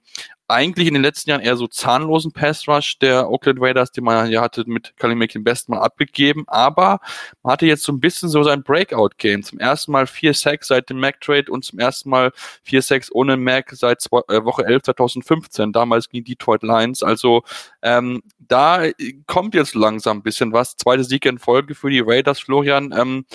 eigentlich 0.52 0.88
in 0.88 0.94
den 0.94 1.04
letzten 1.04 1.30
Jahren 1.30 1.42
eher 1.42 1.56
so 1.56 1.68
zahnlosen 1.68 2.32
Pass 2.32 2.68
Rush 2.68 3.00
der 3.00 3.30
Oakland 3.30 3.60
Raiders, 3.62 3.92
den 3.92 4.04
man 4.04 4.30
ja 4.30 4.42
hatte 4.42 4.64
mit 4.68 4.94
Kali 4.98 5.16
Makin 5.16 5.44
Best 5.44 5.70
mal 5.70 5.80
abgegeben, 5.80 6.44
aber 6.48 7.00
man 7.44 7.54
hatte 7.54 7.66
jetzt 7.66 7.84
so 7.84 7.92
ein 7.92 8.00
bisschen 8.00 8.30
so 8.30 8.44
sein 8.44 8.64
Breakout-Game. 8.64 9.44
Zum 9.44 9.60
ersten 9.60 9.92
Mal 9.92 10.08
vier 10.08 10.34
Sacks 10.34 10.68
seit 10.68 10.90
dem 10.90 11.00
Mac-Trade 11.00 11.52
und 11.52 11.66
zum 11.66 11.80
ersten 11.80 12.10
Mal 12.10 12.32
vier 12.64 12.82
Sacks 12.82 13.12
ohne 13.12 13.38
Mac 13.38 13.72
seit 13.72 14.02
zwei, 14.02 14.22
äh, 14.28 14.44
Woche 14.44 14.66
11 14.66 14.84
2015, 14.84 15.72
damals 15.72 16.10
gegen 16.10 16.26
Detroit 16.26 16.64
Lions. 16.64 17.04
Also 17.04 17.44
ähm, 17.82 18.22
da 18.40 18.84
kommt 19.28 19.56
jetzt 19.56 19.76
langsam 19.76 20.18
ein 20.18 20.24
bisschen 20.24 20.54
was. 20.54 20.76
Zweite 20.78 21.04
Sieg 21.04 21.26
in 21.26 21.40
Folge 21.40 21.76
für 21.76 21.90
die 21.90 22.04
Raiders, 22.06 22.40
Florian. 22.40 22.94
Ähm, 22.98 23.26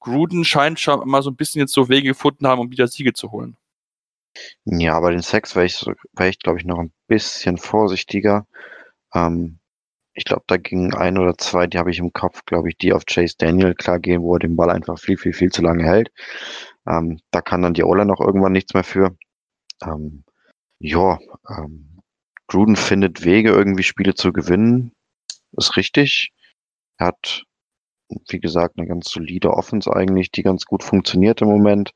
Gruden 0.00 0.44
scheint 0.44 0.80
schon 0.80 1.06
mal 1.08 1.22
so 1.22 1.30
ein 1.30 1.36
bisschen 1.36 1.60
jetzt 1.60 1.72
so 1.72 1.88
Wege 1.88 2.08
gefunden 2.08 2.46
haben, 2.46 2.60
um 2.60 2.70
wieder 2.70 2.88
Siege 2.88 3.12
zu 3.12 3.30
holen. 3.32 3.56
Ja, 4.64 4.98
bei 5.00 5.10
den 5.10 5.22
Sex 5.22 5.54
wäre 5.56 5.66
ich, 5.66 5.84
wär 6.12 6.28
ich 6.28 6.38
glaube 6.38 6.58
ich, 6.58 6.64
noch 6.64 6.78
ein 6.78 6.92
bisschen 7.06 7.58
vorsichtiger. 7.58 8.46
Ähm, 9.14 9.58
ich 10.14 10.24
glaube, 10.24 10.44
da 10.46 10.56
gingen 10.56 10.94
ein 10.94 11.18
oder 11.18 11.38
zwei, 11.38 11.66
die 11.66 11.78
habe 11.78 11.90
ich 11.90 11.98
im 11.98 12.12
Kopf, 12.12 12.44
glaube 12.44 12.68
ich, 12.68 12.76
die 12.76 12.92
auf 12.92 13.06
Chase 13.06 13.36
Daniel 13.38 13.74
klar 13.74 13.98
gehen, 13.98 14.22
wo 14.22 14.34
er 14.34 14.40
den 14.40 14.56
Ball 14.56 14.70
einfach 14.70 14.98
viel, 14.98 15.16
viel, 15.16 15.32
viel 15.32 15.50
zu 15.50 15.62
lange 15.62 15.84
hält. 15.84 16.10
Ähm, 16.86 17.20
da 17.30 17.40
kann 17.40 17.62
dann 17.62 17.74
die 17.74 17.84
Ola 17.84 18.04
noch 18.04 18.20
irgendwann 18.20 18.52
nichts 18.52 18.74
mehr 18.74 18.84
für. 18.84 19.16
Ähm, 19.82 20.24
ja, 20.78 21.18
ähm, 21.48 22.00
Gruden 22.48 22.76
findet 22.76 23.24
Wege, 23.24 23.50
irgendwie 23.50 23.84
Spiele 23.84 24.14
zu 24.14 24.32
gewinnen. 24.32 24.92
Ist 25.56 25.76
richtig. 25.76 26.32
Er 26.98 27.08
hat, 27.08 27.44
wie 28.28 28.40
gesagt, 28.40 28.76
eine 28.76 28.88
ganz 28.88 29.10
solide 29.10 29.52
Offense 29.52 29.94
eigentlich, 29.94 30.30
die 30.32 30.42
ganz 30.42 30.64
gut 30.64 30.82
funktioniert 30.82 31.42
im 31.42 31.48
Moment. 31.48 31.92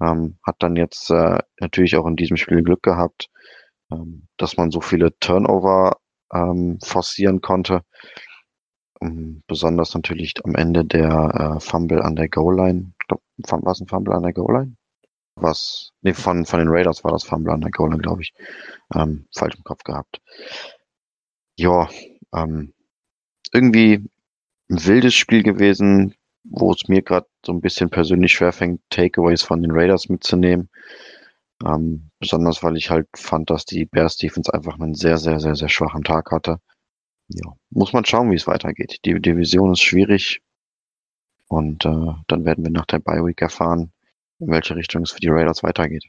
Ähm, 0.00 0.38
hat 0.46 0.56
dann 0.60 0.76
jetzt 0.76 1.10
äh, 1.10 1.38
natürlich 1.60 1.96
auch 1.96 2.06
in 2.06 2.16
diesem 2.16 2.36
Spiel 2.36 2.62
Glück 2.62 2.82
gehabt, 2.82 3.28
ähm, 3.92 4.28
dass 4.36 4.56
man 4.56 4.70
so 4.70 4.80
viele 4.80 5.18
Turnover 5.18 5.96
ähm, 6.32 6.78
forcieren 6.82 7.40
konnte. 7.40 7.82
Ähm, 9.00 9.42
besonders 9.46 9.94
natürlich 9.94 10.34
am 10.44 10.54
Ende 10.54 10.84
der 10.84 11.56
äh, 11.56 11.60
Fumble 11.60 12.02
an 12.02 12.16
der 12.16 12.28
Goal-Line. 12.28 12.92
War 13.38 13.72
es 13.72 13.80
ein 13.80 13.88
Fumble 13.88 14.14
an 14.14 14.22
der 14.22 14.32
Goal-Line? 14.32 14.76
Was, 15.36 15.92
nee, 16.02 16.14
von, 16.14 16.44
von 16.44 16.58
den 16.58 16.68
Raiders 16.68 17.04
war 17.04 17.12
das 17.12 17.24
Fumble 17.24 17.52
an 17.52 17.60
der 17.60 17.70
Goal-Line, 17.70 18.02
glaube 18.02 18.22
ich. 18.22 18.34
Ähm, 18.94 19.26
falsch 19.34 19.54
im 19.56 19.64
Kopf 19.64 19.84
gehabt. 19.84 20.20
Ja, 21.56 21.88
ähm, 22.34 22.74
irgendwie 23.52 24.08
ein 24.70 24.84
wildes 24.84 25.14
Spiel 25.14 25.42
gewesen, 25.42 26.14
wo 26.44 26.72
es 26.72 26.88
mir 26.88 27.02
gerade 27.02 27.26
so 27.44 27.52
ein 27.52 27.60
bisschen 27.60 27.90
persönlich 27.90 28.32
schwerfängt, 28.32 28.80
Takeaways 28.90 29.42
von 29.42 29.62
den 29.62 29.72
Raiders 29.72 30.08
mitzunehmen. 30.08 30.70
Ähm, 31.64 32.10
besonders 32.20 32.62
weil 32.62 32.76
ich 32.76 32.90
halt 32.90 33.08
fand, 33.16 33.50
dass 33.50 33.64
die 33.64 33.84
Bears 33.84 34.16
Defense 34.16 34.52
einfach 34.52 34.78
einen 34.78 34.94
sehr, 34.94 35.18
sehr, 35.18 35.40
sehr, 35.40 35.56
sehr 35.56 35.68
schwachen 35.68 36.04
Tag 36.04 36.30
hatte. 36.30 36.60
Ja, 37.28 37.52
muss 37.70 37.92
man 37.92 38.04
schauen, 38.04 38.30
wie 38.30 38.36
es 38.36 38.46
weitergeht. 38.46 39.00
Die 39.04 39.20
Division 39.20 39.72
ist 39.72 39.82
schwierig 39.82 40.40
und 41.48 41.84
äh, 41.84 42.12
dann 42.26 42.44
werden 42.44 42.64
wir 42.64 42.70
nach 42.70 42.86
der 42.86 43.00
Bye 43.00 43.24
Week 43.24 43.40
erfahren, 43.42 43.92
in 44.38 44.48
welche 44.50 44.76
Richtung 44.76 45.02
es 45.02 45.12
für 45.12 45.20
die 45.20 45.28
Raiders 45.28 45.62
weitergeht. 45.62 46.04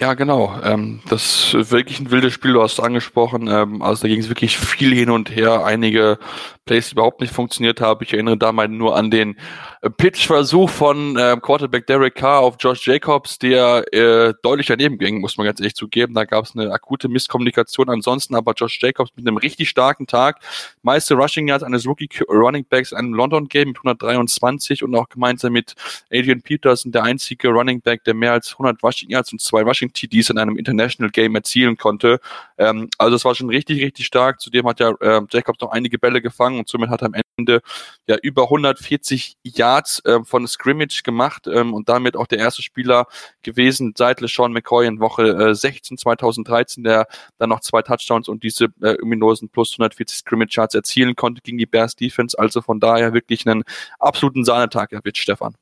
Ja, 0.00 0.14
genau. 0.14 0.54
Ähm, 0.62 1.00
das 1.08 1.54
ist 1.54 1.72
wirklich 1.72 1.98
ein 1.98 2.12
wildes 2.12 2.32
Spiel, 2.32 2.52
du 2.52 2.62
hast 2.62 2.74
es 2.74 2.80
angesprochen. 2.80 3.48
Ähm, 3.48 3.82
also 3.82 4.02
da 4.02 4.08
ging 4.08 4.20
es 4.20 4.28
wirklich 4.28 4.56
viel 4.56 4.94
hin 4.94 5.10
und 5.10 5.34
her. 5.34 5.64
Einige 5.64 6.18
Plays, 6.66 6.88
die 6.88 6.92
überhaupt 6.92 7.20
nicht 7.20 7.32
funktioniert 7.32 7.80
haben. 7.80 8.04
Ich 8.04 8.12
erinnere 8.12 8.36
da 8.36 8.52
mal 8.52 8.68
nur 8.68 8.96
an 8.96 9.10
den 9.10 9.36
Pitch-Versuch 9.80 10.68
von 10.70 11.16
äh, 11.16 11.36
Quarterback 11.40 11.86
Derek 11.86 12.16
Carr 12.16 12.40
auf 12.40 12.56
Josh 12.58 12.86
Jacobs, 12.86 13.38
der 13.38 13.84
äh, 13.92 14.34
deutlich 14.42 14.66
daneben 14.66 14.98
ging, 14.98 15.20
muss 15.20 15.36
man 15.36 15.46
ganz 15.46 15.60
ehrlich 15.60 15.76
zugeben. 15.76 16.14
Da 16.14 16.24
gab 16.24 16.44
es 16.44 16.56
eine 16.56 16.72
akute 16.72 17.08
Misskommunikation. 17.08 17.88
Ansonsten 17.88 18.34
aber 18.34 18.54
Josh 18.54 18.80
Jacobs 18.82 19.12
mit 19.14 19.26
einem 19.26 19.36
richtig 19.36 19.68
starken 19.68 20.08
Tag. 20.08 20.40
Meiste 20.82 21.14
Rushing 21.14 21.46
Yards 21.46 21.62
eines 21.62 21.86
Rookie 21.86 22.08
Running 22.28 22.64
Backs 22.68 22.90
in 22.90 22.98
einem 22.98 23.14
London 23.14 23.48
Game 23.48 23.68
mit 23.68 23.76
123 23.76 24.82
und 24.82 24.94
auch 24.96 25.08
gemeinsam 25.08 25.52
mit 25.52 25.74
Adrian 26.12 26.42
Peterson 26.42 26.90
der 26.90 27.04
einzige 27.04 27.48
Running 27.48 27.80
Back, 27.80 28.02
der 28.02 28.14
mehr 28.14 28.32
als 28.32 28.52
100 28.52 28.82
Rushing 28.82 29.10
Yards 29.10 29.30
und 29.32 29.40
zwei 29.40 29.62
Rushing 29.62 29.92
TDs 29.92 30.30
in 30.30 30.38
einem 30.38 30.56
International 30.56 31.10
Game 31.10 31.36
erzielen 31.36 31.76
konnte. 31.76 32.18
Ähm, 32.56 32.88
also 32.98 33.14
es 33.14 33.24
war 33.24 33.36
schon 33.36 33.48
richtig, 33.48 33.80
richtig 33.80 34.06
stark. 34.06 34.40
Zudem 34.40 34.66
hat 34.66 34.80
ja 34.80 34.90
äh, 35.00 35.20
Jacobs 35.30 35.60
noch 35.60 35.70
einige 35.70 36.00
Bälle 36.00 36.20
gefangen 36.20 36.58
und 36.58 36.68
somit 36.68 36.90
hat 36.90 37.02
er 37.02 37.06
am 37.06 37.14
Ende 37.36 37.60
ja 38.08 38.16
über 38.22 38.44
140 38.44 39.36
Yards 39.44 39.67
äh, 39.76 40.24
von 40.24 40.46
Scrimmage 40.46 41.02
gemacht 41.04 41.46
ähm, 41.46 41.74
und 41.74 41.88
damit 41.88 42.16
auch 42.16 42.26
der 42.26 42.38
erste 42.38 42.62
Spieler 42.62 43.06
gewesen 43.42 43.94
seit 43.96 44.20
LeSean 44.20 44.52
McCoy 44.52 44.86
in 44.86 45.00
Woche 45.00 45.28
äh, 45.28 45.54
16 45.54 45.98
2013, 45.98 46.84
der 46.84 47.06
dann 47.38 47.50
noch 47.50 47.60
zwei 47.60 47.82
Touchdowns 47.82 48.28
und 48.28 48.42
diese 48.42 48.66
äh, 48.82 48.96
ominosen 49.02 49.48
plus 49.48 49.72
140 49.72 50.18
Scrimmage 50.18 50.56
Yards 50.56 50.74
erzielen 50.74 51.14
konnte 51.16 51.42
gegen 51.42 51.58
die 51.58 51.66
Bears 51.66 51.94
Defense. 51.94 52.38
Also 52.38 52.62
von 52.62 52.80
daher 52.80 53.12
wirklich 53.12 53.46
einen 53.46 53.64
absoluten 53.98 54.44
Sahnetag 54.44 54.92
erwischt, 54.92 55.18
Stefan. 55.18 55.54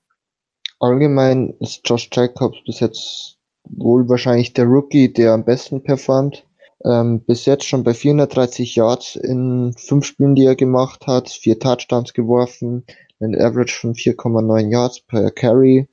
Allgemein 0.78 1.54
ist 1.60 1.80
Josh 1.84 2.08
Jacobs 2.12 2.58
bis 2.64 2.80
jetzt 2.80 3.38
wohl 3.68 4.08
wahrscheinlich 4.08 4.52
der 4.52 4.66
Rookie, 4.66 5.12
der 5.12 5.32
am 5.32 5.44
besten 5.44 5.82
performt. 5.82 6.45
Ähm, 6.86 7.24
bis 7.24 7.46
jetzt 7.46 7.64
schon 7.64 7.82
bei 7.82 7.94
430 7.94 8.76
Yards 8.76 9.16
in 9.16 9.74
fünf 9.76 10.04
Spielen, 10.06 10.36
die 10.36 10.44
er 10.44 10.54
gemacht 10.54 11.06
hat, 11.06 11.28
vier 11.28 11.58
Touchdowns 11.58 12.12
geworfen, 12.12 12.84
ein 13.18 13.34
Average 13.34 13.74
von 13.74 13.94
4,9 13.94 14.70
Yards 14.70 15.00
per 15.00 15.30
Carry. 15.32 15.88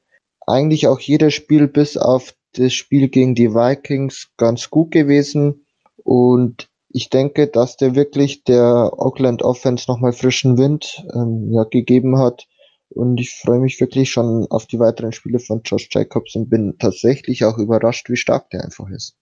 Eigentlich 0.45 0.88
auch 0.88 0.99
jedes 0.99 1.34
Spiel 1.34 1.67
bis 1.67 1.97
auf 1.97 2.36
das 2.53 2.73
Spiel 2.73 3.10
gegen 3.10 3.34
die 3.34 3.53
Vikings 3.53 4.29
ganz 4.38 4.69
gut 4.69 4.91
gewesen 4.91 5.65
und 6.04 6.69
ich 6.89 7.10
denke, 7.10 7.48
dass 7.48 7.75
der 7.75 7.96
wirklich 7.96 8.44
der 8.44 8.91
Oakland 8.96 9.41
Offense 9.41 9.85
nochmal 9.87 10.13
frischen 10.13 10.60
Wind 10.60 11.04
ähm, 11.15 11.52
ja, 11.52 11.63
gegeben 11.63 12.19
hat 12.19 12.46
Und 12.89 13.19
ich 13.19 13.31
freue 13.31 13.60
mich 13.60 13.79
wirklich 13.79 14.12
schon 14.12 14.46
auf 14.52 14.67
die 14.67 14.79
weiteren 14.79 15.12
Spiele 15.12 15.39
von 15.39 15.62
Josh 15.65 15.89
Jacobs 15.91 16.35
und 16.35 16.50
bin 16.50 16.77
tatsächlich 16.77 17.46
auch 17.46 17.58
überrascht, 17.58 18.10
wie 18.10 18.17
stark 18.17 18.52
der 18.52 18.63
einfach 18.63 18.89
ist. 18.89 19.15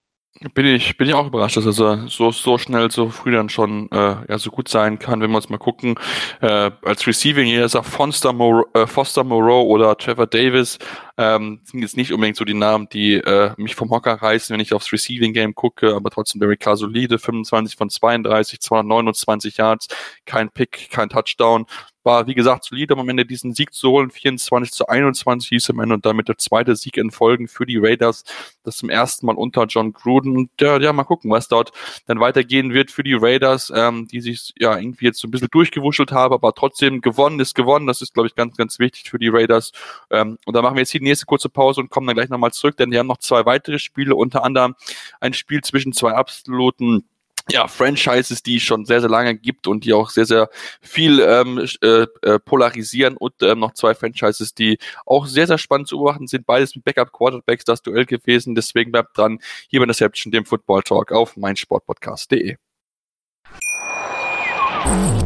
Bin 0.53 0.65
ich, 0.65 0.97
bin 0.97 1.07
ich 1.07 1.13
auch 1.13 1.27
überrascht, 1.27 1.57
dass 1.57 1.65
er 1.65 2.07
so, 2.07 2.32
so 2.32 2.57
schnell, 2.57 2.89
so 2.89 3.09
früh 3.09 3.32
dann 3.32 3.49
schon 3.49 3.91
äh, 3.91 4.15
ja, 4.27 4.39
so 4.39 4.49
gut 4.49 4.69
sein 4.69 4.97
kann, 4.97 5.21
wenn 5.21 5.29
wir 5.29 5.36
uns 5.36 5.49
mal 5.49 5.57
gucken. 5.57 5.95
Äh, 6.39 6.71
als 6.84 7.05
Receiving 7.05 7.45
hier 7.45 7.65
ist 7.65 7.75
er 7.75 7.84
Foster, 7.84 8.34
Moreau, 8.34 8.65
äh, 8.73 8.88
Foster 8.88 9.23
Moreau 9.23 9.63
oder 9.63 9.95
Trevor 9.97 10.25
Davis. 10.25 10.79
Ähm, 11.17 11.59
sind 11.65 11.82
jetzt 11.82 11.97
nicht 11.97 12.11
unbedingt 12.11 12.38
so 12.38 12.45
die 12.45 12.55
Namen, 12.55 12.88
die 12.91 13.15
äh, 13.15 13.51
mich 13.57 13.75
vom 13.75 13.91
Hocker 13.91 14.13
reißen, 14.13 14.53
wenn 14.53 14.61
ich 14.61 14.73
aufs 14.73 14.91
Receiving 14.91 15.34
Game 15.34 15.53
gucke, 15.53 15.93
aber 15.93 16.09
trotzdem 16.09 16.39
Derek 16.39 16.61
Carr 16.61 16.77
solide, 16.77 17.19
25 17.19 17.75
von 17.75 17.89
32, 17.89 18.61
229 18.61 19.57
Yards, 19.57 19.89
kein 20.25 20.49
Pick, 20.49 20.89
kein 20.89 21.09
Touchdown 21.09 21.65
war, 22.04 22.28
wie 22.28 22.36
gesagt, 22.36 22.66
solide, 22.66 22.93
um 22.93 23.02
am 23.02 23.10
Ende 23.10 23.26
diesen 23.26 23.54
Sieg 23.54 23.74
zu 23.74 23.89
holen. 23.89 24.12
24 24.12 24.72
zu 24.72 24.88
21 24.88 25.49
hieß 25.49 25.70
am 25.70 25.80
Ende 25.80 25.95
und 25.95 26.06
damit 26.06 26.28
der 26.28 26.38
zweite 26.38 26.76
Sieg 26.76 26.97
in 26.97 27.12
Folgen 27.12 27.47
für 27.47 27.66
die 27.66 27.78
Raiders. 27.78 28.24
Das 28.64 28.78
zum 28.78 28.89
ersten 28.89 29.26
Mal 29.26 29.36
unter 29.36 29.66
John 29.66 29.93
Gruden. 29.93 30.36
Und 30.36 30.49
ja, 30.60 30.80
ja, 30.80 30.93
mal 30.93 31.04
gucken, 31.04 31.32
was 31.32 31.47
dort 31.47 31.72
dann 32.08 32.20
weitergehen 32.20 32.74
wird 32.74 32.91
für 32.91 33.04
die 33.04 33.14
Raiders, 33.14 33.72
ähm, 33.76 34.08
die 34.08 34.22
sich 34.22 34.54
ja 34.58 34.78
irgendwie 34.78 35.06
jetzt 35.06 35.20
so 35.20 35.28
ein 35.28 35.32
bisschen 35.32 35.49
durchgewuschelt 35.52 36.12
haben, 36.12 36.34
aber 36.34 36.54
trotzdem 36.54 37.02
gewonnen 37.02 37.39
ist 37.39 37.56
gewonnen. 37.56 37.88
Das 37.88 38.02
ist, 38.02 38.14
glaube 38.14 38.28
ich, 38.28 38.36
ganz, 38.36 38.56
ganz 38.58 38.80
wichtig 38.80 39.10
für 39.10 39.20
die 39.20 39.30
Raiders. 39.30 39.72
Ähm, 40.10 40.38
und 40.45 40.56
da 40.56 40.62
machen 40.62 40.76
wir 40.76 40.82
jetzt 40.82 40.93
die 40.93 40.99
nächste 40.99 41.26
kurze 41.26 41.49
Pause 41.49 41.82
und 41.82 41.89
kommen 41.89 42.08
dann 42.08 42.16
gleich 42.16 42.30
nochmal 42.30 42.52
zurück, 42.52 42.78
denn 42.78 42.91
wir 42.91 42.99
haben 42.99 43.08
noch 43.08 43.18
zwei 43.18 43.45
weitere 43.45 43.80
Spiele, 43.80 44.16
unter 44.16 44.43
anderem 44.43 44.76
ein 45.20 45.34
Spiel 45.34 45.62
zwischen 45.62 45.93
zwei 45.93 46.14
absoluten 46.14 47.06
ja, 47.50 47.68
Franchises, 47.68 48.44
die 48.44 48.58
es 48.58 48.64
schon 48.64 48.86
sehr, 48.86 49.02
sehr 49.02 49.10
lange 49.10 49.36
gibt 49.36 49.68
und 49.68 49.86
die 49.86 49.94
auch 49.94 50.10
sehr, 50.10 50.26
sehr 50.26 50.50
viel 50.82 51.20
ähm, 51.20 51.66
äh, 51.82 52.06
äh, 52.22 52.39
polarisieren 52.39 53.18
und 53.18 53.34
ähm, 53.42 53.60
noch 53.60 53.74
zwei 53.74 53.94
Franchises, 53.94 54.54
die 54.54 54.78
auch 55.06 55.26
sehr, 55.26 55.48
sehr 55.48 55.58
spannend 55.58 55.88
zu 55.88 55.98
beobachten 55.98 56.28
sind. 56.28 56.46
Beides 56.46 56.76
mit 56.76 56.86
Backup-Quarterbacks 56.86 57.66
das 57.66 57.82
Duell 57.82 58.06
gewesen. 58.06 58.56
Deswegen 58.56 58.92
bleibt 58.92 59.18
dran 59.18 59.39
hier 59.70 59.80
bei 59.80 59.86
der 59.86 59.92
Interception, 59.92 60.32
dem 60.32 60.46
Football 60.46 60.84
Talk 60.84 61.12
auf 61.12 61.38
meinsportpodcast.de. 61.38 62.58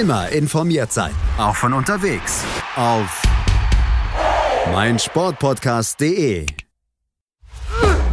Immer 0.00 0.30
informiert 0.30 0.90
sein, 0.90 1.12
auch 1.36 1.54
von 1.54 1.74
unterwegs. 1.74 2.42
Auf 2.74 3.20
meinsportpodcast.de. 4.72 6.46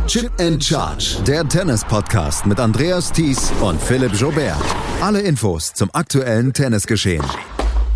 Chip 0.05 0.31
and 0.37 0.61
Charge, 0.61 1.23
der 1.25 1.47
Tennis-Podcast 1.47 2.45
mit 2.45 2.59
Andreas 2.59 3.13
Thies 3.13 3.53
und 3.61 3.81
Philipp 3.81 4.13
Jobert. 4.15 4.57
Alle 4.99 5.21
Infos 5.21 5.73
zum 5.73 5.89
aktuellen 5.93 6.51
Tennisgeschehen 6.51 7.23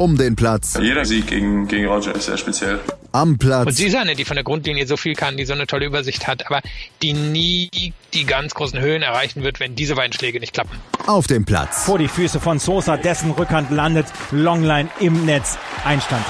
um 0.01 0.17
den 0.17 0.35
Platz. 0.35 0.77
Jeder 0.81 1.05
Sieg 1.05 1.27
gegen, 1.27 1.67
gegen 1.67 1.85
Roger 1.85 2.15
ist 2.15 2.25
sehr 2.25 2.37
speziell. 2.37 2.79
Am 3.11 3.37
Platz. 3.37 3.67
Und 3.67 3.73
sie 3.73 3.85
ist 3.85 3.95
eine, 3.95 4.15
die 4.15 4.25
von 4.25 4.35
der 4.35 4.43
Grundlinie 4.43 4.87
so 4.87 4.97
viel 4.97 5.13
kann, 5.13 5.37
die 5.37 5.45
so 5.45 5.53
eine 5.53 5.67
tolle 5.67 5.85
Übersicht 5.85 6.27
hat, 6.27 6.47
aber 6.47 6.61
die 7.03 7.13
nie 7.13 7.93
die 8.13 8.25
ganz 8.25 8.55
großen 8.55 8.79
Höhen 8.79 9.03
erreichen 9.03 9.43
wird, 9.43 9.59
wenn 9.59 9.75
diese 9.75 9.95
beiden 9.95 10.11
Schläge 10.13 10.39
nicht 10.39 10.53
klappen. 10.53 10.75
Auf 11.05 11.27
dem 11.27 11.45
Platz. 11.45 11.85
Vor 11.85 11.99
die 11.99 12.07
Füße 12.07 12.39
von 12.39 12.57
Sosa, 12.57 12.97
dessen 12.97 13.31
Rückhand 13.31 13.69
landet, 13.69 14.07
Longline 14.31 14.89
im 14.99 15.25
Netz, 15.25 15.59
Einstand. 15.85 16.25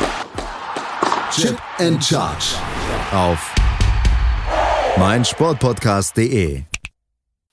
Chip 1.33 1.57
and 1.79 2.03
Charge. 2.03 2.55
Auf 3.13 3.55
meinsportpodcast.de 4.97 6.63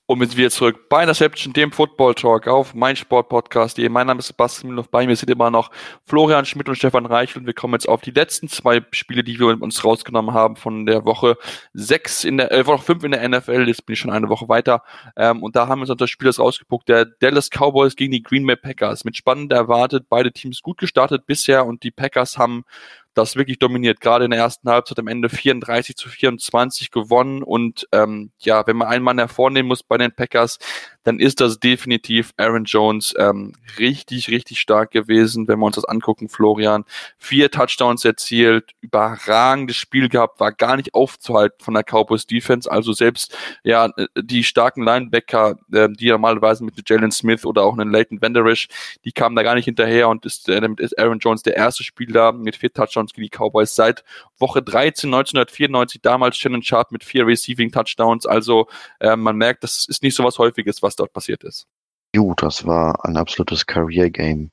und 0.09 0.21
jetzt 0.21 0.35
wieder 0.35 0.49
zurück 0.49 0.89
bei 0.89 1.03
Interception, 1.03 1.53
dem 1.53 1.71
Football 1.71 2.15
Talk 2.15 2.47
auf 2.47 2.73
meinsportpodcast.de. 2.73 3.89
Mein 3.89 4.07
Name 4.07 4.17
ist 4.17 4.25
Sebastian 4.25 4.71
Milov, 4.71 4.89
bei 4.89 5.05
mir 5.05 5.15
sind 5.15 5.29
immer 5.29 5.51
noch 5.51 5.69
Florian 6.03 6.45
Schmidt 6.45 6.67
und 6.67 6.77
Stefan 6.77 7.05
Reich. 7.05 7.35
Und 7.35 7.45
wir 7.45 7.53
kommen 7.53 7.75
jetzt 7.75 7.87
auf 7.87 8.01
die 8.01 8.09
letzten 8.09 8.49
zwei 8.49 8.81
Spiele, 8.89 9.23
die 9.23 9.39
wir 9.39 9.61
uns 9.61 9.85
rausgenommen 9.85 10.33
haben 10.33 10.55
von 10.55 10.87
der 10.87 11.05
Woche 11.05 11.37
sechs 11.73 12.23
in 12.23 12.37
der, 12.37 12.51
äh, 12.51 12.65
Woche 12.65 12.81
fünf 12.81 13.03
in 13.03 13.11
der 13.11 13.29
NFL, 13.29 13.67
jetzt 13.67 13.85
bin 13.85 13.93
ich 13.93 13.99
schon 13.99 14.09
eine 14.09 14.29
Woche 14.29 14.49
weiter. 14.49 14.81
Ähm, 15.15 15.43
und 15.43 15.55
da 15.55 15.67
haben 15.67 15.79
wir 15.79 15.87
uns 15.87 15.95
das 15.95 16.09
Spiel 16.09 16.25
das 16.25 16.39
rausgeguckt, 16.39 16.89
der 16.89 17.05
Dallas 17.05 17.51
Cowboys 17.51 17.95
gegen 17.95 18.11
die 18.11 18.23
Green 18.23 18.47
Bay 18.47 18.55
Packers. 18.55 19.05
Mit 19.05 19.15
spannend 19.15 19.51
erwartet, 19.51 20.07
beide 20.09 20.31
Teams 20.31 20.63
gut 20.63 20.79
gestartet 20.79 21.27
bisher. 21.27 21.67
Und 21.67 21.83
die 21.83 21.91
Packers 21.91 22.35
haben 22.39 22.65
das 23.13 23.35
wirklich 23.35 23.59
dominiert. 23.59 24.01
Gerade 24.01 24.25
in 24.25 24.31
der 24.31 24.39
ersten 24.39 24.69
Halbzeit 24.69 24.99
am 24.99 25.07
Ende 25.07 25.29
34 25.29 25.95
zu 25.95 26.09
24 26.09 26.91
gewonnen. 26.91 27.43
Und 27.43 27.87
ähm, 27.91 28.31
ja, 28.39 28.65
wenn 28.67 28.77
man 28.77 28.87
einen 28.87 29.03
Mann 29.03 29.17
hervornehmen 29.17 29.67
muss 29.67 29.83
bei 29.83 29.97
den 29.97 30.13
Packers, 30.13 30.57
dann 31.03 31.19
ist 31.19 31.41
das 31.41 31.59
definitiv 31.59 32.33
Aaron 32.37 32.65
Jones 32.65 33.13
ähm, 33.17 33.53
richtig, 33.77 34.29
richtig 34.29 34.59
stark 34.59 34.91
gewesen, 34.91 35.47
wenn 35.47 35.59
wir 35.59 35.65
uns 35.65 35.75
das 35.75 35.85
angucken, 35.85 36.29
Florian. 36.29 36.85
Vier 37.17 37.51
Touchdowns 37.51 38.05
erzielt, 38.05 38.71
überragendes 38.81 39.75
Spiel 39.75 40.09
gehabt, 40.09 40.39
war 40.39 40.51
gar 40.51 40.77
nicht 40.77 40.93
aufzuhalten 40.93 41.63
von 41.63 41.73
der 41.73 41.83
Cowboys 41.83 42.25
Defense. 42.25 42.69
Also 42.69 42.93
selbst 42.93 43.35
ja 43.63 43.89
die 44.17 44.43
starken 44.43 44.83
Linebacker, 44.83 45.57
äh, 45.71 45.89
die 45.89 46.09
normalerweise 46.09 46.63
mit 46.63 46.89
Jalen 46.89 47.11
Smith 47.11 47.45
oder 47.45 47.63
auch 47.63 47.77
einen 47.77 47.91
Leighton 47.91 48.21
Vanderish, 48.21 48.67
die 49.05 49.11
kamen 49.11 49.35
da 49.35 49.43
gar 49.43 49.55
nicht 49.55 49.65
hinterher 49.65 50.09
und 50.09 50.25
ist, 50.25 50.49
äh, 50.49 50.59
damit 50.59 50.79
ist 50.79 50.97
Aaron 50.97 51.19
Jones 51.19 51.43
der 51.43 51.55
erste 51.55 51.83
Spieler 51.83 52.31
mit 52.31 52.55
vier 52.55 52.71
Touchdowns 52.71 53.13
gegen 53.13 53.27
die 53.27 53.37
Cowboys 53.37 53.75
seit 53.75 54.03
Woche 54.37 54.61
13 54.61 55.09
1994, 55.09 56.01
damals 56.01 56.37
Shannon 56.37 56.63
Sharp 56.63 56.91
mit 56.91 57.03
vier 57.03 57.25
Receiving 57.25 57.71
Touchdowns. 57.71 58.25
Also 58.25 58.67
äh, 58.99 59.15
man 59.15 59.35
merkt, 59.37 59.63
das 59.63 59.85
ist 59.85 60.03
nicht 60.03 60.15
so 60.15 60.23
was 60.23 60.37
Häufiges, 60.37 60.81
was 60.81 60.95
dort 60.99 61.13
passiert 61.13 61.43
ist. 61.43 61.67
Jo, 62.15 62.33
das 62.35 62.65
war 62.65 63.05
ein 63.05 63.17
absolutes 63.17 63.65
Career-Game 63.65 64.51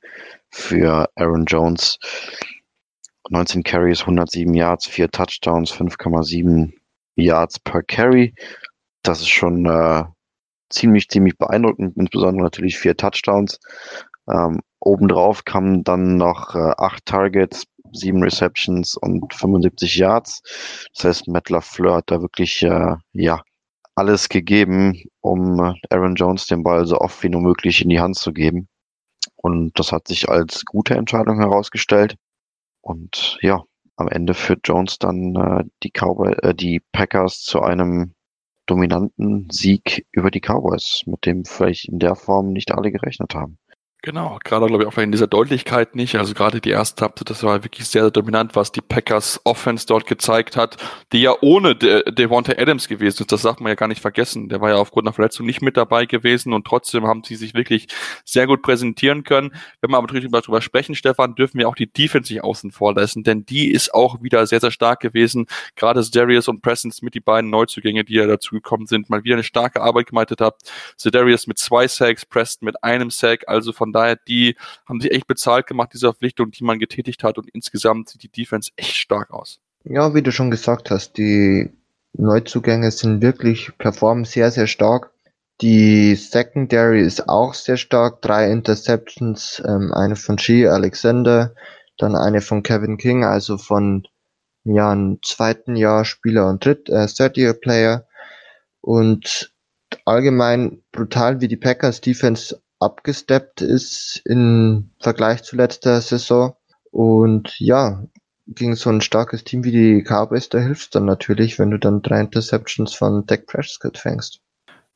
für 0.51 1.09
Aaron 1.15 1.47
Jones. 1.47 1.99
19 3.31 3.63
Carries, 3.63 4.03
107 4.03 4.55
Yards, 4.55 4.87
4 4.87 5.11
Touchdowns, 5.11 5.73
5,7 5.73 6.73
Yards 7.17 7.59
per 7.59 7.83
Carry. 7.83 8.35
Das 9.03 9.21
ist 9.21 9.31
schon 9.31 9.67
äh, 9.67 10.05
ziemlich, 10.71 11.09
ziemlich 11.09 11.37
beeindruckend, 11.39 11.97
insbesondere 11.97 12.45
natürlich 12.45 12.79
vier 12.79 12.97
Touchdowns. 12.97 13.59
Ähm, 14.29 14.61
obendrauf 14.81 15.45
kamen 15.45 15.85
dann 15.85 16.17
noch 16.17 16.55
äh, 16.55 16.73
acht 16.77 17.07
Targets, 17.07 17.65
sieben 17.93 18.23
Receptions 18.23 18.97
und 18.97 19.33
75 19.35 19.97
Yards. 19.97 20.43
Das 20.95 21.05
heißt, 21.05 21.29
Matt 21.29 21.51
LaFleur 21.51 21.97
hat 21.97 22.11
da 22.11 22.21
wirklich 22.21 22.63
äh, 22.63 22.97
ja, 23.13 23.43
alles 23.97 24.29
gegeben, 24.29 25.03
um 25.21 25.59
Aaron 25.91 26.15
Jones 26.15 26.47
den 26.47 26.63
Ball 26.63 26.87
so 26.87 26.99
oft 26.99 27.23
wie 27.23 27.31
nur 27.31 27.41
möglich 27.41 27.83
in 27.83 27.89
die 27.89 28.01
Hand 28.01 28.17
zu 28.17 28.33
geben. 28.33 28.69
Und 29.37 29.79
das 29.79 29.91
hat 29.91 30.07
sich 30.07 30.29
als 30.29 30.65
gute 30.65 30.95
Entscheidung 30.95 31.39
herausgestellt. 31.41 32.17
Und 32.83 33.39
ja, 33.41 33.65
am 33.97 34.09
Ende 34.09 34.35
führt 34.35 34.69
Jones 34.69 34.99
dann 34.99 35.35
äh, 35.35 35.65
die 35.83 35.91
Cowboy, 35.91 36.35
äh, 36.43 36.55
die 36.55 36.81
Packers 36.93 37.41
zu 37.41 37.63
einem 37.63 38.15
dominanten 38.67 39.49
Sieg 39.51 40.07
über 40.13 40.31
die 40.31 40.41
Cowboys, 40.41 41.03
mit 41.07 41.25
dem 41.25 41.45
vielleicht 41.45 41.89
in 41.89 41.99
der 41.99 42.17
Form 42.17 42.53
nicht 42.53 42.73
alle 42.73 42.93
gerechnet 42.93 43.35
haben. 43.35 43.59
Genau, 44.07 44.39
gerade 44.45 44.67
glaube 44.67 44.85
ich 44.85 44.89
auch 44.89 44.97
in 44.99 45.11
dieser 45.11 45.27
Deutlichkeit 45.27 45.97
nicht. 45.97 46.15
Also 46.15 46.33
gerade 46.33 46.61
die 46.61 46.71
erste 46.71 47.05
Halbzeit, 47.05 47.29
das 47.29 47.43
war 47.43 47.65
wirklich 47.65 47.89
sehr, 47.89 48.03
sehr 48.03 48.13
dominant, 48.13 48.55
was 48.55 48.71
die 48.71 48.81
Packers 48.81 49.41
Offense 49.43 49.85
dort 49.85 50.07
gezeigt 50.07 50.57
hat, 50.57 50.77
die 51.13 51.23
ja 51.23 51.35
ohne 51.41 51.75
De 51.75 52.09
Devonta 52.13 52.53
Adams 52.57 52.87
gewesen 52.87 53.23
ist. 53.23 53.33
Das 53.33 53.43
darf 53.43 53.59
man 53.59 53.71
ja 53.71 53.75
gar 53.75 53.89
nicht 53.89 54.01
vergessen. 54.01 54.49
Der 54.49 54.61
war 54.61 54.71
ja 54.71 54.77
aufgrund 54.77 55.09
einer 55.09 55.13
Verletzung 55.13 55.45
nicht 55.45 55.61
mit 55.61 55.77
dabei 55.77 56.07
gewesen 56.07 56.53
und 56.53 56.65
trotzdem 56.65 57.05
haben 57.05 57.25
sie 57.25 57.35
sich 57.35 57.55
wirklich 57.55 57.89
sehr 58.25 58.47
gut 58.47 58.63
präsentieren 58.63 59.25
können. 59.25 59.51
Wenn 59.81 59.91
wir 59.91 59.97
aber 59.97 60.07
natürlich 60.07 60.31
darüber 60.31 60.63
sprechen, 60.63 60.95
Stefan, 60.95 61.35
dürfen 61.35 61.59
wir 61.59 61.69
auch 61.69 61.75
die 61.75 61.93
Defense 61.93 62.33
nicht 62.33 62.45
außen 62.45 62.71
vor 62.71 62.95
lassen, 62.95 63.25
denn 63.25 63.45
die 63.45 63.73
ist 63.73 63.93
auch 63.93 64.23
wieder 64.23 64.47
sehr, 64.47 64.61
sehr 64.61 64.71
stark 64.71 65.01
gewesen. 65.01 65.47
Gerade 65.75 66.09
Darius 66.09 66.47
und 66.47 66.63
Presence 66.63 67.03
mit 67.03 67.15
die 67.15 67.21
beiden 67.21 67.51
Neuzugänge, 67.51 68.05
die 68.05 68.15
ja 68.15 68.29
dazu 68.29 68.55
gekommen 68.55 68.87
sind, 68.87 69.11
mal 69.11 69.25
wieder 69.25 69.35
eine 69.35 69.43
starke 69.43 69.83
Arbeit 69.83 70.07
gemeitet 70.07 70.41
habt. 70.41 70.63
Darius 71.05 71.49
mit 71.49 71.59
zwei 71.59 71.89
Sacks, 71.89 72.25
Preston 72.25 72.67
mit 72.67 72.85
einem 72.85 73.11
Sack, 73.11 73.49
also 73.49 73.73
von 73.73 73.96
daher, 73.97 74.17
die 74.17 74.57
haben 74.87 75.01
sich 75.01 75.11
echt 75.11 75.27
bezahlt 75.27 75.67
gemacht, 75.67 75.91
diese 75.93 76.07
Verpflichtung, 76.07 76.51
die 76.51 76.65
man 76.65 76.79
getätigt 76.79 77.25
hat 77.25 77.39
und 77.39 77.49
insgesamt 77.51 78.09
sieht 78.09 78.23
die 78.23 78.29
Defense 78.29 78.71
echt 78.77 78.97
stark 78.97 79.31
aus. 79.31 79.61
Ja, 79.85 80.15
wie 80.15 80.23
du 80.23 80.33
schon 80.33 80.51
gesagt 80.51 80.91
hast, 80.91 81.17
die 81.17 81.71
Neuzugänge 82.13 82.91
sind 82.91 83.23
wirklich, 83.23 83.77
performen 83.79 84.25
sehr, 84.25 84.51
sehr 84.51 84.67
stark. 84.67 85.13
Die 85.61 86.15
Secondary 86.17 87.01
ist 87.01 87.29
auch 87.29 87.55
sehr 87.55 87.77
stark. 87.77 88.21
Drei 88.21 88.51
Interceptions, 88.51 89.63
ähm, 89.67 89.93
eine 89.95 90.17
von 90.17 90.37
G. 90.37 90.67
Alexander, 90.67 91.55
dann 91.99 92.15
eine 92.15 92.41
von 92.41 92.63
Kevin 92.63 92.99
King, 92.99 93.25
also 93.25 93.57
von 93.57 94.07
ja, 94.65 94.91
einen 94.91 95.21
zweiten 95.23 95.77
Jahr 95.77 96.05
Spieler 96.05 96.49
und 96.49 96.65
dritt, 96.65 96.89
äh, 96.89 97.07
Third 97.07 97.37
Year 97.37 97.55
Player 97.55 98.07
und 98.81 99.53
allgemein 100.05 100.83
brutal, 100.93 101.41
wie 101.41 101.49
die 101.49 101.57
Packers 101.57 102.01
Defense 102.01 102.61
abgesteppt 102.79 103.63
ist 103.63 104.23
im 104.25 104.91
Vergleich 105.01 105.43
zu 105.43 105.57
letzter 105.57 106.01
Saison. 106.01 106.57
Und 106.91 107.59
ja, 107.59 108.05
gegen 108.47 108.77
so 108.77 108.91
ein 108.91 109.01
starkes 109.01 109.45
Team 109.45 109.65
wie 109.65 109.73
die 109.73 110.03
Cowboys, 110.03 110.49
da 110.49 110.59
hilft 110.59 110.95
dann 110.95 111.05
natürlich, 111.05 111.59
wenn 111.59 111.71
du 111.71 111.79
dann 111.79 112.03
drei 112.03 112.21
Interceptions 112.21 112.95
von 112.95 113.27
Dak 113.27 113.47
Prescott 113.47 113.99
fängst. 113.99 114.41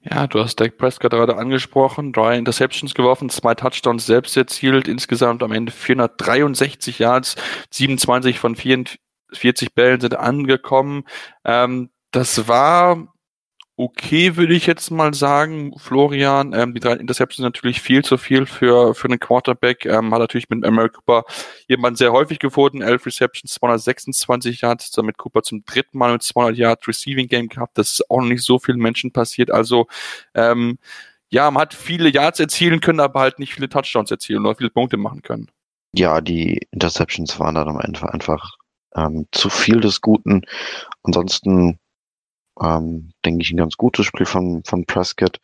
Ja, 0.02 0.26
du 0.26 0.40
hast 0.40 0.58
Dak 0.60 0.78
Prescott 0.78 1.10
gerade 1.10 1.36
angesprochen, 1.36 2.12
drei 2.12 2.38
Interceptions 2.38 2.94
geworfen, 2.94 3.28
zwei 3.28 3.54
Touchdowns 3.54 4.06
selbst 4.06 4.36
erzielt, 4.36 4.88
insgesamt 4.88 5.42
am 5.42 5.52
Ende 5.52 5.72
463 5.72 6.98
Yards, 7.00 7.36
27 7.70 8.38
von 8.38 8.56
44 8.56 9.74
Bällen 9.74 10.00
sind 10.00 10.16
angekommen. 10.16 11.04
Ähm, 11.44 11.90
das 12.12 12.48
war 12.48 13.12
okay, 13.80 14.36
würde 14.36 14.52
ich 14.52 14.66
jetzt 14.66 14.90
mal 14.90 15.14
sagen, 15.14 15.72
Florian. 15.78 16.52
Ähm, 16.52 16.74
die 16.74 16.80
drei 16.80 16.92
Interceptions 16.92 17.42
natürlich 17.42 17.80
viel 17.80 18.04
zu 18.04 18.18
viel 18.18 18.44
für, 18.44 18.94
für 18.94 19.08
einen 19.08 19.18
Quarterback. 19.18 19.86
Ähm, 19.86 20.12
hat 20.12 20.20
natürlich 20.20 20.50
mit 20.50 20.66
America 20.66 20.98
Cooper 20.98 21.24
jemanden 21.66 21.96
sehr 21.96 22.12
häufig 22.12 22.38
gefunden. 22.38 22.82
Elf 22.82 23.06
Receptions, 23.06 23.54
226 23.54 24.60
Yards, 24.60 24.90
damit 24.90 25.16
Cooper 25.16 25.42
zum 25.42 25.64
dritten 25.64 25.96
Mal 25.96 26.12
mit 26.12 26.22
200 26.22 26.58
Yards 26.58 26.86
Receiving 26.86 27.28
Game 27.28 27.48
gehabt. 27.48 27.78
Das 27.78 27.92
ist 27.92 28.10
auch 28.10 28.18
noch 28.18 28.26
nicht 28.26 28.44
so 28.44 28.58
vielen 28.58 28.80
Menschen 28.80 29.12
passiert. 29.12 29.50
Also, 29.50 29.86
ähm, 30.34 30.78
ja, 31.30 31.50
man 31.50 31.62
hat 31.62 31.72
viele 31.72 32.10
Yards 32.10 32.38
erzielen 32.38 32.80
können, 32.80 33.00
aber 33.00 33.20
halt 33.20 33.38
nicht 33.38 33.54
viele 33.54 33.70
Touchdowns 33.70 34.10
erzielen 34.10 34.44
oder 34.44 34.56
viele 34.56 34.70
Punkte 34.70 34.98
machen 34.98 35.22
können. 35.22 35.50
Ja, 35.94 36.20
die 36.20 36.68
Interceptions 36.70 37.40
waren 37.40 37.54
dann 37.54 37.68
am 37.68 37.80
Ende 37.80 38.12
einfach 38.12 38.56
ähm, 38.94 39.26
zu 39.32 39.48
viel 39.48 39.80
des 39.80 40.02
Guten. 40.02 40.42
Ansonsten 41.02 41.78
ähm, 42.62 43.12
denke 43.24 43.42
ich, 43.42 43.50
ein 43.52 43.56
ganz 43.56 43.76
gutes 43.76 44.06
Spiel 44.06 44.26
von, 44.26 44.62
von 44.64 44.84
Prescott. 44.86 45.38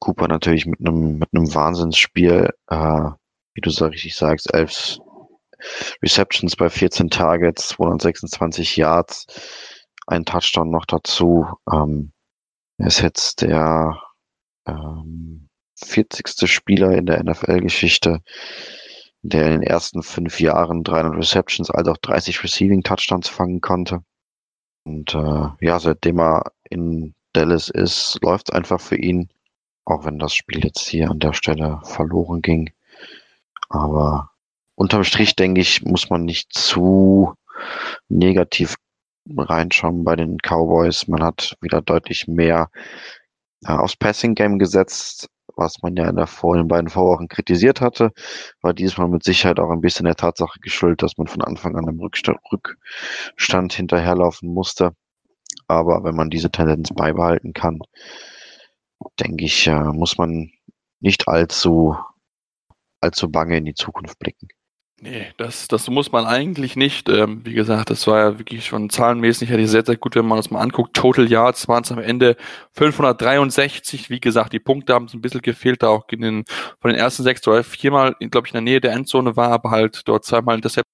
Cooper 0.00 0.28
natürlich 0.28 0.66
mit 0.66 0.80
einem 0.80 1.18
mit 1.18 1.28
einem 1.34 1.54
Wahnsinnsspiel, 1.54 2.50
äh, 2.68 3.10
wie 3.54 3.60
du 3.60 3.70
so 3.70 3.86
richtig 3.86 4.16
sagst, 4.16 4.52
elf 4.52 4.98
Receptions 6.02 6.56
bei 6.56 6.70
14 6.70 7.10
Targets, 7.10 7.68
226 7.68 8.76
Yards, 8.76 9.26
ein 10.06 10.24
Touchdown 10.24 10.70
noch 10.70 10.86
dazu. 10.86 11.46
Ähm, 11.70 12.12
er 12.78 12.86
ist 12.86 13.02
jetzt 13.02 13.42
der 13.42 14.00
ähm, 14.66 15.48
40. 15.84 16.50
Spieler 16.50 16.92
in 16.92 17.06
der 17.06 17.22
NFL-Geschichte, 17.22 18.22
der 19.22 19.46
in 19.46 19.52
den 19.52 19.62
ersten 19.62 20.02
fünf 20.02 20.40
Jahren 20.40 20.82
300 20.82 21.16
Receptions, 21.16 21.70
also 21.70 21.92
auch 21.92 21.98
30 21.98 22.42
Receiving 22.42 22.82
Touchdowns 22.82 23.28
fangen 23.28 23.60
konnte. 23.60 24.02
Und 24.84 25.14
äh, 25.14 25.48
ja, 25.60 25.78
seitdem 25.78 26.20
er 26.20 26.52
in 26.68 27.14
Dallas 27.32 27.68
ist, 27.68 28.18
läuft 28.22 28.48
es 28.48 28.54
einfach 28.54 28.80
für 28.80 28.96
ihn. 28.96 29.28
Auch 29.84 30.04
wenn 30.04 30.18
das 30.18 30.34
Spiel 30.34 30.64
jetzt 30.64 30.88
hier 30.88 31.10
an 31.10 31.18
der 31.18 31.32
Stelle 31.32 31.80
verloren 31.84 32.42
ging. 32.42 32.70
Aber 33.68 34.30
unterm 34.74 35.04
Strich, 35.04 35.36
denke 35.36 35.60
ich, 35.60 35.82
muss 35.82 36.10
man 36.10 36.24
nicht 36.24 36.52
zu 36.52 37.34
negativ 38.08 38.76
reinschauen 39.36 40.04
bei 40.04 40.16
den 40.16 40.38
Cowboys. 40.38 41.08
Man 41.08 41.22
hat 41.22 41.56
wieder 41.60 41.82
deutlich 41.82 42.26
mehr 42.26 42.70
äh, 43.64 43.72
aufs 43.72 43.96
Passing 43.96 44.34
Game 44.34 44.58
gesetzt 44.58 45.28
was 45.56 45.82
man 45.82 45.96
ja 45.96 46.08
in 46.08 46.16
der 46.16 46.26
vor 46.26 46.56
den 46.56 46.68
beiden 46.68 46.90
Vorwochen 46.90 47.28
kritisiert 47.28 47.80
hatte, 47.80 48.12
war 48.62 48.74
diesmal 48.74 49.08
mit 49.08 49.24
Sicherheit 49.24 49.60
auch 49.60 49.70
ein 49.70 49.80
bisschen 49.80 50.06
der 50.06 50.16
Tatsache 50.16 50.58
geschuldet, 50.60 51.02
dass 51.02 51.18
man 51.18 51.26
von 51.26 51.42
Anfang 51.42 51.76
an 51.76 51.88
im 51.88 52.00
Rückstand, 52.00 52.38
Rückstand 52.52 53.72
hinterherlaufen 53.72 54.52
musste. 54.52 54.92
Aber 55.68 56.04
wenn 56.04 56.16
man 56.16 56.30
diese 56.30 56.50
Tendenz 56.50 56.90
beibehalten 56.94 57.52
kann, 57.52 57.80
denke 59.18 59.44
ich, 59.44 59.66
äh, 59.66 59.84
muss 59.92 60.18
man 60.18 60.50
nicht 61.00 61.28
allzu, 61.28 61.96
allzu 63.00 63.30
bange 63.30 63.56
in 63.58 63.64
die 63.64 63.74
Zukunft 63.74 64.18
blicken. 64.18 64.48
Nee, 65.02 65.28
das, 65.38 65.66
das 65.66 65.88
muss 65.88 66.12
man 66.12 66.26
eigentlich 66.26 66.76
nicht. 66.76 67.08
Ähm, 67.08 67.40
wie 67.44 67.54
gesagt, 67.54 67.88
das 67.88 68.06
war 68.06 68.18
ja 68.18 68.38
wirklich 68.38 68.66
schon 68.66 68.90
zahlenmäßig 68.90 69.48
hätte 69.48 69.62
ich 69.62 69.70
sehr, 69.70 69.84
sehr 69.84 69.96
gut, 69.96 70.14
wenn 70.14 70.26
man 70.26 70.36
das 70.36 70.50
mal 70.50 70.60
anguckt. 70.60 70.94
Total 70.94 71.26
Yards 71.26 71.68
waren 71.68 71.82
es 71.84 71.90
am 71.90 71.98
Ende 72.00 72.36
563. 72.72 74.10
Wie 74.10 74.20
gesagt, 74.20 74.52
die 74.52 74.58
Punkte 74.58 74.92
haben 74.92 75.06
es 75.06 75.14
ein 75.14 75.22
bisschen 75.22 75.40
gefehlt, 75.40 75.82
da 75.82 75.88
auch 75.88 76.06
in 76.10 76.20
den, 76.20 76.44
von 76.80 76.90
den 76.90 77.00
ersten 77.00 77.22
sechs 77.22 77.46
oder 77.48 77.64
viermal, 77.64 78.14
glaube 78.20 78.46
ich, 78.46 78.52
in 78.52 78.56
der 78.56 78.72
Nähe 78.72 78.80
der 78.82 78.92
Endzone 78.92 79.36
war, 79.36 79.50
aber 79.50 79.70
halt 79.70 80.02
dort 80.06 80.26
zweimal 80.26 80.56
Interception 80.56 80.84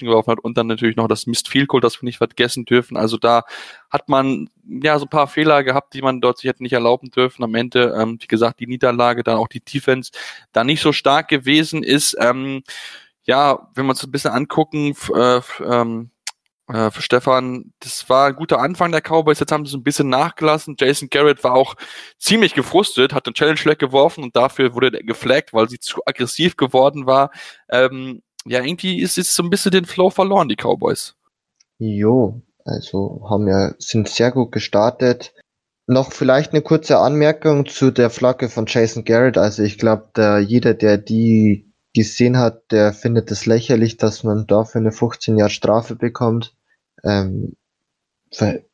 geworfen 0.00 0.30
hat 0.30 0.40
und 0.40 0.56
dann 0.56 0.66
natürlich 0.66 0.96
noch 0.96 1.08
das 1.08 1.26
Mist 1.26 1.48
Field 1.48 1.68
Goal, 1.68 1.82
das 1.82 2.00
wir 2.00 2.06
nicht 2.06 2.16
vergessen 2.16 2.64
dürfen. 2.64 2.96
Also 2.96 3.18
da 3.18 3.42
hat 3.90 4.08
man 4.08 4.48
ja 4.64 4.98
so 4.98 5.04
ein 5.04 5.10
paar 5.10 5.26
Fehler 5.28 5.62
gehabt, 5.62 5.92
die 5.92 6.00
man 6.00 6.22
dort 6.22 6.38
sich 6.38 6.48
hätte 6.48 6.62
nicht 6.62 6.72
erlauben 6.72 7.10
dürfen. 7.10 7.44
Am 7.44 7.54
Ende, 7.54 7.94
ähm, 8.00 8.16
wie 8.20 8.26
gesagt, 8.26 8.60
die 8.60 8.66
Niederlage, 8.66 9.22
dann 9.22 9.36
auch 9.36 9.48
die 9.48 9.60
Defense 9.60 10.12
da 10.52 10.64
nicht 10.64 10.80
so 10.80 10.92
stark 10.92 11.28
gewesen 11.28 11.82
ist. 11.82 12.16
Ähm, 12.18 12.62
ja, 13.24 13.68
wenn 13.74 13.86
wir 13.86 13.90
uns 13.90 14.04
ein 14.04 14.10
bisschen 14.10 14.32
angucken, 14.32 14.94
äh, 15.14 15.40
ähm, 15.64 16.10
äh, 16.68 16.90
für 16.90 17.02
Stefan, 17.02 17.72
das 17.80 18.08
war 18.08 18.28
ein 18.28 18.36
guter 18.36 18.58
Anfang 18.58 18.90
der 18.90 19.02
Cowboys, 19.02 19.40
jetzt 19.40 19.52
haben 19.52 19.66
sie 19.66 19.76
ein 19.76 19.82
bisschen 19.82 20.08
nachgelassen. 20.08 20.76
Jason 20.78 21.08
Garrett 21.10 21.44
war 21.44 21.54
auch 21.54 21.74
ziemlich 22.18 22.54
gefrustet, 22.54 23.12
hat 23.12 23.26
einen 23.26 23.34
Challenge 23.34 23.58
Flag 23.58 23.78
geworfen 23.78 24.24
und 24.24 24.36
dafür 24.36 24.74
wurde 24.74 24.90
er 24.92 25.02
geflaggt, 25.02 25.52
weil 25.52 25.68
sie 25.68 25.78
zu 25.78 26.00
aggressiv 26.06 26.56
geworden 26.56 27.06
war. 27.06 27.30
Ähm, 27.70 28.22
ja, 28.46 28.62
irgendwie 28.62 29.00
ist 29.00 29.16
jetzt 29.16 29.34
so 29.34 29.42
ein 29.42 29.50
bisschen 29.50 29.72
den 29.72 29.84
Flow 29.84 30.10
verloren, 30.10 30.48
die 30.48 30.56
Cowboys. 30.56 31.14
Jo, 31.78 32.42
also 32.64 33.26
haben 33.28 33.48
ja, 33.48 33.74
sind 33.78 34.08
sehr 34.08 34.32
gut 34.32 34.52
gestartet. 34.52 35.34
Noch 35.86 36.12
vielleicht 36.12 36.52
eine 36.52 36.62
kurze 36.62 36.98
Anmerkung 36.98 37.66
zu 37.66 37.90
der 37.90 38.08
Flagge 38.08 38.48
von 38.48 38.64
Jason 38.66 39.04
Garrett. 39.04 39.36
Also 39.36 39.62
ich 39.62 39.76
glaube, 39.76 40.42
jeder, 40.46 40.72
der 40.72 40.96
die 40.96 41.73
gesehen 41.94 42.38
hat, 42.38 42.70
der 42.72 42.92
findet 42.92 43.30
es 43.30 43.46
lächerlich, 43.46 43.96
dass 43.96 44.24
man 44.24 44.46
dafür 44.46 44.80
eine 44.80 44.92
15 44.92 45.36
Jahre 45.36 45.50
Strafe 45.50 45.94
bekommt. 45.94 46.54
Ähm, 47.02 47.56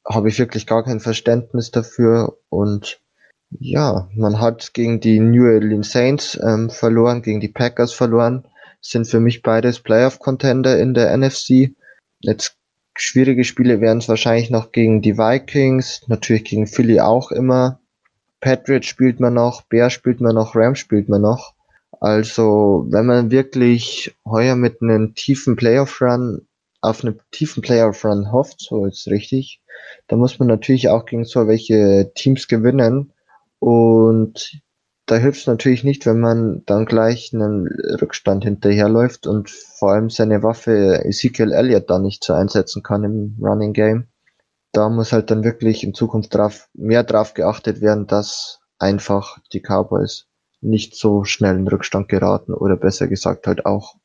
habe 0.09 0.29
ich 0.29 0.39
wirklich 0.39 0.67
gar 0.67 0.85
kein 0.85 1.01
Verständnis 1.01 1.71
dafür 1.71 2.39
und 2.49 3.01
ja, 3.51 4.09
man 4.15 4.41
hat 4.41 4.75
gegen 4.75 5.01
die 5.01 5.21
New 5.21 5.45
Orleans 5.45 5.91
Saints 5.91 6.39
ähm, 6.43 6.71
verloren, 6.71 7.21
gegen 7.21 7.41
die 7.41 7.49
Packers 7.49 7.93
verloren, 7.93 8.47
sind 8.81 9.07
für 9.07 9.21
mich 9.21 9.43
beides 9.43 9.81
Playoff-Contender 9.81 10.79
in 10.79 10.95
der 10.95 11.15
NFC. 11.17 11.75
Jetzt 12.21 12.57
schwierige 12.97 13.45
Spiele 13.45 13.81
wären 13.81 13.99
es 13.99 14.09
wahrscheinlich 14.09 14.51
noch 14.51 14.73
gegen 14.73 15.03
die 15.03 15.19
Vikings, 15.19 16.03
natürlich 16.07 16.45
gegen 16.45 16.67
Philly 16.67 17.01
auch 17.01 17.33
immer. 17.33 17.81
Patriots 18.41 18.87
spielt 18.87 19.21
man 19.21 19.35
noch, 19.35 19.63
Bear 19.63 19.91
spielt 19.91 20.21
man 20.21 20.35
noch, 20.35 20.55
Rams 20.55 20.79
spielt 20.79 21.09
man 21.09 21.23
noch. 21.23 21.55
Also, 22.01 22.87
wenn 22.89 23.05
man 23.07 23.31
wirklich 23.31 24.17
heuer 24.25 24.57
mit 24.57 24.81
einem 24.81 25.15
tiefen 25.15 25.57
Playoff-Run 25.57 26.47
auf 26.81 27.05
einen 27.05 27.21
tiefen 27.31 27.63
Playoff-Run 27.63 28.33
hofft, 28.33 28.63
so 28.63 28.87
ist 28.87 29.07
richtig, 29.09 29.61
dann 30.09 30.19
muss 30.19 30.39
man 30.39 30.49
natürlich 30.49 30.89
auch 30.89 31.05
gegen 31.05 31.25
so 31.25 31.47
welche 31.47 32.11
Teams 32.15 32.49
gewinnen. 32.49 33.13
Und 33.59 34.63
da 35.05 35.17
hilft 35.17 35.41
es 35.41 35.47
natürlich 35.47 35.85
nicht, 35.85 36.07
wenn 36.07 36.21
man 36.21 36.63
dann 36.65 36.87
gleich 36.87 37.35
einen 37.35 37.69
Rückstand 38.01 38.45
hinterherläuft 38.45 39.27
und 39.27 39.51
vor 39.51 39.93
allem 39.93 40.09
seine 40.09 40.43
Waffe 40.43 41.05
Ezekiel 41.05 41.53
Elliott 41.53 41.91
da 41.91 41.99
nicht 41.99 42.25
so 42.25 42.33
einsetzen 42.33 42.83
kann 42.83 43.05
im 43.05 43.37
Running 43.43 43.75
Game. 43.75 44.07
Da 44.73 44.89
muss 44.89 45.13
halt 45.13 45.31
dann 45.31 45.45
wirklich 45.45 45.85
in 45.85 45.93
Zukunft 45.93 46.35
drauf, 46.35 46.69
mehr 46.73 47.05
drauf 47.05 47.35
geachtet 47.35 47.83
werden, 47.83 48.07
dass 48.07 48.61
einfach 48.79 49.39
die 49.53 49.61
Cowboys 49.61 50.30
nicht 50.61 50.95
so 50.95 51.25
schnell 51.25 51.57
in 51.57 51.69
Rückstand 51.69 52.09
geraten 52.09 52.53
oder 52.53 52.77
besser 52.77 53.09
gesagt 53.09 53.47
halt 53.47 53.67
auch 53.67 53.97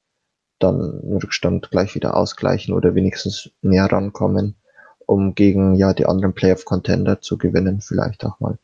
dann 0.59 1.01
Rückstand 1.21 1.69
gleich 1.69 1.95
wieder 1.95 2.15
ausgleichen 2.15 2.73
oder 2.73 2.95
wenigstens 2.95 3.51
näher 3.61 3.91
rankommen, 3.91 4.55
um 5.05 5.35
gegen 5.35 5.75
ja 5.75 5.93
die 5.93 6.05
anderen 6.05 6.33
Playoff-Contender 6.33 7.21
zu 7.21 7.37
gewinnen, 7.37 7.81
vielleicht 7.81 8.25
auch 8.25 8.39
mal. 8.39 8.57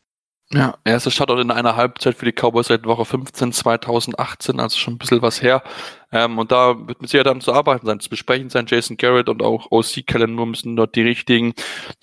Ja, 0.54 0.78
erster 0.84 1.12
Startort 1.12 1.40
in 1.40 1.52
einer 1.52 1.78
Halbzeit 1.78 2.16
für 2.16 2.26
die 2.26 2.34
Cowboys 2.34 2.68
seit 2.68 2.86
Woche 2.86 3.06
15 3.06 3.54
2018, 3.54 4.60
also 4.60 4.78
schon 4.78 4.96
ein 4.96 4.98
bisschen 4.98 5.22
was 5.22 5.42
her. 5.42 5.64
Ähm, 6.12 6.38
und 6.38 6.52
da 6.52 6.88
wird 6.88 7.02
mit 7.02 7.10
Sicherheit 7.10 7.28
dann 7.28 7.42
zu 7.42 7.54
arbeiten 7.54 7.86
sein, 7.86 8.00
zu 8.00 8.10
besprechen 8.10 8.50
sein. 8.50 8.66
Jason 8.68 8.98
Garrett 8.98 9.30
und 9.30 9.42
auch 9.42 9.72
OC 9.72 10.06
Kellen 10.06 10.36
nur 10.36 10.46
müssen 10.46 10.76
dort 10.76 10.96
die 10.96 11.02
richtigen 11.02 11.54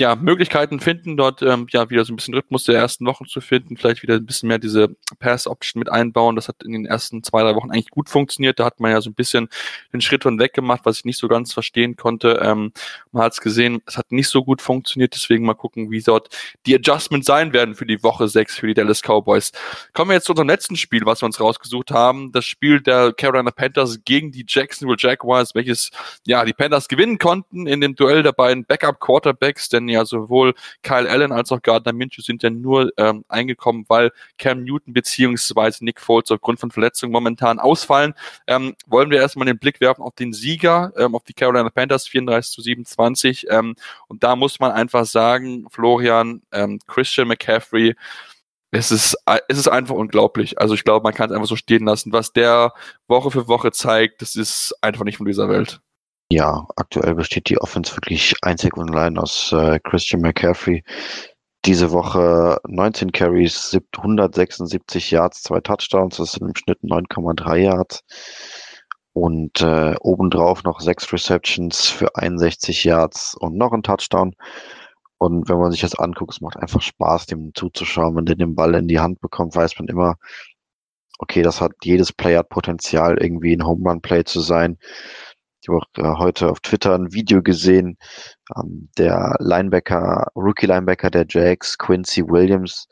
ja, 0.01 0.17
Möglichkeiten 0.17 0.81
finden, 0.81 1.17
dort 1.17 1.43
ähm, 1.43 1.67
ja 1.71 1.91
wieder 1.91 2.05
so 2.05 2.13
ein 2.13 2.17
bisschen 2.17 2.35
Rhythmus 2.35 2.65
der 2.65 2.77
ersten 2.77 3.05
Wochen 3.07 3.27
zu 3.27 3.41
finden, 3.41 3.77
vielleicht 3.77 4.03
wieder 4.03 4.15
ein 4.15 4.27
bisschen 4.27 4.49
mehr 4.49 4.59
diese 4.59 4.97
Pass-Option 5.19 5.81
mit 5.81 5.91
einbauen. 5.91 6.37
Das 6.37 6.49
hat 6.49 6.63
in 6.63 6.73
den 6.73 6.87
ersten 6.87 7.23
zwei, 7.23 7.43
drei 7.43 7.55
Wochen 7.55 7.71
eigentlich 7.71 7.91
gut 7.91 8.09
funktioniert. 8.09 8.59
Da 8.59 8.65
hat 8.65 8.81
man 8.81 8.91
ja 8.91 9.01
so 9.01 9.11
ein 9.11 9.15
bisschen 9.15 9.49
den 9.93 10.01
Schritt 10.01 10.23
von 10.23 10.39
weg 10.39 10.55
gemacht, 10.55 10.83
was 10.85 10.99
ich 10.99 11.05
nicht 11.05 11.19
so 11.19 11.29
ganz 11.29 11.53
verstehen 11.53 11.97
konnte. 11.97 12.41
Ähm, 12.43 12.73
man 13.13 13.25
hat 13.25 13.33
es 13.33 13.41
gesehen, 13.41 13.83
es 13.87 13.99
hat 13.99 14.11
nicht 14.11 14.29
so 14.29 14.45
gut 14.45 14.63
funktioniert, 14.63 15.15
deswegen 15.15 15.45
mal 15.45 15.55
gucken, 15.55 15.91
wie 15.91 16.01
dort 16.01 16.35
die 16.67 16.75
Adjustments 16.75 17.27
sein 17.27 17.53
werden 17.53 17.75
für 17.75 17.87
die 17.87 18.03
Woche 18.03 18.29
6 18.29 18.57
für 18.57 18.67
die 18.69 18.75
Dallas 18.75 19.03
Cowboys. 19.03 19.53
Kommen 19.93 20.11
wir 20.11 20.15
jetzt 20.15 20.25
zu 20.25 20.33
unserem 20.33 20.49
letzten 20.49 20.77
Spiel, 20.77 21.05
was 21.05 21.23
wir 21.23 21.27
uns 21.27 21.41
rausgesucht 21.41 21.91
haben. 21.91 22.33
Das 22.33 22.45
Spiel 22.45 22.81
der 22.81 23.13
Carolina 23.13 23.51
Panthers 23.51 23.98
gegen 24.05 24.33
die 24.33 24.45
Jacksonville 24.47 24.97
Jaguars, 24.99 25.55
welches 25.55 25.91
ja 26.27 26.45
die 26.45 26.53
Panthers 26.53 26.89
gewinnen 26.89 27.19
konnten 27.19 27.67
in 27.67 27.81
dem 27.81 27.95
Duell 27.95 28.23
der 28.23 28.33
beiden 28.33 28.65
Backup-Quarterbacks, 28.65 29.69
denn 29.69 29.89
ja 29.89 30.05
sowohl 30.05 30.55
Kyle 30.83 31.09
Allen 31.09 31.33
als 31.33 31.53
auch 31.53 31.63
Gardner 31.63 31.93
Minshew 31.93 32.23
sind 32.23 32.43
ja 32.43 32.51
nur 32.51 32.93
ähm, 32.97 33.25
eingekommen, 33.29 33.85
weil 33.89 34.13
Cam 34.39 34.65
Newton 34.65 34.93
beziehungsweise 34.93 35.85
Nick 35.85 36.01
Foles 36.01 36.31
aufgrund 36.31 36.61
von 36.61 36.71
Verletzungen 36.71 37.13
momentan 37.13 37.59
ausfallen. 37.59 38.15
Ähm, 38.47 38.75
wollen 38.87 39.11
wir 39.11 39.19
erstmal 39.19 39.47
den 39.47 39.59
Blick 39.59 39.81
werfen 39.81 40.03
auf 40.03 40.15
den 40.15 40.33
Sieger, 40.33 40.93
ähm, 40.97 41.15
auf 41.15 41.25
die 41.25 41.35
Carolina 41.35 41.71
Panthers 41.71 42.09
34 42.09 42.53
zu 42.53 42.63
27. 42.63 43.47
Ähm, 43.51 43.75
und 44.07 44.23
da 44.23 44.37
muss 44.37 44.61
man 44.61 44.73
einfach 44.73 45.07
sagen, 45.07 45.67
Florian, 45.71 46.43
ähm, 46.53 46.79
Christian 46.87 47.29
McCaffrey, 47.29 47.95
es 48.71 48.91
ist, 48.91 49.17
es 49.49 49.59
ist 49.59 49.69
einfach 49.69 49.95
unglaublich. 49.95 50.61
Also 50.61 50.75
ich 50.75 50.85
glaube, 50.85 51.03
man 51.03 51.15
kann 51.15 51.31
es 51.31 51.35
einfach 51.35 51.49
so 51.49 51.57
stehen 51.57 51.87
lassen. 51.87 52.13
Was 52.13 52.33
der 52.33 52.73
Woche 53.07 53.31
für 53.31 53.49
Woche 53.49 53.73
zeigt, 53.73 54.21
das 54.23 54.37
ist 54.37 54.75
einfach 54.83 55.05
nicht 55.05 55.17
von 55.17 55.27
dieser 55.27 55.49
Welt. 55.49 55.81
Ja, 56.31 56.67
aktuell 56.77 57.15
besteht 57.15 57.49
die 57.49 57.59
Offense 57.59 57.97
wirklich 57.97 58.35
einzig 58.43 58.77
und 58.77 58.91
allein 58.91 59.17
aus 59.17 59.51
äh, 59.53 59.81
Christian 59.81 60.21
McCaffrey. 60.21 60.85
Diese 61.65 61.91
Woche 61.91 62.59
19 62.69 63.13
Carries, 63.13 63.77
176 63.97 65.11
Yards, 65.11 65.43
zwei 65.43 65.61
Touchdowns, 65.61 66.19
das 66.19 66.33
sind 66.33 66.47
im 66.47 66.55
Schnitt 66.55 66.79
9,3 66.83 67.57
Yards. 67.57 68.05
Und 69.15 69.63
äh, 69.63 69.95
obendrauf 70.01 70.63
noch 70.65 70.81
sechs 70.81 71.11
Receptions 71.13 71.89
für 71.89 72.15
61 72.15 72.85
Yards 72.85 73.35
und 73.35 73.57
noch 73.57 73.73
ein 73.73 73.83
Touchdown. 73.83 74.35
Und 75.19 75.49
wenn 75.49 75.59
man 75.59 75.73
sich 75.73 75.81
das 75.81 75.99
anguckt, 75.99 76.35
es 76.35 76.41
macht 76.41 76.57
einfach 76.57 76.81
Spaß, 76.81 77.27
dem 77.27 77.53
zuzuschauen. 77.55 78.17
Wenn 78.17 78.27
der 78.27 78.37
den 78.37 78.55
Ball 78.55 78.75
in 78.75 78.89
die 78.89 79.01
Hand 79.01 79.21
bekommt, 79.21 79.57
weiß 79.57 79.79
man 79.79 79.89
immer, 79.89 80.17
okay, 81.19 81.43
das 81.43 81.61
hat 81.61 81.73
jedes 81.83 82.13
Play 82.13 82.37
hat 82.37 82.49
Potenzial, 82.49 83.19
irgendwie 83.21 83.55
ein 83.55 83.67
Home 83.67 83.89
Run 83.89 84.01
Play 84.01 84.25
zu 84.25 84.41
sein. 84.41 84.79
Ich 85.61 85.69
habe 85.69 85.81
auch 85.81 86.17
äh, 86.17 86.19
heute 86.19 86.51
auf 86.51 86.61
Twitter 86.61 86.95
ein 86.95 87.13
Video 87.13 87.43
gesehen, 87.43 87.99
ähm, 88.57 88.89
der 88.97 89.37
Linebacker, 89.41 90.29
Rookie 90.37 90.67
Linebacker 90.67 91.11
der 91.11 91.27
Jags, 91.29 91.77
Quincy 91.77 92.23
Williams, 92.29 92.87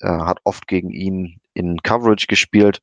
äh, 0.00 0.08
hat 0.08 0.40
oft 0.44 0.66
gegen 0.66 0.90
ihn 0.90 1.40
in 1.54 1.76
Coverage 1.82 2.26
gespielt 2.26 2.80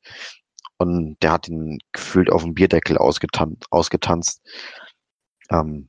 und 0.78 1.16
der 1.22 1.32
hat 1.32 1.48
ihn 1.48 1.78
gefühlt 1.92 2.30
auf 2.30 2.44
dem 2.44 2.54
Bierdeckel 2.54 2.96
ausgetan 2.96 3.56
ausgetanzt. 3.70 4.40
Ähm, 5.50 5.88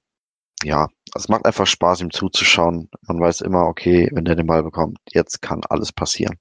ja, 0.64 0.88
es 1.16 1.30
macht 1.30 1.46
einfach 1.46 1.68
Spaß, 1.68 2.02
ihm 2.02 2.12
zuzuschauen. 2.12 2.90
Man 3.08 3.20
weiß 3.20 3.42
immer, 3.42 3.66
okay, 3.66 4.10
wenn 4.14 4.26
der 4.26 4.36
den 4.36 4.48
Ball 4.48 4.64
bekommt, 4.64 4.98
jetzt 5.12 5.42
kann 5.42 5.62
alles 5.70 5.92
passieren. 5.92 6.38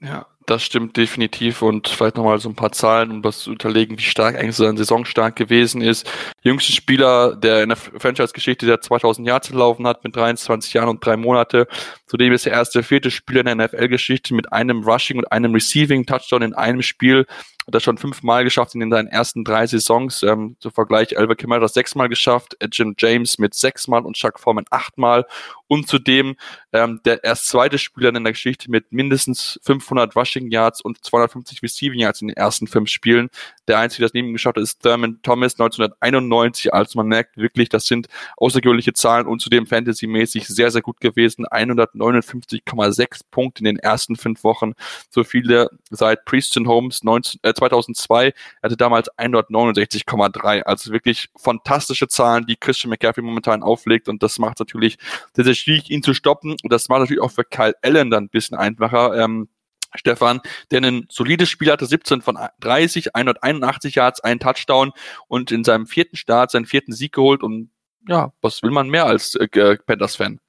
Ja, 0.00 0.26
das 0.48 0.62
stimmt 0.62 0.96
definitiv 0.96 1.60
und 1.60 1.88
vielleicht 1.88 2.16
nochmal 2.16 2.38
so 2.38 2.48
ein 2.48 2.54
paar 2.54 2.72
Zahlen, 2.72 3.10
um 3.10 3.22
das 3.22 3.40
zu 3.40 3.50
unterlegen, 3.50 3.98
wie 3.98 4.02
stark 4.02 4.34
eigentlich 4.36 4.56
sein 4.56 4.76
Saisonstark 4.76 5.36
gewesen 5.36 5.82
ist. 5.82 6.10
Jüngster 6.42 6.72
Spieler, 6.72 7.36
der 7.36 7.62
in 7.62 7.68
der 7.68 7.76
Franchise-Geschichte 7.76 8.64
der 8.64 8.80
2000 8.80 9.28
Jahre 9.28 9.42
zu 9.42 9.54
laufen 9.54 9.86
hat, 9.86 10.04
mit 10.04 10.16
23 10.16 10.72
Jahren 10.72 10.88
und 10.88 11.04
drei 11.04 11.16
Monate. 11.16 11.68
Zudem 12.06 12.32
ist 12.32 12.46
er 12.46 12.52
erst 12.52 12.74
der 12.74 12.82
vierte 12.82 13.10
Spieler 13.10 13.40
in 13.40 13.58
der 13.58 13.68
NFL-Geschichte 13.68 14.34
mit 14.34 14.50
einem 14.50 14.82
Rushing 14.82 15.18
und 15.18 15.30
einem 15.30 15.52
Receiving 15.52 16.06
Touchdown 16.06 16.42
in 16.42 16.54
einem 16.54 16.82
Spiel 16.82 17.26
hat 17.68 17.74
er 17.74 17.80
schon 17.80 17.98
fünfmal 17.98 18.44
geschafft 18.44 18.74
in 18.74 18.90
seinen 18.90 19.08
ersten 19.08 19.44
drei 19.44 19.66
Saisons. 19.66 20.22
Ähm, 20.22 20.56
zum 20.58 20.72
Vergleich, 20.72 21.18
Albert 21.18 21.38
Kamara 21.38 21.64
hat 21.64 21.74
sechsmal 21.74 22.08
geschafft, 22.08 22.56
Jim 22.72 22.94
James 22.96 23.38
mit 23.38 23.52
sechsmal 23.52 24.06
und 24.06 24.16
Chuck 24.16 24.40
Foreman 24.40 24.64
achtmal. 24.70 25.26
Und 25.66 25.86
zudem 25.86 26.36
ähm, 26.72 27.00
der 27.04 27.22
erst 27.24 27.46
zweite 27.46 27.76
Spieler 27.76 28.08
in 28.14 28.24
der 28.24 28.32
Geschichte 28.32 28.70
mit 28.70 28.90
mindestens 28.90 29.60
500 29.64 30.16
Rushing 30.16 30.37
Yards 30.46 30.80
und 30.80 31.04
250 31.04 31.62
Receiving 31.62 31.98
Yards 31.98 32.22
in 32.22 32.28
den 32.28 32.36
ersten 32.36 32.68
fünf 32.68 32.88
Spielen. 32.88 33.28
Der 33.66 33.78
einzige, 33.78 34.02
der 34.02 34.08
das 34.08 34.14
neben 34.14 34.28
ihm 34.28 34.32
geschafft 34.34 34.56
hat, 34.56 34.62
ist 34.62 34.82
Thurman 34.82 35.18
Thomas 35.22 35.54
1991. 35.54 36.72
Also 36.72 36.98
man 36.98 37.08
merkt 37.08 37.36
wirklich, 37.36 37.68
das 37.68 37.86
sind 37.86 38.06
außergewöhnliche 38.36 38.92
Zahlen 38.92 39.26
und 39.26 39.40
zudem 39.40 39.66
fantasymäßig 39.66 40.46
sehr, 40.48 40.70
sehr 40.70 40.82
gut 40.82 41.00
gewesen. 41.00 41.46
159,6 41.46 43.20
Punkte 43.30 43.60
in 43.60 43.64
den 43.64 43.78
ersten 43.78 44.16
fünf 44.16 44.44
Wochen. 44.44 44.72
So 45.10 45.24
viele 45.24 45.68
seit 45.90 46.24
Preston 46.24 46.66
Holmes 46.66 47.02
19, 47.04 47.40
äh, 47.42 47.52
2002. 47.52 48.28
Er 48.28 48.32
hatte 48.62 48.76
damals 48.76 49.08
169,3. 49.18 50.62
Also 50.62 50.92
wirklich 50.92 51.28
fantastische 51.36 52.08
Zahlen, 52.08 52.46
die 52.46 52.56
Christian 52.56 52.90
McCaffrey 52.90 53.22
momentan 53.22 53.62
auflegt. 53.62 54.08
Und 54.08 54.22
das 54.22 54.38
macht 54.38 54.58
natürlich 54.60 54.98
sehr, 55.34 55.44
sehr 55.44 55.54
schwierig, 55.54 55.90
ihn 55.90 56.02
zu 56.02 56.14
stoppen. 56.14 56.52
Und 56.52 56.72
das 56.72 56.88
macht 56.88 57.00
natürlich 57.00 57.22
auch 57.22 57.30
für 57.32 57.44
Kyle 57.44 57.74
Allen 57.82 58.10
dann 58.10 58.24
ein 58.24 58.28
bisschen 58.28 58.56
einfacher. 58.56 59.16
Ähm, 59.16 59.48
Stefan, 59.94 60.40
der 60.70 60.82
ein 60.82 61.06
solides 61.10 61.48
Spiel 61.48 61.70
hatte, 61.70 61.86
17 61.86 62.20
von 62.20 62.38
30, 62.60 63.14
181 63.14 63.94
Yards, 63.94 64.20
ein 64.20 64.38
Touchdown 64.38 64.92
und 65.28 65.50
in 65.50 65.64
seinem 65.64 65.86
vierten 65.86 66.16
Start 66.16 66.50
seinen 66.50 66.66
vierten 66.66 66.92
Sieg 66.92 67.12
geholt 67.12 67.42
und 67.42 67.70
ja, 68.06 68.32
was 68.40 68.62
will 68.62 68.70
man 68.70 68.88
mehr 68.88 69.06
als 69.06 69.34
äh, 69.34 69.48
Panthers-Fan? 69.48 70.40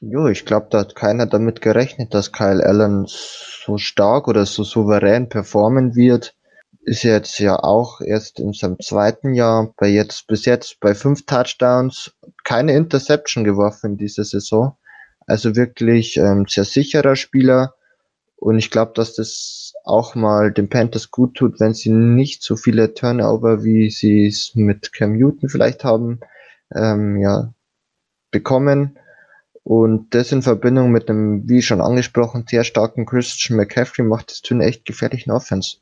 Jo, 0.00 0.28
ich 0.28 0.44
glaube, 0.44 0.68
da 0.70 0.80
hat 0.80 0.94
keiner 0.94 1.26
damit 1.26 1.60
gerechnet, 1.60 2.12
dass 2.12 2.32
Kyle 2.32 2.64
Allen 2.64 3.06
so 3.06 3.78
stark 3.78 4.28
oder 4.28 4.44
so 4.44 4.62
souverän 4.62 5.28
performen 5.28 5.94
wird 5.94 6.34
ist 6.86 7.02
jetzt 7.02 7.40
ja 7.40 7.58
auch 7.58 8.00
erst 8.00 8.38
in 8.38 8.52
seinem 8.52 8.78
zweiten 8.78 9.34
Jahr 9.34 9.74
bei 9.76 9.88
jetzt 9.88 10.28
bis 10.28 10.44
jetzt 10.44 10.78
bei 10.78 10.94
fünf 10.94 11.26
Touchdowns 11.26 12.12
keine 12.44 12.74
Interception 12.74 13.42
geworfen 13.42 13.92
in 13.92 13.96
dieser 13.96 14.22
Saison. 14.22 14.76
Also 15.26 15.56
wirklich 15.56 16.16
ähm, 16.16 16.46
sehr 16.48 16.64
sicherer 16.64 17.16
Spieler. 17.16 17.74
Und 18.36 18.58
ich 18.58 18.70
glaube, 18.70 18.92
dass 18.94 19.14
das 19.14 19.74
auch 19.84 20.14
mal 20.14 20.52
den 20.52 20.68
Panthers 20.68 21.10
gut 21.10 21.34
tut, 21.34 21.58
wenn 21.58 21.74
sie 21.74 21.90
nicht 21.90 22.42
so 22.42 22.56
viele 22.56 22.92
Turnover, 22.94 23.64
wie 23.64 23.90
sie 23.90 24.26
es 24.26 24.54
mit 24.54 24.92
Cam 24.92 25.16
Newton 25.16 25.48
vielleicht 25.48 25.84
haben, 25.84 26.20
ähm, 26.74 27.18
ja, 27.18 27.54
bekommen. 28.30 28.98
Und 29.62 30.14
das 30.14 30.30
in 30.32 30.42
Verbindung 30.42 30.92
mit 30.92 31.08
einem, 31.08 31.48
wie 31.48 31.62
schon 31.62 31.80
angesprochen, 31.80 32.44
sehr 32.48 32.62
starken 32.62 33.06
Christian 33.06 33.56
McCaffrey 33.56 34.04
macht 34.04 34.30
das 34.30 34.42
einer 34.50 34.64
echt 34.64 34.84
gefährlichen 34.84 35.32
Offense. 35.32 35.78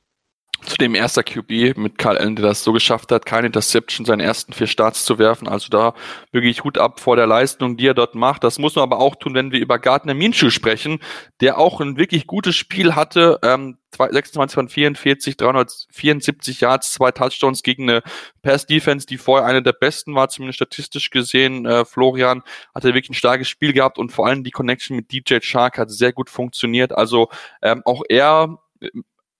Zudem 0.67 0.95
erster 0.95 1.23
QB 1.23 1.77
mit 1.77 1.99
Karl 1.99 2.17
Allen, 2.17 2.37
der 2.37 2.47
das 2.47 2.65
so 2.65 2.73
geschafft 2.73 3.13
hat, 3.13 3.27
keine 3.27 3.49
Interception 3.49 4.07
seinen 4.07 4.21
ersten 4.21 4.53
vier 4.53 4.67
Starts 4.67 5.05
zu 5.05 5.19
werfen. 5.19 5.47
Also 5.47 5.69
da 5.69 5.95
wirklich 6.33 6.65
Hut 6.65 6.79
ab 6.79 7.01
vor 7.01 7.17
der 7.17 7.27
Leistung, 7.27 7.77
die 7.77 7.87
er 7.87 7.95
dort 7.95 8.15
macht. 8.15 8.45
Das 8.45 8.59
muss 8.59 8.75
man 8.75 8.85
aber 8.85 8.99
auch 8.99 9.17
tun, 9.17 9.35
wenn 9.35 9.53
wir 9.53 9.61
über 9.61 9.79
Gardner 9.79 10.15
Minshew 10.15 10.51
sprechen, 10.51 11.01
der 11.41 11.59
auch 11.59 11.81
ein 11.81 11.99
wirklich 11.99 12.27
gutes 12.27 12.57
Spiel 12.57 12.95
hatte. 12.95 13.39
Ähm, 13.43 13.77
26 13.97 14.55
von 14.55 14.69
44, 14.69 15.37
374 15.37 16.61
Yards, 16.61 16.93
zwei 16.93 17.13
Touchdowns 17.13 17.63
gegen 17.63 17.89
eine 17.89 18.03
Pass-Defense, 18.43 19.07
die 19.07 19.19
vorher 19.19 19.47
eine 19.47 19.63
der 19.63 19.73
besten 19.73 20.15
war, 20.15 20.29
zumindest 20.29 20.57
statistisch 20.57 21.11
gesehen. 21.11 21.67
Äh, 21.67 21.85
Florian 21.85 22.43
hatte 22.75 22.89
wirklich 22.89 23.11
ein 23.11 23.15
starkes 23.15 23.49
Spiel 23.49 23.73
gehabt 23.73 23.99
und 23.99 24.13
vor 24.13 24.27
allem 24.27 24.45
die 24.45 24.51
Connection 24.51 24.97
mit 24.97 25.13
DJ 25.13 25.39
Shark 25.41 25.79
hat 25.79 25.91
sehr 25.91 26.13
gut 26.13 26.31
funktioniert. 26.31 26.93
Also 26.93 27.29
ähm, 27.63 27.83
auch 27.85 28.03
er 28.09 28.59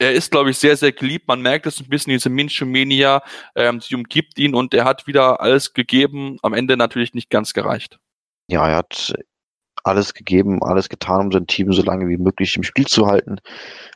er 0.05 0.13
ist, 0.13 0.31
glaube 0.31 0.51
ich, 0.51 0.59
sehr, 0.59 0.77
sehr 0.77 0.93
geliebt. 0.93 1.29
Man 1.29 1.43
merkt 1.43 1.67
es 1.67 1.81
ein 1.81 1.89
bisschen, 1.89 2.13
diese 2.13 2.31
Minshew-Mania, 2.31 3.23
ähm, 3.57 3.81
sie 3.81 3.95
umgibt 3.95 4.39
ihn 4.39 4.55
und 4.55 4.75
er 4.75 4.85
hat 4.85 5.07
wieder 5.07 5.41
alles 5.41 5.73
gegeben. 5.73 6.39
Am 6.43 6.55
Ende 6.55 6.77
natürlich 6.77 7.15
nicht 7.15 7.31
ganz 7.31 7.53
gereicht. 7.53 7.99
Ja, 8.49 8.69
er 8.69 8.77
hat 8.77 9.15
alles 9.85 10.15
gegeben, 10.15 10.63
alles 10.63 10.89
getan, 10.89 11.27
um 11.27 11.33
sein 11.33 11.47
Team 11.47 11.73
so 11.73 11.83
lange 11.83 12.09
wie 12.09 12.17
möglich 12.17 12.57
im 12.57 12.63
Spiel 12.63 12.87
zu 12.87 13.07
halten. 13.07 13.39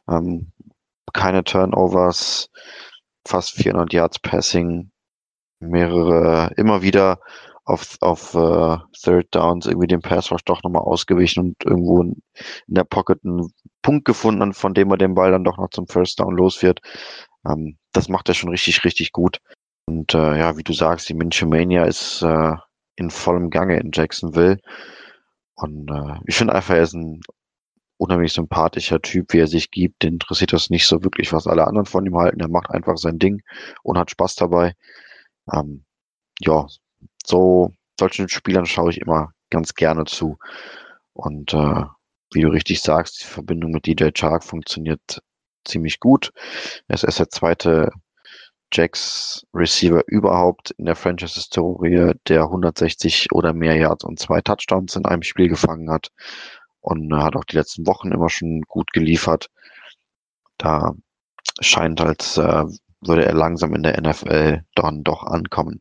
Ähm, 0.08 0.52
keine 1.12 1.44
Turnovers, 1.44 2.50
fast 3.26 3.52
400 3.52 3.92
Yards 3.92 4.18
Passing, 4.18 4.90
mehrere, 5.60 6.52
immer 6.56 6.82
wieder 6.82 7.20
auf, 7.68 7.98
auf 8.00 8.34
uh, 8.34 8.78
Third 8.92 9.34
Downs 9.34 9.66
irgendwie 9.66 9.88
den 9.88 10.00
Pass 10.00 10.30
Rush 10.30 10.42
doch 10.44 10.62
nochmal 10.62 10.82
ausgewichen 10.82 11.40
und 11.48 11.64
irgendwo 11.64 12.00
in, 12.00 12.22
in 12.66 12.74
der 12.74 12.84
Pocket 12.84 13.22
einen 13.24 13.52
Punkt 13.82 14.04
gefunden, 14.04 14.52
von 14.54 14.74
dem 14.74 14.90
er 14.90 14.98
den 14.98 15.14
Ball 15.14 15.30
dann 15.30 15.44
doch 15.44 15.58
noch 15.58 15.70
zum 15.70 15.86
First 15.86 16.20
Down 16.20 16.36
los 16.36 16.62
wird. 16.62 16.80
Ähm, 17.46 17.78
das 17.92 18.08
macht 18.08 18.28
er 18.28 18.34
schon 18.34 18.50
richtig, 18.50 18.84
richtig 18.84 19.12
gut. 19.12 19.38
Und 19.86 20.14
äh, 20.14 20.38
ja, 20.38 20.56
wie 20.56 20.62
du 20.62 20.72
sagst, 20.72 21.08
die 21.08 21.14
Minchemania 21.14 21.84
ist 21.84 22.22
äh, 22.22 22.54
in 22.96 23.10
vollem 23.10 23.50
Gange 23.50 23.78
in 23.80 23.90
Jacksonville. 23.92 24.58
Und 25.54 25.90
äh, 25.90 26.20
ich 26.26 26.36
finde 26.36 26.54
einfach, 26.54 26.74
er 26.74 26.82
ist 26.82 26.94
ein 26.94 27.20
unheimlich 27.96 28.32
sympathischer 28.32 29.00
Typ, 29.00 29.32
wie 29.32 29.40
er 29.40 29.46
sich 29.46 29.70
gibt. 29.70 30.02
Den 30.02 30.14
interessiert 30.14 30.52
das 30.52 30.70
nicht 30.70 30.86
so 30.86 31.02
wirklich, 31.02 31.32
was 31.32 31.46
alle 31.46 31.66
anderen 31.66 31.86
von 31.86 32.06
ihm 32.06 32.16
halten. 32.16 32.40
Er 32.40 32.48
macht 32.48 32.70
einfach 32.70 32.96
sein 32.96 33.18
Ding 33.18 33.42
und 33.82 33.98
hat 33.98 34.10
Spaß 34.10 34.36
dabei. 34.36 34.74
Ähm, 35.52 35.84
ja, 36.40 36.66
so 37.24 37.72
solchen 37.98 38.28
Spielern 38.28 38.66
schaue 38.66 38.90
ich 38.90 39.00
immer 39.00 39.32
ganz 39.50 39.74
gerne 39.74 40.04
zu. 40.04 40.38
Und 41.12 41.52
äh, 41.54 41.84
wie 42.32 42.42
du 42.42 42.48
richtig 42.48 42.80
sagst, 42.80 43.22
die 43.22 43.26
Verbindung 43.26 43.72
mit 43.72 43.86
DJ 43.86 44.10
Chark 44.14 44.44
funktioniert 44.44 45.22
ziemlich 45.64 46.00
gut. 46.00 46.32
Er 46.88 46.94
ist 46.94 47.04
erst 47.04 47.18
der 47.18 47.30
zweite 47.30 47.90
Jacks 48.72 49.46
Receiver 49.54 50.02
überhaupt 50.06 50.72
in 50.72 50.84
der 50.84 50.96
Franchise-Historie, 50.96 52.12
der 52.26 52.42
160 52.42 53.32
oder 53.32 53.52
mehr 53.52 53.76
Yards 53.76 54.04
und 54.04 54.18
zwei 54.18 54.40
Touchdowns 54.40 54.96
in 54.96 55.06
einem 55.06 55.22
Spiel 55.22 55.48
gefangen 55.48 55.90
hat 55.90 56.08
und 56.80 57.12
hat 57.14 57.36
auch 57.36 57.44
die 57.44 57.56
letzten 57.56 57.86
Wochen 57.86 58.12
immer 58.12 58.28
schon 58.28 58.62
gut 58.62 58.92
geliefert. 58.92 59.48
Da 60.58 60.94
scheint 61.60 62.00
als 62.00 62.36
äh, 62.36 62.64
würde 63.00 63.24
er 63.24 63.34
langsam 63.34 63.74
in 63.74 63.82
der 63.82 64.00
NFL 64.00 64.64
dann 64.74 65.04
doch 65.04 65.22
ankommen. 65.22 65.80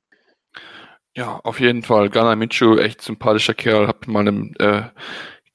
Ja, 1.16 1.40
auf 1.44 1.60
jeden 1.60 1.82
Fall. 1.82 2.10
Ghana 2.10 2.36
Minshew, 2.36 2.78
echt 2.78 3.02
sympathischer 3.02 3.56
Kerl. 3.56 3.88
Hab 3.88 4.08
mal 4.08 4.28
im 4.28 4.54
äh, 4.60 4.84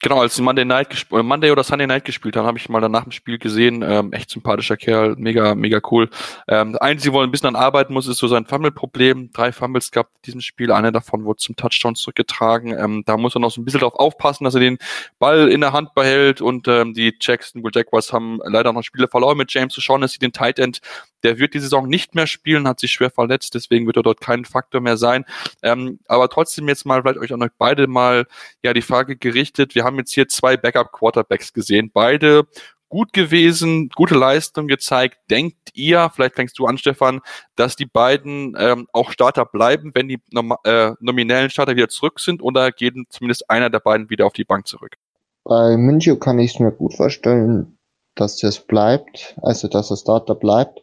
Genau, 0.03 0.19
als 0.19 0.35
sie 0.35 0.41
Monday 0.41 0.65
Night 0.65 1.07
äh, 1.13 1.23
Monday 1.23 1.49
oder 1.49 1.63
Sunday 1.63 1.87
Night 1.87 2.03
gespielt 2.03 2.35
haben, 2.35 2.45
habe 2.45 2.57
ich 2.57 2.67
mal 2.67 2.81
danach 2.81 3.05
im 3.05 3.11
Spiel 3.13 3.37
gesehen. 3.37 3.81
Ähm, 3.83 4.11
echt 4.11 4.31
sympathischer 4.31 4.75
Kerl, 4.75 5.15
mega, 5.17 5.55
mega 5.55 5.79
cool. 5.91 6.09
Ähm, 6.49 6.77
Einzige, 6.81 7.13
wo 7.13 7.21
er 7.21 7.23
ein 7.23 7.31
bisschen 7.31 7.47
an 7.47 7.55
arbeiten 7.55 7.93
muss, 7.93 8.09
ist 8.09 8.17
so 8.17 8.27
sein 8.27 8.45
Fumble-Problem. 8.45 9.31
Drei 9.31 9.53
Fumbles 9.53 9.91
gab 9.91 10.07
in 10.07 10.21
diesem 10.25 10.41
Spiel, 10.41 10.73
einer 10.73 10.91
davon 10.91 11.23
wurde 11.23 11.37
zum 11.37 11.55
Touchdown 11.55 11.95
zurückgetragen. 11.95 12.77
Ähm, 12.77 13.03
da 13.05 13.15
muss 13.15 13.33
er 13.33 13.39
noch 13.39 13.51
so 13.51 13.61
ein 13.61 13.65
bisschen 13.65 13.79
drauf 13.79 13.95
aufpassen, 13.95 14.43
dass 14.43 14.55
er 14.55 14.59
den 14.59 14.77
Ball 15.19 15.47
in 15.47 15.61
der 15.61 15.71
Hand 15.71 15.95
behält 15.95 16.41
und 16.41 16.67
ähm, 16.67 16.93
die 16.93 17.15
Jacksonville 17.21 17.71
Jaguars 17.73 18.11
haben 18.11 18.41
leider 18.43 18.73
noch 18.73 18.83
Spiele 18.83 19.07
verloren 19.07 19.37
mit 19.37 19.53
James 19.53 19.73
O'Shaughnessy, 19.77 20.19
den 20.19 20.33
Tight 20.33 20.59
End. 20.59 20.81
Der 21.23 21.39
wird 21.39 21.53
die 21.53 21.59
Saison 21.59 21.87
nicht 21.87 22.15
mehr 22.15 22.27
spielen, 22.27 22.67
hat 22.67 22.79
sich 22.79 22.91
schwer 22.91 23.09
verletzt, 23.09 23.55
deswegen 23.55 23.85
wird 23.87 23.97
er 23.97 24.03
dort 24.03 24.21
kein 24.21 24.45
Faktor 24.45 24.81
mehr 24.81 24.97
sein. 24.97 25.25
Ähm, 25.61 25.99
aber 26.07 26.29
trotzdem 26.29 26.67
jetzt 26.67 26.85
mal 26.85 27.01
vielleicht 27.01 27.19
euch 27.19 27.33
an 27.33 27.41
euch 27.43 27.51
beide 27.57 27.87
mal 27.87 28.25
ja 28.63 28.73
die 28.73 28.81
Frage 28.81 29.15
gerichtet. 29.15 29.75
Wir 29.75 29.83
haben 29.83 29.97
jetzt 29.97 30.13
hier 30.13 30.27
zwei 30.27 30.57
Backup 30.57 30.91
Quarterbacks 30.91 31.53
gesehen, 31.53 31.91
beide 31.93 32.45
gut 32.93 33.11
gewesen, 33.11 33.89
gute 33.95 34.13
Leistung 34.13 34.67
gezeigt. 34.67 35.17
Denkt 35.31 35.71
ihr, 35.73 36.11
vielleicht 36.13 36.35
fängst 36.35 36.59
du 36.59 36.67
an, 36.67 36.77
Stefan, 36.77 37.21
dass 37.55 37.75
die 37.75 37.87
beiden 37.87 38.55
ähm, 38.55 38.87
auch 38.93 39.11
Starter 39.11 39.45
bleiben, 39.45 39.89
wenn 39.95 40.07
die 40.07 40.21
nom 40.31 40.53
äh, 40.63 40.91
nominellen 40.99 41.49
Starter 41.49 41.75
wieder 41.75 41.89
zurück 41.89 42.19
sind 42.19 42.43
oder 42.43 42.71
gehen 42.71 43.07
zumindest 43.09 43.49
einer 43.49 43.71
der 43.71 43.79
beiden 43.79 44.11
wieder 44.11 44.27
auf 44.27 44.33
die 44.33 44.43
Bank 44.43 44.67
zurück? 44.67 44.97
Bei 45.43 45.75
München 45.75 46.19
kann 46.19 46.37
ich 46.37 46.53
es 46.53 46.59
mir 46.59 46.71
gut 46.71 46.93
vorstellen, 46.93 47.79
dass 48.13 48.37
das 48.37 48.59
bleibt, 48.59 49.35
also 49.41 49.67
dass 49.67 49.89
er 49.89 49.97
Starter 49.97 50.35
bleibt 50.35 50.82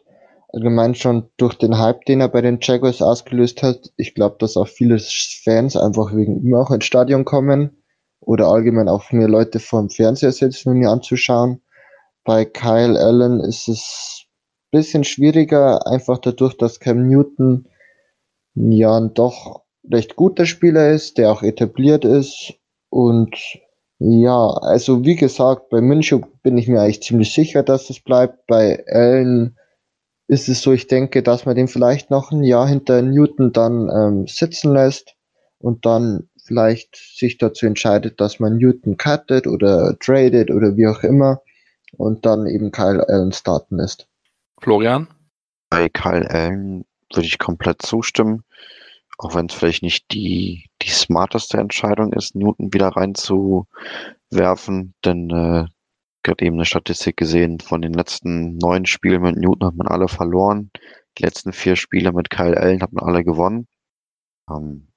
allgemein 0.53 0.95
schon 0.95 1.29
durch 1.37 1.55
den 1.55 1.77
Hype, 1.77 2.05
den 2.05 2.21
er 2.21 2.27
bei 2.27 2.41
den 2.41 2.59
Jaguars 2.61 3.01
ausgelöst 3.01 3.63
hat. 3.63 3.91
Ich 3.97 4.13
glaube, 4.15 4.35
dass 4.39 4.57
auch 4.57 4.67
viele 4.67 4.99
Fans 4.99 5.75
einfach 5.75 6.15
wegen 6.15 6.41
ihm 6.43 6.55
auch 6.55 6.71
ins 6.71 6.85
Stadion 6.85 7.25
kommen 7.25 7.83
oder 8.19 8.47
allgemein 8.47 8.89
auch 8.89 9.11
mehr 9.11 9.27
Leute 9.27 9.59
vor 9.59 9.81
dem 9.81 9.89
Fernseher 9.89 10.31
sitzen, 10.31 10.69
um 10.69 10.77
ihn 10.77 10.87
anzuschauen. 10.87 11.61
Bei 12.23 12.45
Kyle 12.45 12.99
Allen 12.99 13.39
ist 13.39 13.67
es 13.67 14.25
ein 14.25 14.79
bisschen 14.79 15.03
schwieriger, 15.03 15.87
einfach 15.87 16.19
dadurch, 16.19 16.55
dass 16.55 16.79
Cam 16.79 17.07
Newton 17.07 17.67
ja 18.53 18.97
ein 18.97 19.13
doch 19.13 19.63
recht 19.89 20.15
guter 20.15 20.45
Spieler 20.45 20.91
ist, 20.91 21.17
der 21.17 21.31
auch 21.31 21.41
etabliert 21.41 22.05
ist 22.05 22.53
und 22.89 23.35
ja, 24.03 24.47
also 24.47 25.05
wie 25.05 25.15
gesagt, 25.15 25.69
bei 25.69 25.79
München 25.79 26.25
bin 26.41 26.57
ich 26.57 26.67
mir 26.67 26.81
eigentlich 26.81 27.03
ziemlich 27.03 27.33
sicher, 27.33 27.61
dass 27.61 27.91
es 27.91 27.99
bleibt. 27.99 28.47
Bei 28.47 28.83
Allen 28.87 29.57
ist 30.31 30.47
es 30.47 30.61
so, 30.61 30.71
ich 30.71 30.87
denke, 30.87 31.23
dass 31.23 31.45
man 31.45 31.57
den 31.57 31.67
vielleicht 31.67 32.09
noch 32.09 32.31
ein 32.31 32.43
Jahr 32.43 32.65
hinter 32.65 33.01
Newton 33.01 33.51
dann 33.51 33.89
ähm, 33.89 34.27
sitzen 34.27 34.71
lässt 34.71 35.13
und 35.59 35.85
dann 35.85 36.29
vielleicht 36.41 36.95
sich 36.95 37.37
dazu 37.37 37.65
entscheidet, 37.65 38.21
dass 38.21 38.39
man 38.39 38.55
Newton 38.55 38.95
cuttet 38.95 39.45
oder 39.45 39.99
tradet 39.99 40.49
oder 40.49 40.77
wie 40.77 40.87
auch 40.87 41.03
immer 41.03 41.41
und 41.97 42.25
dann 42.25 42.47
eben 42.47 42.71
Kyle 42.71 43.05
Allen 43.09 43.33
starten 43.33 43.75
lässt. 43.75 44.07
Florian? 44.61 45.09
Bei 45.69 45.89
Kyle 45.89 46.29
Allen 46.29 46.85
würde 47.13 47.27
ich 47.27 47.37
komplett 47.37 47.81
zustimmen, 47.81 48.45
auch 49.17 49.35
wenn 49.35 49.47
es 49.47 49.53
vielleicht 49.53 49.83
nicht 49.83 50.13
die, 50.13 50.63
die 50.81 50.91
smarteste 50.91 51.57
Entscheidung 51.57 52.13
ist, 52.13 52.35
Newton 52.35 52.73
wieder 52.73 52.87
reinzuwerfen, 52.87 54.93
denn 55.03 55.29
äh, 55.29 55.65
gerade 56.23 56.45
eben 56.45 56.55
eine 56.55 56.65
Statistik 56.65 57.17
gesehen, 57.17 57.59
von 57.59 57.81
den 57.81 57.93
letzten 57.93 58.57
neun 58.57 58.85
Spielen 58.85 59.21
mit 59.21 59.37
Newton 59.37 59.67
hat 59.67 59.75
man 59.75 59.87
alle 59.87 60.07
verloren. 60.07 60.71
Die 61.17 61.23
letzten 61.23 61.53
vier 61.53 61.75
Spiele 61.75 62.11
mit 62.13 62.29
Kyle 62.29 62.57
Allen 62.57 62.81
hat 62.81 62.93
man 62.93 63.05
alle 63.05 63.23
gewonnen. 63.23 63.67
Ähm, 64.49 64.87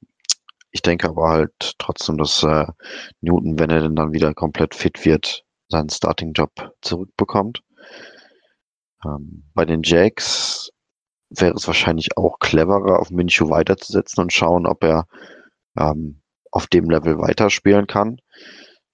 ich 0.71 0.83
denke 0.83 1.09
aber 1.09 1.29
halt 1.29 1.75
trotzdem, 1.79 2.19
dass 2.19 2.43
äh, 2.43 2.67
Newton, 3.21 3.59
wenn 3.59 3.71
er 3.71 3.83
denn 3.83 3.97
dann 3.97 4.13
wieder 4.13 4.35
komplett 4.35 4.75
fit 4.75 5.05
wird, 5.05 5.45
seinen 5.69 5.89
Starting-Job 5.89 6.51
zurückbekommt. 6.83 7.63
Ähm, 9.05 9.45
bei 9.55 9.65
den 9.65 9.83
Jacks 9.85 10.71
wäre 11.31 11.55
es 11.55 11.67
wahrscheinlich 11.67 12.17
auch 12.17 12.39
cleverer, 12.39 12.99
auf 12.99 13.11
Minshew 13.11 13.51
weiterzusetzen 13.51 14.23
und 14.23 14.33
schauen, 14.33 14.67
ob 14.67 14.83
er 14.85 15.07
ähm, 15.79 16.23
auf 16.51 16.67
dem 16.69 16.89
Level 16.89 17.19
weiterspielen 17.19 17.87
kann. 17.87 18.19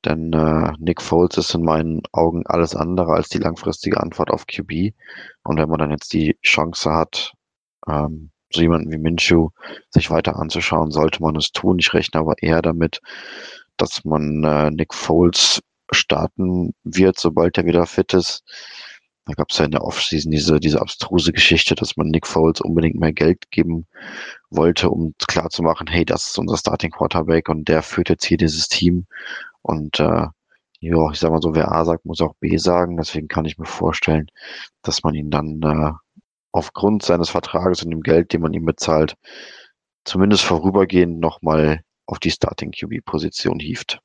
Denn 0.05 0.32
äh, 0.32 0.72
Nick 0.78 1.03
Foles 1.03 1.36
ist 1.36 1.55
in 1.55 1.62
meinen 1.62 2.03
Augen 2.12 2.46
alles 2.46 2.74
andere 2.74 3.12
als 3.12 3.28
die 3.28 3.38
langfristige 3.38 4.01
Antwort 4.01 4.30
auf 4.30 4.46
QB. 4.46 4.94
Und 5.42 5.59
wenn 5.59 5.68
man 5.68 5.78
dann 5.78 5.90
jetzt 5.90 6.12
die 6.12 6.38
Chance 6.42 6.90
hat, 6.92 7.34
ähm, 7.86 8.30
so 8.53 8.62
jemanden 8.62 8.90
wie 8.90 8.98
Minshew 8.98 9.51
sich 9.90 10.11
weiter 10.11 10.36
anzuschauen, 10.36 10.90
sollte 10.90 11.22
man 11.22 11.36
es 11.36 11.53
tun. 11.53 11.78
Ich 11.78 11.92
rechne 11.94 12.20
aber 12.20 12.34
eher 12.42 12.62
damit, 12.62 13.01
dass 13.76 14.05
man 14.05 14.42
äh, 14.44 14.70
Nick 14.70 14.94
Foles 14.94 15.61
starten 15.92 16.74
wird, 16.84 17.18
sobald 17.18 17.59
er 17.59 17.66
wieder 17.66 17.86
fit 17.86 18.14
ist. 18.14 18.42
Da 19.26 19.34
gab 19.34 19.51
es 19.51 19.59
ja 19.59 19.64
in 19.64 19.70
der 19.70 19.84
Offseason 19.84 20.32
diese, 20.32 20.59
diese 20.59 20.80
abstruse 20.80 21.32
Geschichte, 21.32 21.74
dass 21.74 21.96
man 21.96 22.09
Nick 22.09 22.26
Foles 22.26 22.61
unbedingt 22.61 22.98
mehr 22.98 23.12
Geld 23.12 23.51
geben 23.51 23.86
wollte, 24.48 24.90
um 24.90 25.14
klarzumachen, 25.28 25.86
hey, 25.86 26.05
das 26.05 26.26
ist 26.26 26.38
unser 26.38 26.57
Starting 26.57 26.90
Quarterback 26.90 27.48
und 27.48 27.68
der 27.68 27.82
führt 27.82 28.09
jetzt 28.09 28.24
hier 28.24 28.38
dieses 28.38 28.68
Team. 28.68 29.07
Und 29.62 30.00
äh, 30.00 30.26
ja, 30.80 31.11
ich 31.11 31.18
sag 31.18 31.30
mal 31.30 31.42
so, 31.42 31.54
wer 31.54 31.72
A 31.72 31.84
sagt, 31.84 32.06
muss 32.06 32.20
auch 32.20 32.34
B 32.40 32.56
sagen. 32.56 32.96
Deswegen 32.96 33.28
kann 33.28 33.44
ich 33.44 33.58
mir 33.58 33.66
vorstellen, 33.66 34.30
dass 34.82 35.02
man 35.02 35.14
ihn 35.14 35.30
dann 35.30 35.61
äh, 35.62 35.92
aufgrund 36.52 37.02
seines 37.02 37.30
Vertrages 37.30 37.82
und 37.82 37.90
dem 37.90 38.02
Geld, 38.02 38.32
den 38.32 38.42
man 38.42 38.54
ihm 38.54 38.64
bezahlt, 38.64 39.16
zumindest 40.04 40.44
vorübergehend 40.44 41.20
nochmal 41.20 41.82
auf 42.06 42.18
die 42.18 42.30
Starting 42.30 42.72
QB-Position 42.72 43.61
hieft. 43.61 44.00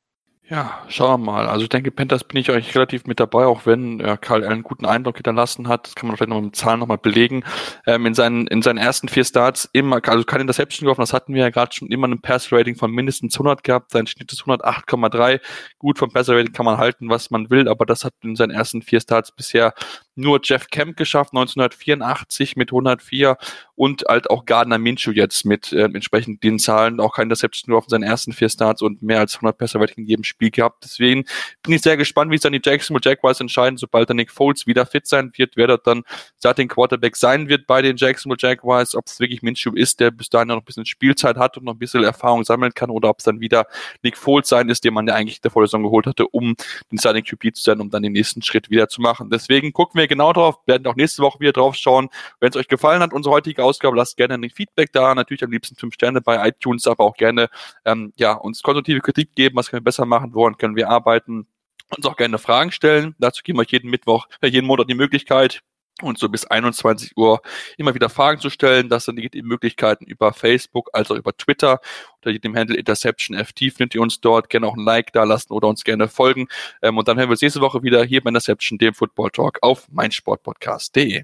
Ja, 0.47 0.83
schauen 0.89 1.21
wir 1.21 1.31
mal. 1.31 1.47
Also 1.47 1.63
ich 1.63 1.69
denke, 1.69 1.89
Panthers 1.89 2.23
bin 2.23 2.39
ich 2.39 2.51
eigentlich 2.51 2.75
relativ 2.75 3.07
mit 3.07 3.19
dabei, 3.19 3.45
auch 3.45 3.65
wenn 3.65 3.99
äh, 3.99 4.15
Karl 4.21 4.43
einen 4.43 4.61
guten 4.61 4.85
Eindruck 4.85 5.15
hinterlassen 5.15 5.67
hat. 5.67 5.87
Das 5.87 5.95
kann 5.95 6.07
man 6.07 6.17
vielleicht 6.17 6.29
noch 6.29 6.39
mit 6.39 6.55
Zahlen 6.55 6.79
nochmal 6.79 6.99
belegen. 6.99 7.43
Ähm, 7.87 8.05
in, 8.05 8.13
seinen, 8.13 8.45
in 8.45 8.61
seinen 8.61 8.77
ersten 8.77 9.07
vier 9.07 9.23
Starts 9.23 9.67
immer, 9.73 10.07
also 10.07 10.23
keine 10.23 10.41
Interception 10.41 10.85
geworfen, 10.85 11.01
das 11.01 11.13
hatten 11.13 11.33
wir 11.33 11.41
ja 11.41 11.49
gerade 11.49 11.73
schon 11.73 11.87
immer 11.87 12.07
ein 12.07 12.21
Pass-Rating 12.21 12.75
von 12.75 12.91
mindestens 12.91 13.33
100 13.33 13.63
gehabt. 13.63 13.89
Sein 13.89 14.05
Schnitt 14.05 14.31
ist 14.31 14.43
108,3. 14.43 15.41
Gut, 15.79 15.97
vom 15.97 16.11
Pass-Rating 16.11 16.53
kann 16.53 16.65
man 16.65 16.77
halten, 16.77 17.09
was 17.09 17.31
man 17.31 17.49
will, 17.49 17.67
aber 17.67 17.87
das 17.87 18.05
hat 18.05 18.13
in 18.21 18.35
seinen 18.35 18.51
ersten 18.51 18.83
vier 18.83 18.99
Starts 19.01 19.31
bisher 19.31 19.73
nur 20.15 20.39
Jeff 20.43 20.67
Kemp 20.69 20.97
geschafft, 20.97 21.33
1984 21.33 22.55
mit 22.55 22.71
104 22.71 23.37
und 23.75 24.03
halt 24.07 24.29
auch 24.29 24.45
Gardner 24.45 24.77
Minshew 24.77 25.11
jetzt 25.11 25.45
mit 25.45 25.73
äh, 25.73 25.83
entsprechend 25.83 26.43
den 26.43 26.59
Zahlen, 26.59 26.99
auch 26.99 27.15
kein 27.15 27.23
Interception 27.23 27.71
nur 27.71 27.79
auf 27.79 27.85
seinen 27.87 28.03
ersten 28.03 28.33
vier 28.33 28.49
Starts 28.49 28.81
und 28.81 29.01
mehr 29.01 29.19
als 29.19 29.35
100 29.35 29.57
Pässe 29.57 29.79
in 29.95 30.05
jedem 30.05 30.23
Spiel 30.23 30.49
gehabt. 30.49 30.83
Deswegen 30.83 31.25
bin 31.63 31.73
ich 31.73 31.81
sehr 31.81 31.97
gespannt, 31.97 32.31
wie 32.31 32.35
es 32.35 32.41
dann 32.41 32.53
die 32.53 32.61
Jacksonville 32.63 33.01
Jaguars 33.03 33.39
entscheiden, 33.41 33.77
sobald 33.77 34.09
der 34.09 34.15
Nick 34.15 34.31
Foles 34.31 34.65
wieder 34.65 34.85
fit 34.85 35.07
sein 35.07 35.31
wird, 35.35 35.57
wer 35.57 35.67
dort 35.67 35.85
dann 35.85 36.03
Starting 36.39 36.67
Quarterback 36.67 37.15
sein 37.15 37.49
wird 37.49 37.67
bei 37.67 37.81
den 37.81 37.97
Jacksonville 37.97 38.37
Jaguars, 38.39 38.95
ob 38.95 39.07
es 39.07 39.19
wirklich 39.19 39.41
Minshew 39.41 39.73
ist, 39.75 39.99
der 39.99 40.11
bis 40.11 40.29
dahin 40.29 40.47
noch 40.47 40.57
ein 40.57 40.63
bisschen 40.63 40.85
Spielzeit 40.85 41.37
hat 41.37 41.57
und 41.57 41.65
noch 41.65 41.73
ein 41.73 41.79
bisschen 41.79 42.03
Erfahrung 42.03 42.43
sammeln 42.43 42.73
kann 42.73 42.89
oder 42.89 43.09
ob 43.09 43.19
es 43.19 43.25
dann 43.25 43.39
wieder 43.39 43.67
Nick 44.03 44.17
Foles 44.17 44.47
sein 44.47 44.69
ist, 44.69 44.83
den 44.83 44.93
man 44.93 45.07
ja 45.07 45.15
eigentlich 45.15 45.41
der 45.41 45.51
Vorsaison 45.51 45.83
geholt 45.83 46.07
hatte, 46.07 46.27
um 46.27 46.55
den 46.91 46.99
Starting 46.99 47.25
QB 47.25 47.55
zu 47.55 47.63
sein, 47.63 47.81
um 47.81 47.89
dann 47.89 48.03
den 48.03 48.13
nächsten 48.13 48.41
Schritt 48.41 48.69
wieder 48.69 48.87
zu 48.87 49.01
machen. 49.01 49.29
Deswegen 49.29 49.73
gucken 49.73 49.99
wir 49.99 50.04
genau 50.07 50.33
drauf, 50.33 50.57
werden 50.65 50.85
auch 50.87 50.95
nächste 50.95 51.21
Woche 51.21 51.39
wieder 51.39 51.51
drauf 51.53 51.75
schauen. 51.75 52.09
Wenn 52.39 52.49
es 52.49 52.55
euch 52.55 52.67
gefallen 52.67 53.01
hat, 53.01 53.13
unsere 53.13 53.33
heutige 53.33 53.63
Ausgabe, 53.63 53.97
lasst 53.97 54.17
gerne 54.17 54.35
ein 54.35 54.49
Feedback 54.49 54.91
da. 54.91 55.15
Natürlich 55.15 55.43
am 55.43 55.51
liebsten 55.51 55.75
fünf 55.75 55.93
Sterne 55.93 56.21
bei 56.21 56.47
iTunes, 56.47 56.87
aber 56.87 57.03
auch 57.03 57.15
gerne 57.15 57.49
ähm, 57.85 58.13
ja, 58.17 58.33
uns 58.33 58.61
konstruktive 58.61 59.01
Kritik 59.01 59.35
geben, 59.35 59.55
was 59.55 59.69
können 59.69 59.81
wir 59.81 59.85
besser 59.85 60.05
machen, 60.05 60.33
woran 60.33 60.57
können 60.57 60.75
wir 60.75 60.89
arbeiten. 60.89 61.47
Uns 61.95 62.05
auch 62.05 62.15
gerne 62.15 62.37
Fragen 62.37 62.71
stellen. 62.71 63.15
Dazu 63.19 63.43
geben 63.43 63.59
wir 63.59 63.61
euch 63.61 63.71
jeden 63.71 63.89
Mittwoch, 63.89 64.27
äh, 64.41 64.47
jeden 64.47 64.67
Monat 64.67 64.89
die 64.89 64.95
Möglichkeit, 64.95 65.61
und 66.01 66.17
so 66.17 66.29
bis 66.29 66.45
21 66.45 67.15
Uhr 67.15 67.41
immer 67.77 67.93
wieder 67.93 68.09
Fragen 68.09 68.41
zu 68.41 68.49
stellen. 68.49 68.89
Das 68.89 69.05
sind 69.05 69.17
die 69.17 69.41
Möglichkeiten 69.41 70.05
über 70.05 70.33
Facebook, 70.33 70.89
also 70.93 71.15
über 71.15 71.35
Twitter 71.35 71.79
unter 72.25 72.39
dem 72.39 72.55
Handle 72.55 72.77
InterceptionFT 72.77 73.71
findet 73.75 73.95
ihr 73.95 74.01
uns 74.01 74.19
dort. 74.19 74.49
Gerne 74.49 74.67
auch 74.67 74.75
ein 74.75 74.83
Like 74.83 75.13
da 75.13 75.23
lassen 75.23 75.53
oder 75.53 75.67
uns 75.67 75.83
gerne 75.83 76.07
folgen. 76.07 76.47
Ähm, 76.81 76.97
und 76.97 77.07
dann 77.07 77.17
hören 77.17 77.29
wir 77.29 77.31
uns 77.31 77.41
nächste 77.41 77.61
Woche 77.61 77.83
wieder 77.83 78.03
hier 78.03 78.21
bei 78.21 78.29
Interception, 78.29 78.77
dem 78.77 78.93
Football 78.93 79.31
Talk 79.31 79.59
auf 79.61 79.87
meinsportpodcast.de. 79.91 81.23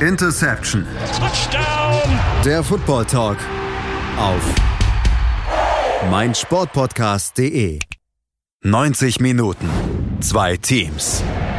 Interception. 0.00 0.86
Touchdown. 1.18 2.20
Der 2.44 2.62
Football 2.62 3.04
Talk 3.04 3.38
auf 4.16 4.54
meinsportpodcast.de. 6.10 7.80
90 8.62 9.20
Minuten. 9.20 9.68
Zwei 10.20 10.56
Teams. 10.56 11.22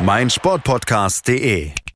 meinsportpodcast.de 0.00 1.87